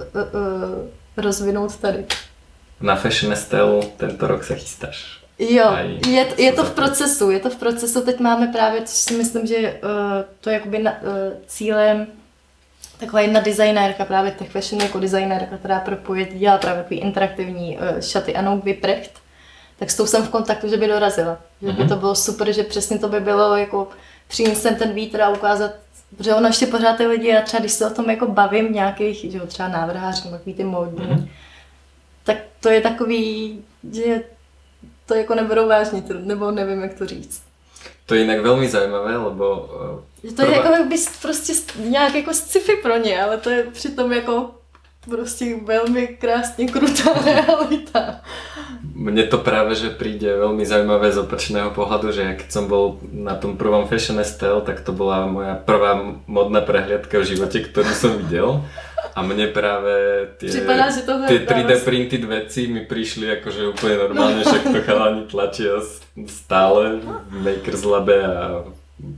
rozvinout 1.17 1.77
tady. 1.77 2.05
Na 2.81 2.97
Fashion 2.97 3.33
Estelle 3.33 3.87
tento 3.97 4.27
rok 4.27 4.45
se 4.45 4.55
chystáš. 4.55 5.23
Jo, 5.39 5.77
je, 6.09 6.27
je 6.39 6.53
to 6.53 6.65
v 6.65 6.71
procesu, 6.71 7.31
je 7.31 7.41
to 7.41 7.51
v 7.51 7.57
procesu, 7.57 8.01
teď 8.01 8.21
máme 8.21 8.47
právě, 8.47 8.83
což 8.83 8.97
si 8.97 9.15
myslím, 9.15 9.47
že 9.47 9.57
uh, 9.57 9.91
to 10.41 10.51
je 10.51 10.55
jakoby 10.55 10.79
na, 10.79 10.93
uh, 11.03 11.09
cílem 11.47 12.07
taková 12.99 13.21
jedna 13.21 13.41
designérka, 13.41 14.05
právě 14.05 14.31
Tech 14.33 14.51
Fashion 14.51 14.83
jako 14.83 15.01
designérka, 15.01 15.57
která 15.57 15.81
propojuje, 15.81 16.27
dělá 16.27 16.59
právě 16.59 16.83
takový 16.83 17.01
interaktivní 17.01 17.79
uh, 17.79 18.01
šaty 18.01 18.35
Anouk 18.35 18.65
Vyprecht, 18.65 19.22
tak 19.79 19.91
s 19.91 19.97
tou 19.97 20.07
jsem 20.07 20.23
v 20.23 20.29
kontaktu, 20.29 20.69
že 20.69 20.77
by 20.77 20.87
dorazila. 20.87 21.39
Že 21.63 21.73
by 21.73 21.81
mhm. 21.81 21.89
to 21.89 21.97
bylo 21.97 22.15
super, 22.15 22.53
že 22.53 22.63
přesně 22.63 22.99
to 22.99 23.09
by 23.09 23.21
bylo 23.21 23.57
jako 23.57 23.89
přinést 24.29 24.63
sem 24.63 24.77
ten 24.77 24.93
vítr 24.93 25.21
a 25.21 25.29
ukázat, 25.29 25.71
protože 26.17 26.35
ono 26.35 26.47
ještě 26.47 26.67
pořád 26.67 26.97
ty 26.97 27.07
lidi, 27.07 27.29
já 27.29 27.43
třeba 27.43 27.61
když 27.61 27.73
se 27.73 27.87
o 27.87 27.95
tom 27.95 28.11
jako 28.11 28.27
bavím 28.27 28.73
nějakých, 28.73 29.33
že 29.33 29.39
jo, 29.39 29.47
třeba 29.47 29.69
návrhář, 29.69 30.25
nebo 30.25 30.37
takový 30.37 30.55
ty 30.55 30.65
módní, 30.65 31.07
mm-hmm. 31.07 31.29
tak 32.25 32.37
to 32.61 32.69
je 32.69 32.81
takový, 32.81 33.59
že 33.93 34.23
to 35.07 35.15
jako 35.15 35.35
neberou 35.35 35.69
vážně, 35.69 36.03
nebo 36.25 36.51
nevím, 36.51 36.83
jak 36.83 36.95
to 36.95 37.07
říct. 37.07 37.43
To 38.07 38.15
je 38.15 38.21
jinak 38.21 38.41
velmi 38.41 38.69
zajímavé, 38.69 39.17
lebo... 39.17 39.71
Uh, 40.23 40.31
to 40.31 40.35
prvá... 40.35 40.49
je 40.49 40.57
jako 40.57 40.85
by 40.89 40.97
prostě 41.23 41.53
nějak 41.77 42.15
jako 42.15 42.35
sci-fi 42.35 42.77
pro 42.77 42.97
ně, 42.97 43.23
ale 43.23 43.39
to 43.39 43.51
je 43.51 43.65
přitom 43.65 44.13
jako 44.13 44.51
prostě 45.11 45.57
velmi 45.65 46.07
krásně 46.07 46.69
krutá 46.69 47.13
realita. 47.25 48.21
Mne 49.03 49.27
to 49.27 49.43
práve, 49.43 49.75
že 49.75 49.91
príde 49.91 50.31
veľmi 50.31 50.63
zaujímavé 50.63 51.11
z 51.11 51.27
opačného 51.27 51.75
pohľadu, 51.75 52.15
že 52.15 52.39
keď 52.39 52.49
som 52.55 52.71
bol 52.71 53.03
na 53.11 53.35
tom 53.35 53.59
prvom 53.59 53.91
Fashion 53.91 54.23
Estelle, 54.23 54.63
tak 54.63 54.87
to 54.87 54.95
bola 54.95 55.27
moja 55.27 55.59
prvá 55.59 55.99
modná 56.31 56.63
prehliadka 56.63 57.19
v 57.19 57.35
živote, 57.35 57.67
ktorú 57.67 57.91
som 57.91 58.15
videl. 58.23 58.63
A 59.19 59.27
mne 59.27 59.51
práve 59.51 59.93
tie, 60.39 60.55
Připadá, 60.55 60.87
že 60.95 61.03
tie 61.03 61.43
3D 61.43 61.83
printed 61.83 62.23
veci 62.23 62.71
mi 62.71 62.87
prišli 62.87 63.43
akože 63.43 63.75
úplne 63.75 63.99
normálne, 63.99 64.47
však 64.47 64.71
to 64.71 64.79
chalani 64.87 65.27
tlačia 65.27 65.83
stále 66.31 67.03
v 67.03 67.35
Makers 67.43 67.83
Labe 67.83 68.23
a 68.23 68.63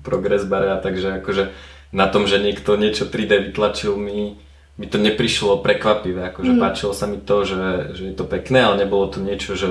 Progress 0.01 0.49
Bare 0.49 0.73
a 0.73 0.81
takže 0.81 1.21
akože 1.21 1.53
na 1.93 2.09
tom, 2.09 2.25
že 2.25 2.41
niekto 2.41 2.75
niečo 2.81 3.07
3D 3.07 3.53
vytlačil 3.53 3.95
mi 4.01 4.41
mi 4.75 4.91
to 4.91 4.99
neprišlo 4.99 5.63
prekvapivé, 5.63 6.35
akože 6.35 6.53
mm. 6.55 6.61
páčilo 6.61 6.91
sa 6.91 7.07
mi 7.07 7.23
to, 7.23 7.47
že, 7.47 7.95
že 7.95 8.03
je 8.11 8.15
to 8.15 8.27
pekné, 8.27 8.67
ale 8.67 8.83
nebolo 8.83 9.07
to 9.07 9.23
niečo, 9.23 9.55
že 9.55 9.71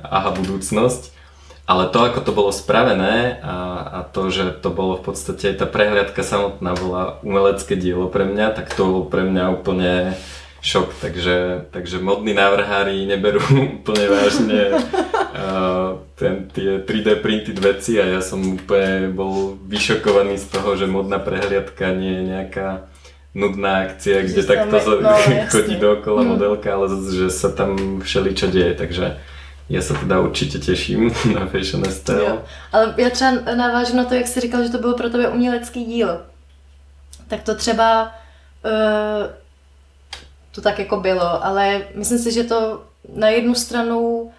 aha 0.00 0.32
budúcnosť. 0.32 1.16
Ale 1.68 1.92
to, 1.92 2.00
ako 2.00 2.24
to 2.24 2.32
bolo 2.32 2.48
spravené 2.48 3.44
a, 3.44 3.56
a 3.92 3.98
to, 4.08 4.32
že 4.32 4.56
to 4.64 4.72
bolo 4.72 4.96
v 4.96 5.12
podstate, 5.12 5.52
tá 5.52 5.68
prehliadka 5.68 6.24
samotná 6.24 6.72
bola 6.72 7.20
umelecké 7.20 7.76
dielo 7.76 8.08
pre 8.08 8.24
mňa, 8.24 8.56
tak 8.56 8.72
to 8.72 8.88
bolo 8.88 9.04
pre 9.04 9.28
mňa 9.28 9.44
úplne 9.52 10.16
šok. 10.64 10.96
Takže, 10.96 11.68
takže 11.68 12.00
modní 12.00 12.32
návrhári 12.32 13.04
neberú 13.04 13.44
úplne 13.84 14.04
vážne 14.08 14.80
uh, 14.80 16.00
ten, 16.16 16.48
tie 16.56 16.80
3D 16.80 17.20
printed 17.20 17.60
veci 17.60 18.00
a 18.00 18.16
ja 18.16 18.24
som 18.24 18.40
úplne 18.40 19.12
bol 19.12 19.60
vyšokovaný 19.68 20.40
z 20.40 20.46
toho, 20.48 20.72
že 20.72 20.88
modná 20.88 21.20
prehliadka 21.20 21.92
nie 21.92 22.16
je 22.16 22.24
nejaká 22.32 22.88
nudná 23.38 23.86
akcia, 23.86 24.22
kde 24.22 24.42
že 24.42 24.48
takto 24.50 25.00
no, 25.00 25.14
chodí 25.52 25.76
dookola 25.78 26.22
hmm. 26.22 26.30
modelka, 26.30 26.74
ale 26.74 26.90
že 27.14 27.30
sa 27.30 27.54
tam 27.54 28.02
všeličo 28.02 28.50
deje, 28.50 28.74
takže 28.74 29.16
já 29.68 29.82
se 29.82 29.94
teda 29.94 30.20
určitě 30.20 30.58
těším 30.58 31.14
na 31.34 31.46
Fashion. 31.46 31.82
Jo. 32.08 32.42
Ale 32.72 32.94
já 32.96 33.10
třeba 33.10 33.30
navážu 33.54 33.96
na 33.96 34.04
to, 34.04 34.14
jak 34.14 34.26
jsi 34.26 34.40
říkal, 34.40 34.62
že 34.62 34.68
to 34.68 34.78
bylo 34.78 34.96
pro 34.96 35.10
tebe 35.10 35.28
umělecký 35.28 35.84
dílo. 35.84 36.18
Tak 37.28 37.42
to 37.42 37.54
třeba 37.54 38.12
uh, 38.64 39.26
to 40.50 40.60
tak 40.60 40.78
jako 40.78 40.96
bylo, 40.96 41.44
ale 41.44 41.82
myslím 41.94 42.18
si, 42.18 42.32
že 42.32 42.44
to 42.44 42.82
na 43.14 43.28
jednu 43.28 43.54
stranu 43.54 44.30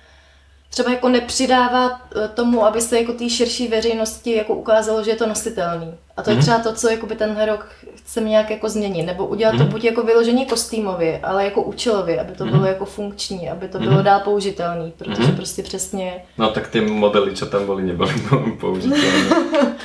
třeba 0.70 0.92
jako 0.92 1.10
nepřidává 1.10 2.02
eh, 2.16 2.28
tomu, 2.28 2.66
aby 2.66 2.82
se 2.82 3.00
jako 3.00 3.14
té 3.14 3.30
širší 3.30 3.68
veřejnosti 3.68 4.36
jako 4.36 4.56
ukázalo, 4.56 5.04
že 5.04 5.12
je 5.12 5.16
to 5.16 5.28
nositelný. 5.28 5.94
A 6.18 6.22
to 6.22 6.30
mm. 6.30 6.32
je 6.32 6.36
mhm. 6.36 6.42
třeba 6.42 6.60
to, 6.60 6.74
co 6.74 6.90
jakoby 6.90 7.16
tenhle 7.16 7.46
rok 7.46 7.68
chceme 7.96 8.30
nějak 8.30 8.50
jako 8.50 8.70
změnit, 8.70 9.04
nebo 9.04 9.28
udělat 9.28 9.52
mm. 9.52 9.58
to 9.58 9.64
mhm. 9.64 9.74
buď 9.74 9.84
jako 9.84 10.04
vyložení 10.04 10.46
kostýmově, 10.46 11.20
ale 11.24 11.46
jako 11.46 11.62
účelově, 11.62 12.22
aby 12.22 12.34
to 12.34 12.46
mm. 12.46 12.52
bylo 12.52 12.66
jako 12.66 12.86
funkční, 12.86 13.50
aby 13.50 13.68
to 13.68 13.80
bylo 13.80 14.02
dál 14.02 14.20
použitelný, 14.20 14.94
protože 14.98 15.24
mm. 15.24 15.36
prostě 15.36 15.64
přesně... 15.64 16.24
No 16.38 16.50
tak 16.50 16.68
ty 16.68 16.82
modely, 16.82 17.36
co 17.36 17.46
tam 17.46 17.66
byly, 17.66 17.84
nebyly 17.84 18.14
použitelné. 18.60 19.30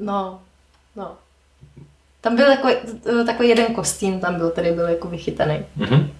no, 0.00 0.40
no. 0.96 1.12
Tam 2.20 2.36
byl 2.36 2.46
takový, 2.46 2.74
takový 3.26 3.48
jeden 3.48 3.74
kostým, 3.74 4.20
tam 4.20 4.34
byl, 4.34 4.50
který 4.50 4.72
byl 4.72 4.88
jako 4.88 5.08
vychytaný. 5.08 5.64
Mm. 5.76 6.10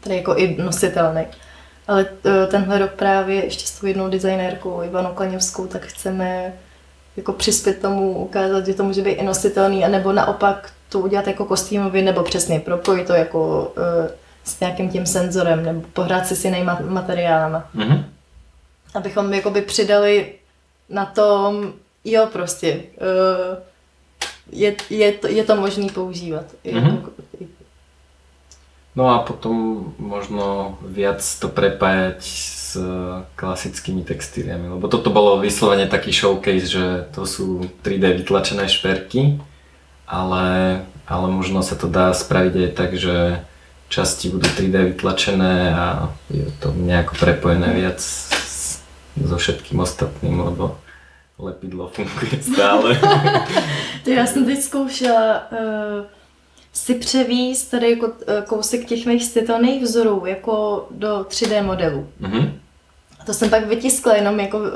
Který 0.00 0.16
jako 0.16 0.36
i 0.36 0.56
nositelný. 0.62 1.26
Ale 1.88 2.06
e, 2.24 2.46
tenhle 2.46 2.78
rok 2.78 2.90
právě 2.90 3.44
ještě 3.44 3.66
s 3.66 3.80
tou 3.80 3.86
jednou 3.86 4.08
designérkou 4.08 4.82
Ivanou 4.82 5.14
Klaněvskou, 5.14 5.66
tak 5.66 5.86
chceme 5.86 6.52
jako 7.16 7.32
přispět 7.32 7.80
tomu, 7.80 8.12
ukázat, 8.12 8.66
že 8.66 8.74
to 8.74 8.84
může 8.84 9.02
být 9.02 9.10
i 9.10 9.24
nositelný, 9.24 9.84
anebo 9.84 10.12
naopak 10.12 10.72
to 10.88 11.00
udělat 11.00 11.26
jako 11.26 11.44
kostýmově, 11.44 12.02
nebo 12.02 12.22
přesně 12.22 12.60
propojit 12.60 13.06
to 13.06 13.12
jako 13.12 13.72
uh, 13.76 14.10
s 14.44 14.60
nějakým 14.60 14.90
tím 14.90 15.06
senzorem, 15.06 15.64
nebo 15.64 15.80
pohrát 15.92 16.26
si 16.26 16.36
s 16.36 16.44
jinými 16.44 16.70
materiálama. 16.80 17.70
Mm-hmm. 17.76 18.04
Abychom 18.94 19.34
jakoby 19.34 19.62
přidali 19.62 20.32
na 20.88 21.06
tom, 21.06 21.72
jo 22.04 22.28
prostě, 22.32 22.80
uh, 23.00 23.58
je, 24.52 24.74
je, 24.90 25.12
to, 25.12 25.28
je 25.28 25.44
to 25.44 25.56
možný 25.56 25.90
používat. 25.90 26.44
Mm-hmm. 26.64 26.96
Jako, 26.96 27.10
No 28.92 29.08
a 29.08 29.24
potom 29.24 29.88
možno 29.96 30.76
viac 30.84 31.24
to 31.24 31.48
prepájať 31.48 32.20
s 32.20 32.76
klasickými 33.40 34.04
textíliami, 34.04 34.68
lebo 34.68 34.84
toto 34.84 35.08
bolo 35.08 35.40
vyslovene 35.40 35.88
taký 35.88 36.12
showcase, 36.12 36.68
že 36.68 37.08
to 37.16 37.24
sú 37.24 37.72
3D 37.80 38.20
vytlačené 38.20 38.68
šperky, 38.68 39.40
ale, 40.04 40.84
ale 41.08 41.26
možno 41.32 41.64
sa 41.64 41.72
to 41.72 41.88
dá 41.88 42.12
spraviť 42.12 42.52
aj 42.52 42.70
tak, 42.76 42.90
že 43.00 43.40
časti 43.88 44.28
budú 44.28 44.44
3D 44.44 44.92
vytlačené 44.92 45.72
a 45.72 46.12
je 46.28 46.52
to 46.60 46.76
nejako 46.76 47.16
prepojené 47.16 47.72
viac 47.72 48.00
so 49.16 49.36
všetkým 49.40 49.80
ostatným, 49.80 50.52
lebo 50.52 50.76
lepidlo 51.40 51.88
funguje 51.88 52.44
stále. 52.44 53.00
já 54.06 54.26
jsem 54.26 54.44
teď 54.44 54.60
zkoušela 54.60 55.48
uh 55.52 56.21
si 56.72 56.94
převíst 56.94 57.70
tady 57.70 57.90
jako 57.90 58.12
eh, 58.26 58.42
kousek 58.46 58.84
těch 58.84 59.06
mých 59.06 59.24
světelných 59.24 59.82
vzorů 59.82 60.26
jako 60.26 60.86
do 60.90 61.26
3D 61.28 61.64
modelů. 61.64 62.08
Mm-hmm. 62.22 62.52
A 63.20 63.24
to 63.24 63.34
jsem 63.34 63.50
pak 63.50 63.66
vytiskla 63.66 64.14
jenom 64.16 64.40
jako 64.40 64.58
uh, 64.58 64.66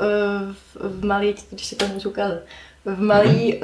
v 0.73 1.05
malý, 1.05 1.35
když 1.49 1.65
si 1.65 1.75
to 1.75 1.87
můžu 1.87 2.09
ukázat, 2.09 2.39
v 2.85 3.01
malý 3.01 3.53
uh, 3.55 3.61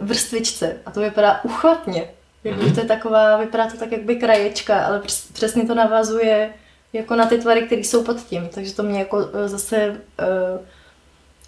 vrstvičce 0.00 0.76
a 0.86 0.90
to 0.90 1.00
vypadá 1.00 1.40
uchvatně. 1.44 2.10
Jako, 2.44 2.60
mm-hmm. 2.60 2.74
to 2.74 2.80
je 2.80 2.86
taková, 2.86 3.36
vypadá 3.36 3.70
to 3.70 3.76
tak 3.76 3.92
jak 3.92 4.02
by 4.02 4.16
kraječka, 4.16 4.84
ale 4.86 5.00
přes, 5.00 5.26
přesně 5.32 5.66
to 5.66 5.74
navazuje 5.74 6.50
jako 6.92 7.16
na 7.16 7.26
ty 7.26 7.38
tvary, 7.38 7.62
které 7.62 7.80
jsou 7.80 8.04
pod 8.04 8.16
tím. 8.16 8.48
Takže 8.54 8.74
to 8.74 8.82
mě 8.82 8.98
jako 8.98 9.28
zase 9.46 9.88
uh, 9.90 9.96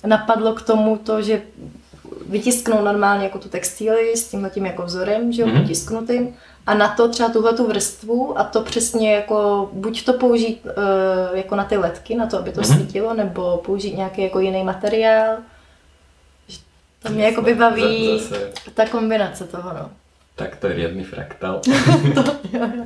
napadlo 0.06 0.54
k 0.54 0.62
tomu 0.62 0.96
to, 0.96 1.22
že 1.22 1.42
vytisknou 2.26 2.84
normálně 2.84 3.24
jako 3.24 3.38
tu 3.38 3.48
textíly 3.48 4.16
s 4.16 4.28
tímhle 4.28 4.50
tím 4.50 4.66
jako 4.66 4.82
vzorem, 4.82 5.32
že 5.32 5.42
jo, 5.42 5.48
mm-hmm. 5.48 5.60
vytisknutým 5.60 6.36
a 6.66 6.74
na 6.74 6.88
to 6.88 7.08
třeba 7.08 7.28
tuhle 7.28 7.52
tu 7.52 7.66
vrstvu 7.66 8.38
a 8.38 8.44
to 8.44 8.62
přesně 8.62 9.14
jako 9.14 9.68
buď 9.72 10.04
to 10.04 10.12
použít 10.12 10.64
uh, 10.64 11.36
jako 11.38 11.56
na 11.56 11.64
ty 11.64 11.76
ledky, 11.76 12.14
na 12.14 12.26
to, 12.26 12.38
aby 12.38 12.52
to 12.52 12.60
mm-hmm. 12.60 12.76
svítilo, 12.76 13.14
nebo 13.14 13.56
použít 13.56 13.96
nějaký 13.96 14.22
jako 14.22 14.40
jiný 14.40 14.64
materiál. 14.64 15.36
To 17.02 17.08
mě 17.08 17.24
jako 17.24 17.42
by 17.42 17.54
baví 17.54 18.18
Zase. 18.18 18.52
ta 18.74 18.88
kombinace 18.88 19.44
toho, 19.44 19.72
no. 19.72 19.90
Tak 20.34 20.56
to 20.56 20.66
je 20.66 20.74
riadny 20.74 21.04
fraktál. 21.04 21.60
to, 22.14 22.24
jo, 22.52 22.68
jo. 22.76 22.84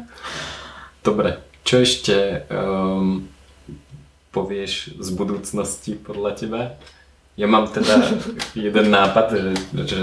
Dobre, 1.05 1.39
čo 1.63 1.87
ešte 1.87 2.43
um, 2.51 3.31
povieš 4.35 4.99
z 4.99 5.09
budúcnosti 5.15 5.95
podľa 5.95 6.33
teba? 6.35 6.63
Ja 7.37 7.45
mám 7.45 7.69
teda 7.69 8.01
jeden 8.57 8.89
nápad, 8.89 9.27
že, 9.37 9.53
že, 9.85 10.01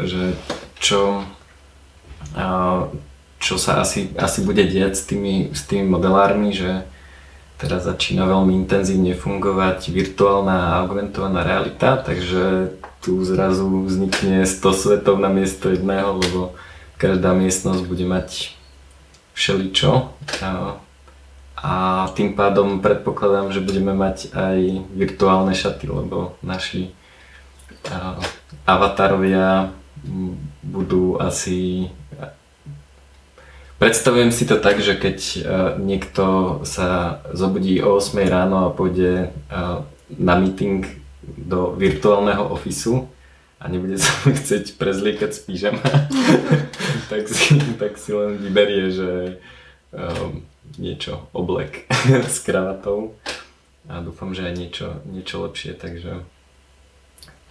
že 0.00 0.22
čo, 0.80 1.20
čo 3.36 3.54
sa 3.60 3.84
asi, 3.84 4.16
asi 4.16 4.40
bude 4.40 4.64
diať 4.64 4.96
s 4.96 5.04
tými, 5.04 5.52
s 5.52 5.68
tými 5.68 5.84
modelármi, 5.92 6.56
že 6.56 6.88
teraz 7.60 7.84
začína 7.84 8.24
veľmi 8.24 8.64
intenzívne 8.64 9.12
fungovať 9.12 9.92
virtuálna 9.92 10.56
a 10.72 10.76
augmentovaná 10.84 11.44
realita, 11.44 12.00
takže 12.00 12.72
tu 13.04 13.20
zrazu 13.20 13.68
vznikne 13.84 14.48
100 14.48 14.64
svetov 14.72 15.20
na 15.20 15.28
miesto 15.28 15.68
jedného, 15.68 16.16
lebo 16.16 16.56
každá 16.96 17.36
miestnosť 17.36 17.84
bude 17.84 18.08
mať 18.08 18.56
všeličo 19.36 20.16
tým 22.12 22.36
pádom 22.36 22.84
predpokladám, 22.84 23.48
že 23.48 23.64
budeme 23.64 23.96
mať 23.96 24.30
aj 24.36 24.58
virtuálne 24.92 25.56
šaty, 25.56 25.88
lebo 25.88 26.36
naši 26.44 26.92
uh, 27.88 28.20
avatarovia 28.68 29.72
budú 30.60 31.16
asi... 31.16 31.88
Predstavujem 33.74 34.30
si 34.30 34.44
to 34.46 34.60
tak, 34.60 34.80
že 34.80 34.96
keď 34.96 35.18
uh, 35.18 35.40
niekto 35.80 36.24
sa 36.68 37.20
zobudí 37.32 37.80
o 37.80 37.96
8 37.96 38.16
ráno 38.28 38.68
a 38.68 38.74
pôjde 38.74 39.32
uh, 39.32 39.82
na 40.12 40.34
meeting 40.36 40.84
do 41.24 41.72
virtuálneho 41.74 42.44
ofisu 42.52 43.08
a 43.56 43.68
nebude 43.72 43.96
sa 44.04 44.12
chcieť 44.28 44.76
prezliekať 44.76 45.30
z 45.32 45.40
pyžama, 45.48 45.80
tak, 47.12 47.24
si, 47.32 47.56
tak 47.80 47.96
si 47.96 48.12
len 48.12 48.36
vyberie, 48.36 48.92
že 48.92 49.10
um, 49.96 50.44
niečo, 50.78 51.28
oblek 51.32 51.86
s 52.34 52.38
kravatou 52.42 53.14
a 53.88 54.00
dúfam, 54.00 54.32
že 54.32 54.48
aj 54.48 54.54
niečo, 54.56 54.86
niečo 55.08 55.44
lepšie, 55.44 55.76
takže 55.76 56.24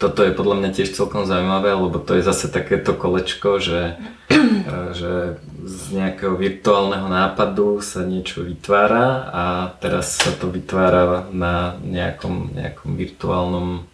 toto 0.02 0.26
je 0.26 0.36
podľa 0.36 0.60
mňa 0.60 0.70
tiež 0.76 1.00
celkom 1.00 1.24
zaujímavé, 1.24 1.80
lebo 1.80 1.96
to 1.96 2.20
je 2.20 2.28
zase 2.28 2.52
takéto 2.52 2.92
kolečko, 2.92 3.64
že, 3.64 3.96
že 5.00 5.40
z 5.64 5.80
nejakého 5.96 6.36
virtuálneho 6.36 7.08
nápadu 7.08 7.80
sa 7.80 8.04
niečo 8.04 8.44
vytvára 8.44 9.32
a 9.32 9.44
teraz 9.80 10.20
sa 10.20 10.36
to 10.36 10.52
vytvára 10.52 11.32
na 11.32 11.80
nejakom, 11.86 12.52
nejakom 12.52 13.00
virtuálnom 13.00 13.88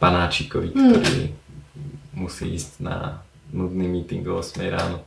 panáčikovi, 0.00 0.72
hmm. 0.72 0.80
ktorý 0.96 1.22
musí 2.16 2.54
ísť 2.56 2.80
na 2.80 3.20
nudný 3.52 3.84
meeting 3.90 4.24
o 4.30 4.40
8 4.40 4.64
ráno. 4.70 5.04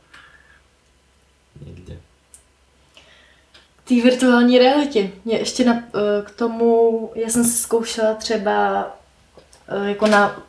Niekde 1.58 1.98
té 3.88 3.94
virtuální 3.94 4.58
realitě. 4.58 5.10
Mě 5.24 5.38
ještě 5.38 5.64
na, 5.64 5.72
eh, 5.72 6.22
k 6.24 6.30
tomu, 6.30 7.12
já 7.14 7.28
jsem 7.28 7.44
si 7.44 7.50
zkoušela 7.50 8.14
třeba 8.14 8.86
eh, 9.68 9.88
jako 9.88 10.06
na 10.06 10.42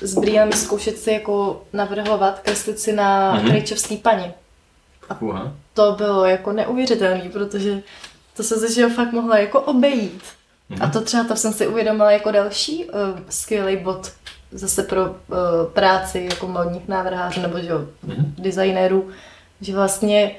s 0.00 0.14
brýlemi 0.14 0.52
zkoušet 0.52 0.98
si 0.98 1.10
jako 1.10 1.64
navrhovat, 1.72 2.40
kreslit 2.40 2.78
si 2.78 2.92
na 2.92 3.36
mm-hmm. 3.36 3.48
krejčovský 3.48 3.96
paní. 3.96 4.32
A 5.10 5.18
to 5.74 5.92
bylo 5.92 6.24
jako 6.24 6.52
neuvěřitelné, 6.52 7.30
protože 7.32 7.82
to 8.36 8.42
se 8.42 8.58
ze 8.58 8.88
fakt 8.88 9.12
mohla 9.12 9.38
jako 9.38 9.60
obejít. 9.60 10.22
Mm-hmm. 10.70 10.84
A 10.84 10.90
to 10.90 11.00
třeba 11.00 11.24
to 11.24 11.36
jsem 11.36 11.52
si 11.52 11.66
uvědomila 11.66 12.10
jako 12.10 12.30
další 12.30 12.84
uh, 12.84 12.90
skvělý 13.28 13.76
bod 13.76 14.12
zase 14.52 14.82
pro 14.82 15.04
uh, 15.10 15.16
práci 15.72 16.28
jako 16.30 16.48
modních 16.48 16.88
návrhářů 16.88 17.40
nebo 17.40 17.58
že, 17.58 17.72
mm-hmm. 17.74 18.24
designérů, 18.38 19.10
že 19.60 19.74
vlastně 19.74 20.36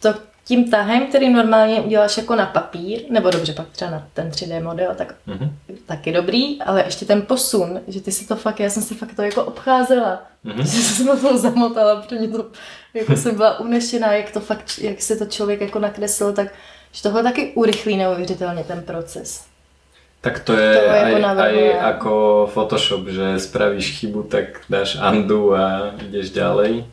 to 0.00 0.14
tím 0.44 0.70
tahem, 0.70 1.06
který 1.06 1.30
normálně 1.30 1.80
uděláš 1.80 2.16
jako 2.16 2.34
na 2.34 2.46
papír, 2.46 3.00
nebo 3.10 3.30
dobře, 3.30 3.52
pak 3.52 3.68
třeba 3.68 3.90
na 3.90 4.08
ten 4.14 4.28
3D 4.28 4.62
model, 4.62 4.94
tak 4.94 5.14
mm-hmm. 5.28 5.50
taky 5.86 6.12
dobrý, 6.12 6.62
ale 6.62 6.84
ještě 6.84 7.04
ten 7.04 7.22
posun, 7.22 7.80
že 7.88 8.00
ty 8.00 8.12
si 8.12 8.28
to 8.28 8.36
fakt, 8.36 8.60
já 8.60 8.70
jsem 8.70 8.82
si 8.82 8.94
fakt 8.94 9.16
to 9.16 9.22
jako 9.22 9.44
obcházela, 9.44 10.22
mm-hmm. 10.44 10.62
že 10.62 10.82
jsem 10.82 11.06
na 11.06 11.16
tom 11.16 11.38
zamotala, 11.38 12.02
protože 12.02 12.28
to, 12.28 12.46
jako 12.94 13.16
jsem 13.16 13.34
byla 13.34 13.60
unešená, 13.60 14.12
jak 14.12 14.30
to 14.30 14.40
fakt, 14.40 14.78
jak 14.80 15.02
si 15.02 15.18
to 15.18 15.26
člověk 15.26 15.60
jako 15.60 15.78
nakreslil, 15.78 16.32
tak 16.32 16.48
že 16.92 17.02
tohle 17.02 17.22
taky 17.22 17.52
urychlí 17.54 17.96
neuvěřitelně 17.96 18.64
ten 18.64 18.82
proces. 18.82 19.44
Tak 20.20 20.38
to 20.40 20.52
je, 20.52 20.76
to 20.76 20.82
je 20.82 20.90
aj, 20.90 21.24
aj 21.24 21.80
ako 21.80 22.46
Photoshop, 22.54 23.08
že 23.08 23.38
spravíš 23.38 23.98
chybu, 23.98 24.22
tak 24.22 24.44
dáš 24.70 24.98
undo 25.10 25.54
a 25.54 25.90
ideš 25.98 26.30
ďalej. 26.30 26.86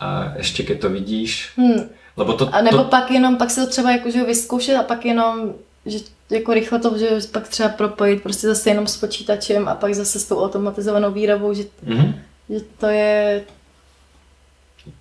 A 0.00 0.32
ešte 0.40 0.64
keď 0.64 0.80
to 0.80 0.88
vidíš, 0.88 1.52
hmm 1.60 2.03
Lebo 2.16 2.32
to, 2.32 2.54
a 2.54 2.62
nebo 2.62 2.78
to... 2.78 2.84
pak 2.84 3.10
jenom, 3.10 3.36
pak 3.36 3.50
se 3.50 3.60
to 3.60 3.70
třeba 3.70 3.90
jakože 3.90 4.24
vyzkoušet 4.24 4.76
a 4.76 4.82
pak 4.82 5.04
jenom, 5.04 5.54
že 5.86 5.98
jako 6.30 6.54
rychle 6.54 6.78
to, 6.78 6.98
že 6.98 7.08
pak 7.32 7.48
třeba 7.48 7.68
propojit 7.68 8.22
prostě 8.22 8.46
zase 8.46 8.70
jenom 8.70 8.86
s 8.86 8.96
počítačem 8.96 9.68
a 9.68 9.74
pak 9.74 9.94
zase 9.94 10.20
s 10.20 10.24
tou 10.24 10.44
automatizovanou 10.44 11.12
výrobou, 11.12 11.54
že, 11.54 11.62
mm-hmm. 11.86 12.14
že 12.48 12.60
to 12.78 12.86
je 12.86 13.44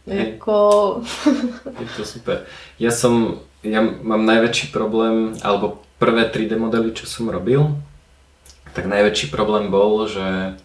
jako... 0.06 1.02
je 1.80 1.88
to 1.98 2.06
super. 2.06 2.48
Ja 2.80 2.92
som, 2.92 3.44
ja 3.64 3.84
mám 3.84 4.24
najväčší 4.24 4.72
problém, 4.72 5.36
alebo 5.44 5.84
prvé 6.00 6.32
3D 6.32 6.56
modely, 6.56 6.96
čo 6.96 7.08
som 7.08 7.28
robil, 7.28 7.68
tak 8.74 8.88
najväčší 8.88 9.28
problém 9.28 9.68
bol, 9.68 10.08
že 10.08 10.56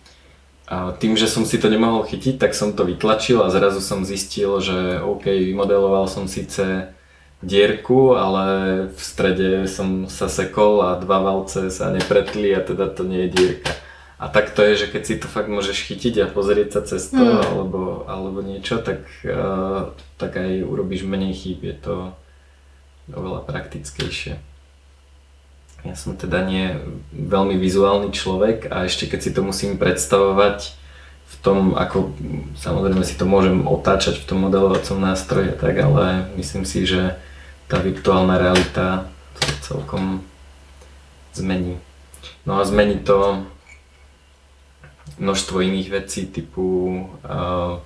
a 0.68 0.92
tým, 0.92 1.16
že 1.16 1.24
som 1.24 1.48
si 1.48 1.56
to 1.56 1.72
nemohol 1.72 2.04
chytiť, 2.04 2.36
tak 2.36 2.52
som 2.52 2.76
to 2.76 2.84
vytlačil 2.84 3.40
a 3.40 3.48
zrazu 3.48 3.80
som 3.80 4.04
zistil, 4.04 4.60
že 4.60 5.00
OK, 5.00 5.24
vymodeloval 5.24 6.04
som 6.12 6.28
síce 6.28 6.92
dierku, 7.40 8.12
ale 8.12 8.44
v 8.92 9.00
strede 9.00 9.50
som 9.64 10.04
sa 10.12 10.28
sekol 10.28 10.84
a 10.84 11.00
dva 11.00 11.24
valce 11.24 11.72
sa 11.72 11.88
nepretli 11.88 12.52
a 12.52 12.60
teda 12.60 12.92
to 12.92 13.08
nie 13.08 13.26
je 13.26 13.32
dierka. 13.32 13.72
A 14.18 14.28
tak 14.28 14.50
to 14.50 14.66
je, 14.66 14.84
že 14.84 14.86
keď 14.90 15.02
si 15.06 15.14
to 15.16 15.30
fakt 15.30 15.48
môžeš 15.48 15.88
chytiť 15.88 16.14
a 16.20 16.26
pozrieť 16.26 16.68
sa 16.74 16.80
cez 16.84 17.14
to 17.14 17.22
mm. 17.22 17.54
alebo, 17.54 18.04
alebo 18.04 18.42
niečo, 18.42 18.82
tak, 18.82 19.06
uh, 19.24 19.94
tak 20.20 20.36
aj 20.36 20.66
urobíš 20.66 21.06
menej 21.06 21.32
chýb, 21.38 21.64
je 21.64 21.76
to 21.78 21.94
oveľa 23.08 23.46
praktickejšie. 23.46 24.47
Ja 25.86 25.94
som 25.94 26.18
teda 26.18 26.42
nie 26.42 26.74
veľmi 27.14 27.54
vizuálny 27.54 28.10
človek 28.10 28.66
a 28.70 28.86
ešte 28.86 29.06
keď 29.06 29.20
si 29.22 29.30
to 29.30 29.46
musím 29.46 29.78
predstavovať 29.78 30.74
v 31.28 31.34
tom, 31.44 31.76
ako 31.76 32.16
samozrejme 32.58 33.04
si 33.04 33.14
to 33.14 33.28
môžem 33.28 33.68
otáčať 33.68 34.18
v 34.18 34.26
tom 34.26 34.38
modelovacom 34.48 34.98
nástroje, 34.98 35.54
tak 35.54 35.76
ale 35.78 36.32
myslím 36.40 36.64
si, 36.64 36.88
že 36.88 37.14
tá 37.68 37.78
virtuálna 37.78 38.40
realita 38.40 39.06
to 39.38 39.46
celkom 39.60 40.24
zmení. 41.36 41.78
No 42.48 42.58
a 42.58 42.64
zmení 42.64 43.04
to 43.04 43.44
množstvo 45.20 45.60
iných 45.60 45.88
vecí 45.92 46.26
typu 46.26 47.06
uh, 47.22 47.84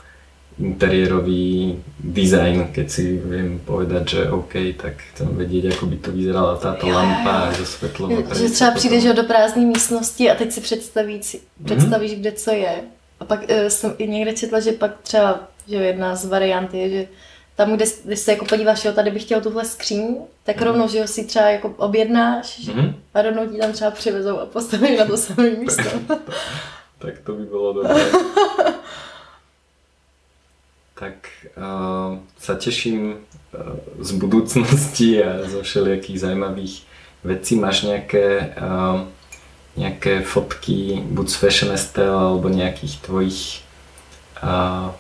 interiérový 0.59 1.79
dizajn, 2.01 2.73
keď 2.73 2.87
si 2.91 3.17
viem 3.19 3.61
povedať, 3.65 4.09
že 4.09 4.21
OK, 4.31 4.55
tak 4.77 5.01
chcem 5.13 5.29
vedieť, 5.33 5.73
ako 5.77 5.87
by 5.87 5.97
to 5.97 6.11
vyzerala 6.13 6.61
táto 6.61 6.87
jo, 6.87 6.95
lampa 6.95 7.53
so 7.57 7.65
svetlom. 7.65 8.25
Že 8.35 8.51
třeba 8.51 8.71
přijdeš 8.71 9.05
do 9.05 9.25
prázdné 9.25 9.65
místnosti 9.65 10.31
a 10.31 10.35
teď 10.35 10.53
si 10.53 10.61
představíš, 10.61 11.21
mm-hmm. 11.21 11.65
představíš, 11.65 12.15
kde 12.15 12.33
co 12.33 12.51
je. 12.51 12.75
A 13.21 13.25
pak 13.25 13.41
uh, 13.43 13.69
jsem 13.69 13.95
i 13.99 14.09
někde 14.09 14.33
četla, 14.33 14.61
že 14.61 14.73
pak 14.73 14.99
třeba 15.03 15.53
že 15.69 15.77
jedna 15.77 16.17
z 16.17 16.27
variant 16.27 16.75
je, 16.75 16.91
že 16.91 17.07
tam, 17.57 17.77
kde, 17.77 17.85
když 18.05 18.19
se 18.19 18.33
jako 18.33 18.45
podíváš, 18.45 18.85
jo, 18.85 18.93
tady 18.93 19.11
bych 19.11 19.23
chtěl 19.23 19.41
tuhle 19.41 19.65
skříň, 19.65 20.17
tak 20.45 20.57
mm. 20.57 20.63
rovnou, 20.63 20.89
že 20.89 20.99
jo, 20.99 21.07
si 21.07 21.25
třeba 21.25 21.45
jako 21.49 21.75
objednáš 21.77 22.67
mm. 22.75 22.95
a 23.15 23.23
rovnou 23.23 23.47
ti 23.47 23.59
tam 23.59 23.73
třeba 23.73 23.91
přivezou 23.91 24.39
a 24.39 24.47
postaví 24.47 24.97
na 24.97 25.05
to 25.05 25.17
samé 25.17 25.51
místo. 25.59 25.91
tak 26.99 27.19
to 27.25 27.33
by 27.33 27.45
bylo 27.45 27.73
dobré. 27.73 27.95
tak 31.03 31.27
uh, 31.59 32.23
sa 32.39 32.55
teším 32.55 33.19
uh, 33.19 33.75
z 33.99 34.11
budúcnosti 34.23 35.19
a 35.19 35.51
zo 35.51 35.67
všelijakých 35.67 36.23
zaujímavých 36.23 36.87
veci, 37.27 37.59
máš 37.59 37.91
nejaké, 37.91 38.55
uh, 38.55 39.11
nejaké 39.75 40.23
fotky 40.23 41.03
buď 41.03 41.27
z 41.27 41.37
Fashion 41.43 41.71
STL 41.75 42.39
alebo 42.39 42.47
nejakých 42.47 43.03
tvojich 43.03 43.67
uh, 44.47 44.95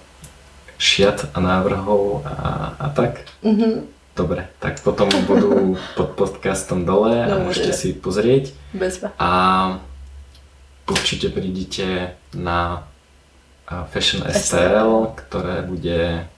šiat 0.82 1.30
a 1.30 1.38
návrhov 1.38 2.26
a, 2.26 2.34
a 2.82 2.86
tak? 2.90 3.22
Mm-hmm. 3.46 3.86
Dobre, 4.18 4.50
tak 4.58 4.82
potom 4.82 5.06
budú 5.30 5.78
pod 5.98 6.18
podcastom 6.18 6.82
dole 6.82 7.14
a 7.14 7.30
Dobre. 7.30 7.42
môžete 7.46 7.72
si 7.78 7.94
pozrieť. 7.94 8.50
Bezva. 8.74 9.14
A 9.22 9.30
určite 10.90 11.30
prídite 11.30 12.18
na 12.34 12.90
a, 12.90 12.91
Fashion 13.92 14.22
STL, 14.28 15.12
ktoré 15.16 15.64
bude, 15.64 16.28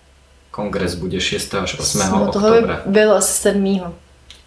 kongres 0.54 0.94
bude 0.94 1.18
6. 1.18 1.66
až 1.66 1.70
8. 1.78 2.10
No 2.10 2.30
toho 2.30 2.48
oktobra. 2.62 2.76
by 2.86 2.90
bylo 2.90 3.14
asi 3.18 3.32
7. 3.54 3.94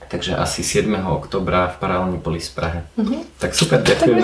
Takže 0.07 0.39
asi 0.39 0.63
7. 0.63 0.87
oktobra 1.03 1.67
v 1.67 1.75
Paralelní 1.83 2.23
polis 2.23 2.47
v 2.47 2.53
Prahe. 2.55 2.79
Mhm. 2.95 3.27
Tak 3.43 3.51
super, 3.51 3.83
ďakujem. 3.83 4.23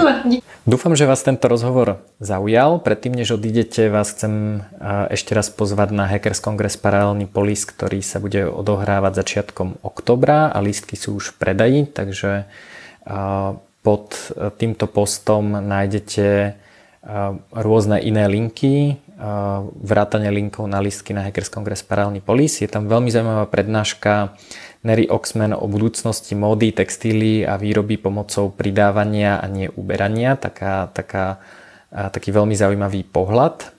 Dúfam, 0.64 0.95
že 0.95 1.03
vás 1.03 1.20
tento 1.28 1.43
rozhovor 1.51 1.99
zaujal. 2.24 2.80
Predtým, 2.80 3.20
než 3.20 3.36
odídete, 3.36 3.91
vás 3.91 4.16
chcem 4.16 4.64
ešte 5.11 5.36
raz 5.36 5.51
pozvať 5.51 5.91
na 5.91 6.07
Hackers 6.07 6.39
Congress 6.39 6.80
Paralelný 6.80 7.28
polis, 7.28 7.68
ktorý 7.68 7.99
sa 7.99 8.24
bude 8.24 8.47
odohrávať 8.47 9.11
začiatkom 9.20 9.84
oktobra 9.84 10.55
a 10.55 10.57
lístky 10.64 10.95
sú 10.95 11.20
už 11.20 11.36
v 11.36 11.38
predaji, 11.43 11.80
takže 11.91 12.47
pod 13.84 14.16
týmto 14.55 14.88
postom 14.88 15.59
nájdete 15.59 16.55
rôzne 17.51 17.99
iné 17.99 18.26
linky, 18.32 18.97
vrátane 19.84 20.28
linkov 20.32 20.68
na 20.68 20.80
lístky 20.80 21.12
na 21.12 21.24
Hackers 21.24 21.51
Congress 21.51 21.84
Paralelný 21.84 22.24
polis. 22.24 22.60
Je 22.60 22.68
tam 22.68 22.88
veľmi 22.88 23.12
zaujímavá 23.12 23.45
prednáška 23.47 24.36
Nery 24.84 25.08
Oxman 25.08 25.56
o 25.56 25.64
budúcnosti 25.68 26.36
módy, 26.36 26.76
textíly 26.76 27.47
a 27.47 27.56
výroby 27.56 27.95
pomocou 27.95 28.51
pridávania 28.51 29.39
a 29.39 29.47
nie 29.47 29.72
uberania. 29.72 30.36
Taká, 30.36 30.91
taká, 30.91 31.39
taký 31.91 32.36
veľmi 32.36 32.51
zaujímavý 32.51 33.08
pohľad. 33.08 33.72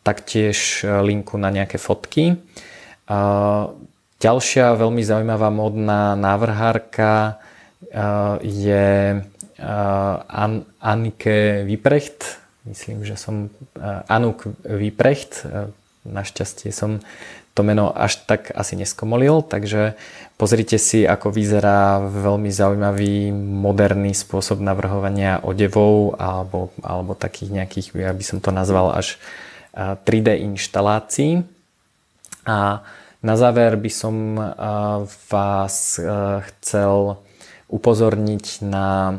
Taktiež 0.00 0.84
linku 0.84 1.36
na 1.36 1.52
nejaké 1.52 1.76
fotky. 1.76 2.40
Ďalšia 4.18 4.80
veľmi 4.80 5.02
zaujímavá 5.04 5.52
módna 5.52 6.16
návrhárka 6.16 7.36
a, 7.92 8.40
je 8.42 9.22
An- 10.28 10.64
Annike 10.78 11.66
Viprecht. 11.66 12.38
Myslím, 12.64 13.04
že 13.04 13.18
som 13.18 13.50
a, 13.74 14.06
Anuk 14.06 14.46
Viprecht. 14.64 15.44
A, 15.46 15.70
Našťastie 16.08 16.72
som 16.72 17.04
to 17.52 17.60
meno 17.66 17.92
až 17.92 18.24
tak 18.24 18.48
asi 18.54 18.78
neskomolil, 18.78 19.44
takže 19.44 19.98
pozrite 20.40 20.80
si, 20.80 21.04
ako 21.04 21.34
vyzerá 21.34 22.00
veľmi 22.00 22.48
zaujímavý 22.48 23.34
moderný 23.34 24.16
spôsob 24.16 24.62
navrhovania 24.62 25.42
odevov 25.44 26.16
alebo, 26.16 26.72
alebo 26.80 27.12
takých 27.18 27.60
nejakých, 27.60 27.86
ja 27.98 28.14
by 28.14 28.24
som 28.24 28.38
to 28.40 28.54
nazval 28.54 28.94
až 28.94 29.20
a, 29.74 29.98
3D 30.00 30.38
inštalácií. 30.48 31.44
A 32.48 32.80
na 33.20 33.34
záver 33.34 33.74
by 33.76 33.90
som 33.92 34.38
vás 35.28 35.98
chcel 36.48 37.18
upozorniť 37.68 38.64
na 38.64 39.18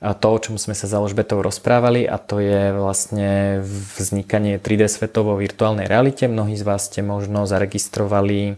to, 0.00 0.26
o 0.32 0.38
čom 0.40 0.56
sme 0.56 0.72
sa 0.72 0.88
za 0.88 0.96
Alžbetou 0.96 1.44
rozprávali 1.44 2.08
a 2.08 2.16
to 2.16 2.40
je 2.40 2.72
vlastne 2.72 3.60
vznikanie 4.00 4.56
3D 4.56 4.88
svetov 4.88 5.28
vo 5.28 5.36
virtuálnej 5.36 5.84
realite. 5.84 6.24
Mnohí 6.24 6.56
z 6.56 6.64
vás 6.64 6.88
ste 6.88 7.04
možno 7.04 7.44
zaregistrovali 7.44 8.56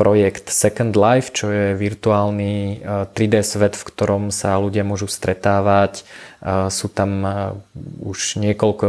projekt 0.00 0.48
Second 0.48 0.96
Life, 0.96 1.28
čo 1.36 1.52
je 1.52 1.76
virtuálny 1.76 2.80
a, 2.80 3.04
3D 3.04 3.44
svet, 3.44 3.76
v 3.76 3.84
ktorom 3.84 4.32
sa 4.32 4.56
ľudia 4.56 4.80
môžu 4.80 5.10
stretávať. 5.10 6.08
Sú 6.72 6.88
tam 6.88 7.26
už 8.00 8.40
niekoľko 8.40 8.86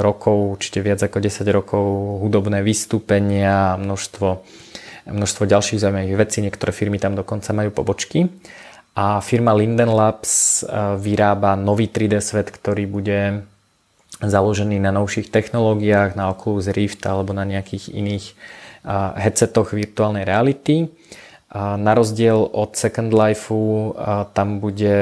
rokov, 0.00 0.56
určite 0.56 0.80
viac 0.80 1.02
ako 1.02 1.20
10 1.20 1.44
rokov, 1.50 1.84
hudobné 2.24 2.64
vystúpenia 2.64 3.74
a 3.74 3.78
množstvo, 3.82 4.40
množstvo 5.12 5.42
ďalších 5.44 5.82
zaujímavých 5.82 6.16
vecí. 6.16 6.40
Niektoré 6.40 6.72
firmy 6.72 6.96
tam 6.96 7.18
dokonca 7.18 7.52
majú 7.52 7.74
pobočky. 7.74 8.30
A 8.94 9.18
firma 9.18 9.50
Linden 9.50 9.90
Labs 9.90 10.62
e, 10.62 10.70
vyrába 11.02 11.58
nový 11.58 11.90
3D 11.90 12.22
svet, 12.22 12.54
ktorý 12.54 12.86
bude 12.86 13.42
založený 14.22 14.78
na 14.78 14.94
novších 14.94 15.34
technológiách, 15.34 16.14
na 16.14 16.30
Oculus 16.30 16.70
Rift 16.70 17.02
alebo 17.02 17.34
na 17.34 17.42
nejakých 17.42 17.90
iných 17.90 18.24
e, 18.30 18.34
headsetoch 19.18 19.74
virtuálnej 19.74 20.22
reality. 20.22 20.86
Na 21.54 21.94
rozdiel 21.94 22.50
od 22.50 22.74
Second 22.74 23.14
Lifeu 23.14 23.94
e, 23.94 24.26
tam 24.30 24.62
bude 24.62 24.98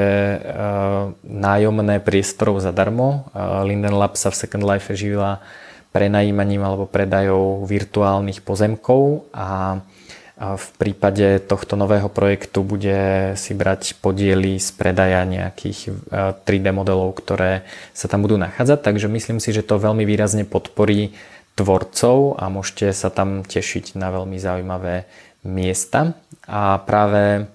nájomné 1.24 2.00
priestorov 2.00 2.64
zadarmo. 2.64 3.28
Linden 3.64 3.92
Labs 3.92 4.24
sa 4.24 4.32
v 4.32 4.40
Second 4.40 4.64
Life 4.64 4.88
živila 4.96 5.44
prenajímaním 5.92 6.64
alebo 6.64 6.88
predajou 6.88 7.68
virtuálnych 7.68 8.40
pozemkov 8.40 9.28
a 9.36 9.80
v 10.42 10.68
prípade 10.74 11.38
tohto 11.46 11.78
nového 11.78 12.10
projektu 12.10 12.66
bude 12.66 13.32
si 13.38 13.54
brať 13.54 13.94
podiely 14.02 14.58
z 14.58 14.74
predaja 14.74 15.22
nejakých 15.22 15.94
3D 16.42 16.74
modelov, 16.74 17.14
ktoré 17.14 17.62
sa 17.94 18.10
tam 18.10 18.26
budú 18.26 18.34
nachádzať. 18.42 18.82
Takže 18.82 19.06
myslím 19.06 19.38
si, 19.38 19.54
že 19.54 19.62
to 19.62 19.78
veľmi 19.78 20.02
výrazne 20.02 20.42
podporí 20.42 21.14
tvorcov 21.54 22.42
a 22.42 22.50
môžete 22.50 22.90
sa 22.90 23.14
tam 23.14 23.46
tešiť 23.46 23.94
na 23.94 24.10
veľmi 24.10 24.34
zaujímavé 24.40 25.06
miesta. 25.46 26.18
A 26.50 26.80
práve 26.82 27.46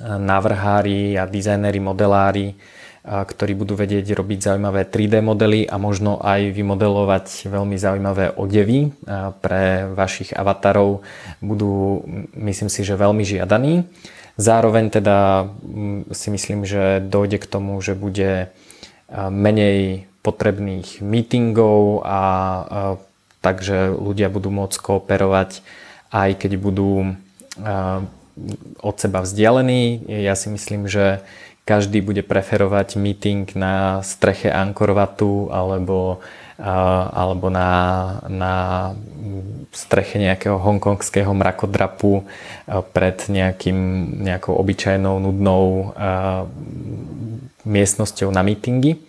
návrhári 0.00 1.18
a 1.18 1.24
dizajnéri, 1.26 1.80
modelári 1.82 2.54
ktorí 3.06 3.54
budú 3.54 3.78
vedieť 3.78 4.18
robiť 4.18 4.50
zaujímavé 4.50 4.82
3D 4.82 5.22
modely 5.22 5.62
a 5.70 5.78
možno 5.78 6.18
aj 6.18 6.50
vymodelovať 6.50 7.46
veľmi 7.46 7.78
zaujímavé 7.78 8.34
odevy 8.34 8.90
pre 9.38 9.86
vašich 9.94 10.34
avatarov 10.34 11.06
budú, 11.38 12.02
myslím 12.34 12.66
si, 12.66 12.82
že 12.82 12.98
veľmi 12.98 13.22
žiadaní. 13.22 13.86
Zároveň 14.34 14.90
teda 14.90 15.48
si 16.10 16.28
myslím, 16.34 16.66
že 16.66 16.98
dojde 16.98 17.38
k 17.38 17.46
tomu, 17.46 17.78
že 17.78 17.94
bude 17.94 18.50
menej 19.14 20.10
potrebných 20.26 20.98
meetingov 20.98 22.02
a 22.02 22.20
takže 23.38 23.94
ľudia 23.94 24.26
budú 24.26 24.50
môcť 24.50 24.76
kooperovať 24.82 25.62
aj 26.10 26.30
keď 26.42 26.52
budú 26.58 27.14
od 28.82 28.96
seba 29.00 29.24
vzdialení. 29.24 30.04
Ja 30.06 30.36
si 30.36 30.52
myslím, 30.52 30.90
že 30.90 31.24
každý 31.66 31.98
bude 31.98 32.22
preferovať 32.22 32.94
meeting 32.94 33.50
na 33.58 33.98
streche 34.06 34.46
Ankorvatu 34.54 35.50
alebo, 35.50 36.22
alebo 37.10 37.50
na, 37.50 37.70
na 38.30 38.54
streche 39.74 40.22
nejakého 40.22 40.62
hongkongského 40.62 41.34
mrakodrapu 41.34 42.22
pred 42.94 43.18
nejakým, 43.26 43.78
nejakou 44.22 44.54
obyčajnou 44.54 45.18
nudnou 45.18 45.90
miestnosťou 47.66 48.30
na 48.30 48.46
meetingy. 48.46 49.02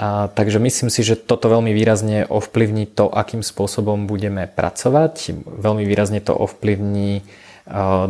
A, 0.00 0.32
takže 0.32 0.62
myslím 0.62 0.88
si, 0.88 1.04
že 1.04 1.18
toto 1.18 1.52
veľmi 1.52 1.76
výrazne 1.76 2.24
ovplyvní 2.24 2.88
to, 2.88 3.12
akým 3.12 3.44
spôsobom 3.44 4.08
budeme 4.08 4.48
pracovať. 4.48 5.36
Veľmi 5.44 5.84
výrazne 5.84 6.24
to 6.24 6.32
ovplyvní 6.32 7.20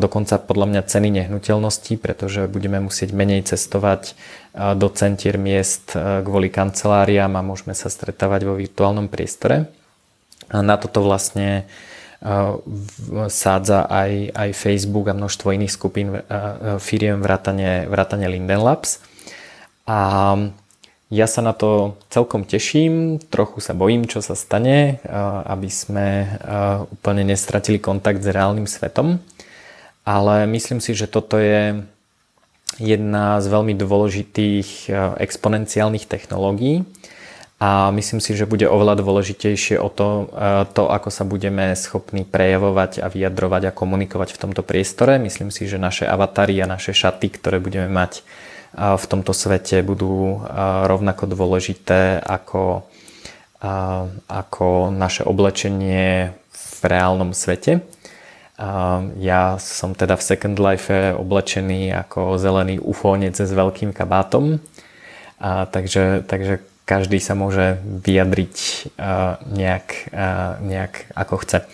dokonca 0.00 0.40
podľa 0.40 0.66
mňa 0.72 0.82
ceny 0.88 1.08
nehnuteľností, 1.20 2.00
pretože 2.00 2.48
budeme 2.48 2.80
musieť 2.80 3.12
menej 3.12 3.44
cestovať 3.44 4.16
do 4.56 4.88
centier 4.88 5.36
miest 5.36 5.92
kvôli 5.96 6.48
kanceláriám 6.48 7.36
a 7.36 7.44
môžeme 7.44 7.76
sa 7.76 7.92
stretávať 7.92 8.48
vo 8.48 8.56
virtuálnom 8.56 9.12
priestore. 9.12 9.68
A 10.48 10.64
na 10.64 10.80
toto 10.80 11.04
vlastne 11.04 11.68
sádza 13.28 13.88
aj, 13.88 14.32
aj 14.32 14.50
Facebook 14.56 15.08
a 15.08 15.16
množstvo 15.16 15.56
iných 15.56 15.72
skupín 15.72 16.20
firiem 16.80 17.20
vrátane, 17.20 17.84
vrátane 17.88 18.28
Linden 18.28 18.60
Labs. 18.64 19.00
A 19.84 20.36
ja 21.10 21.26
sa 21.26 21.42
na 21.42 21.50
to 21.50 21.98
celkom 22.06 22.46
teším, 22.46 23.18
trochu 23.18 23.58
sa 23.58 23.74
bojím, 23.74 24.06
čo 24.06 24.22
sa 24.22 24.38
stane, 24.38 25.02
aby 25.48 25.66
sme 25.66 26.38
úplne 26.92 27.26
nestratili 27.26 27.82
kontakt 27.82 28.22
s 28.22 28.30
reálnym 28.30 28.68
svetom 28.68 29.20
ale 30.04 30.46
myslím 30.48 30.80
si, 30.80 30.96
že 30.96 31.10
toto 31.10 31.36
je 31.36 31.84
jedna 32.80 33.42
z 33.42 33.46
veľmi 33.50 33.74
dôležitých 33.76 34.88
exponenciálnych 35.20 36.06
technológií 36.08 36.86
a 37.60 37.92
myslím 37.92 38.24
si, 38.24 38.32
že 38.32 38.48
bude 38.48 38.64
oveľa 38.64 39.04
dôležitejšie 39.04 39.76
o 39.76 39.92
to, 39.92 40.32
to, 40.72 40.88
ako 40.88 41.12
sa 41.12 41.28
budeme 41.28 41.76
schopní 41.76 42.24
prejavovať 42.24 43.04
a 43.04 43.12
vyjadrovať 43.12 43.68
a 43.68 43.76
komunikovať 43.76 44.32
v 44.32 44.40
tomto 44.48 44.64
priestore. 44.64 45.20
Myslím 45.20 45.52
si, 45.52 45.68
že 45.68 45.76
naše 45.76 46.08
avatary 46.08 46.56
a 46.64 46.70
naše 46.70 46.96
šaty, 46.96 47.28
ktoré 47.36 47.60
budeme 47.60 47.92
mať 47.92 48.24
v 48.72 49.04
tomto 49.04 49.36
svete, 49.36 49.84
budú 49.84 50.40
rovnako 50.86 51.26
dôležité 51.28 52.22
ako, 52.22 52.86
ako 54.30 54.68
naše 54.94 55.26
oblečenie 55.26 56.32
v 56.54 56.80
reálnom 56.86 57.36
svete. 57.36 57.84
Ja 59.16 59.56
som 59.56 59.96
teda 59.96 60.20
v 60.20 60.26
Second 60.26 60.60
Life 60.60 60.92
oblečený 61.16 61.96
ako 61.96 62.36
zelený 62.36 62.76
ufónec 62.76 63.32
s 63.32 63.48
veľkým 63.48 63.96
kabátom. 63.96 64.60
A 65.40 65.64
takže, 65.64 66.20
takže 66.28 66.60
každý 66.84 67.24
sa 67.24 67.32
môže 67.32 67.80
vyjadriť 67.80 68.56
nejak, 69.48 70.12
nejak 70.60 71.08
ako 71.16 71.34
chce. 71.40 71.64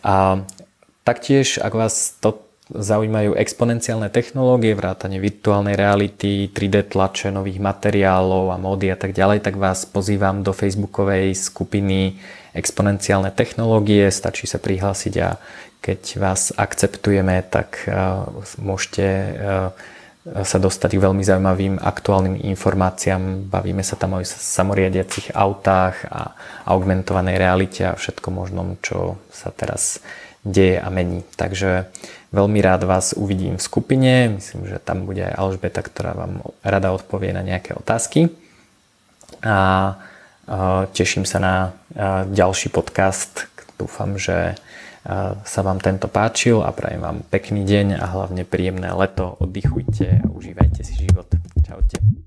A 0.00 0.40
taktiež, 1.04 1.60
ak 1.60 1.76
vás 1.76 2.16
to 2.24 2.40
zaujímajú 2.70 3.34
exponenciálne 3.34 4.08
technológie, 4.14 4.78
vrátanie 4.78 5.18
virtuálnej 5.18 5.74
reality, 5.74 6.48
3D 6.48 6.94
tlače, 6.94 7.34
nových 7.34 7.58
materiálov 7.58 8.54
a 8.54 8.56
módy 8.62 8.94
a 8.94 8.96
tak 8.96 9.10
ďalej, 9.10 9.42
tak 9.42 9.58
vás 9.58 9.84
pozývam 9.84 10.46
do 10.46 10.54
facebookovej 10.54 11.34
skupiny 11.34 12.16
exponenciálne 12.56 13.30
technológie. 13.34 14.10
Stačí 14.10 14.48
sa 14.50 14.58
prihlásiť 14.62 15.14
a 15.22 15.38
keď 15.80 16.00
vás 16.20 16.52
akceptujeme, 16.56 17.40
tak 17.48 17.88
môžete 18.60 19.06
sa 20.20 20.58
dostať 20.60 21.00
k 21.00 21.04
veľmi 21.08 21.24
zaujímavým 21.24 21.80
aktuálnym 21.80 22.36
informáciám. 22.52 23.48
Bavíme 23.48 23.80
sa 23.80 23.96
tam 23.96 24.16
o 24.16 24.20
samoriadiacich 24.20 25.32
autách 25.32 26.04
a 26.12 26.36
augmentovanej 26.68 27.40
realite 27.40 27.88
a 27.88 27.96
všetko 27.96 28.28
možnom, 28.28 28.76
čo 28.84 29.16
sa 29.32 29.48
teraz 29.48 30.04
deje 30.44 30.76
a 30.76 30.92
mení. 30.92 31.24
Takže 31.40 31.88
Veľmi 32.30 32.62
rád 32.62 32.86
vás 32.86 33.10
uvidím 33.10 33.58
v 33.58 33.66
skupine, 33.66 34.38
myslím, 34.38 34.70
že 34.70 34.78
tam 34.78 35.02
bude 35.02 35.26
aj 35.26 35.34
Alžbeta, 35.34 35.82
ktorá 35.82 36.14
vám 36.14 36.46
rada 36.62 36.94
odpovie 36.94 37.34
na 37.34 37.42
nejaké 37.42 37.74
otázky. 37.74 38.30
A 39.42 39.98
teším 40.90 41.22
sa 41.22 41.38
na 41.38 41.54
ďalší 42.26 42.74
podcast. 42.74 43.46
Dúfam, 43.78 44.18
že 44.18 44.58
sa 45.46 45.60
vám 45.64 45.80
tento 45.80 46.10
páčil 46.10 46.60
a 46.60 46.74
prajem 46.74 47.00
vám 47.00 47.18
pekný 47.30 47.64
deň 47.64 47.96
a 47.96 48.06
hlavne 48.10 48.44
príjemné 48.44 48.92
leto. 48.92 49.38
Oddychujte 49.40 50.20
a 50.20 50.26
užívajte 50.28 50.84
si 50.84 51.08
život. 51.08 51.30
Čaute. 51.64 52.19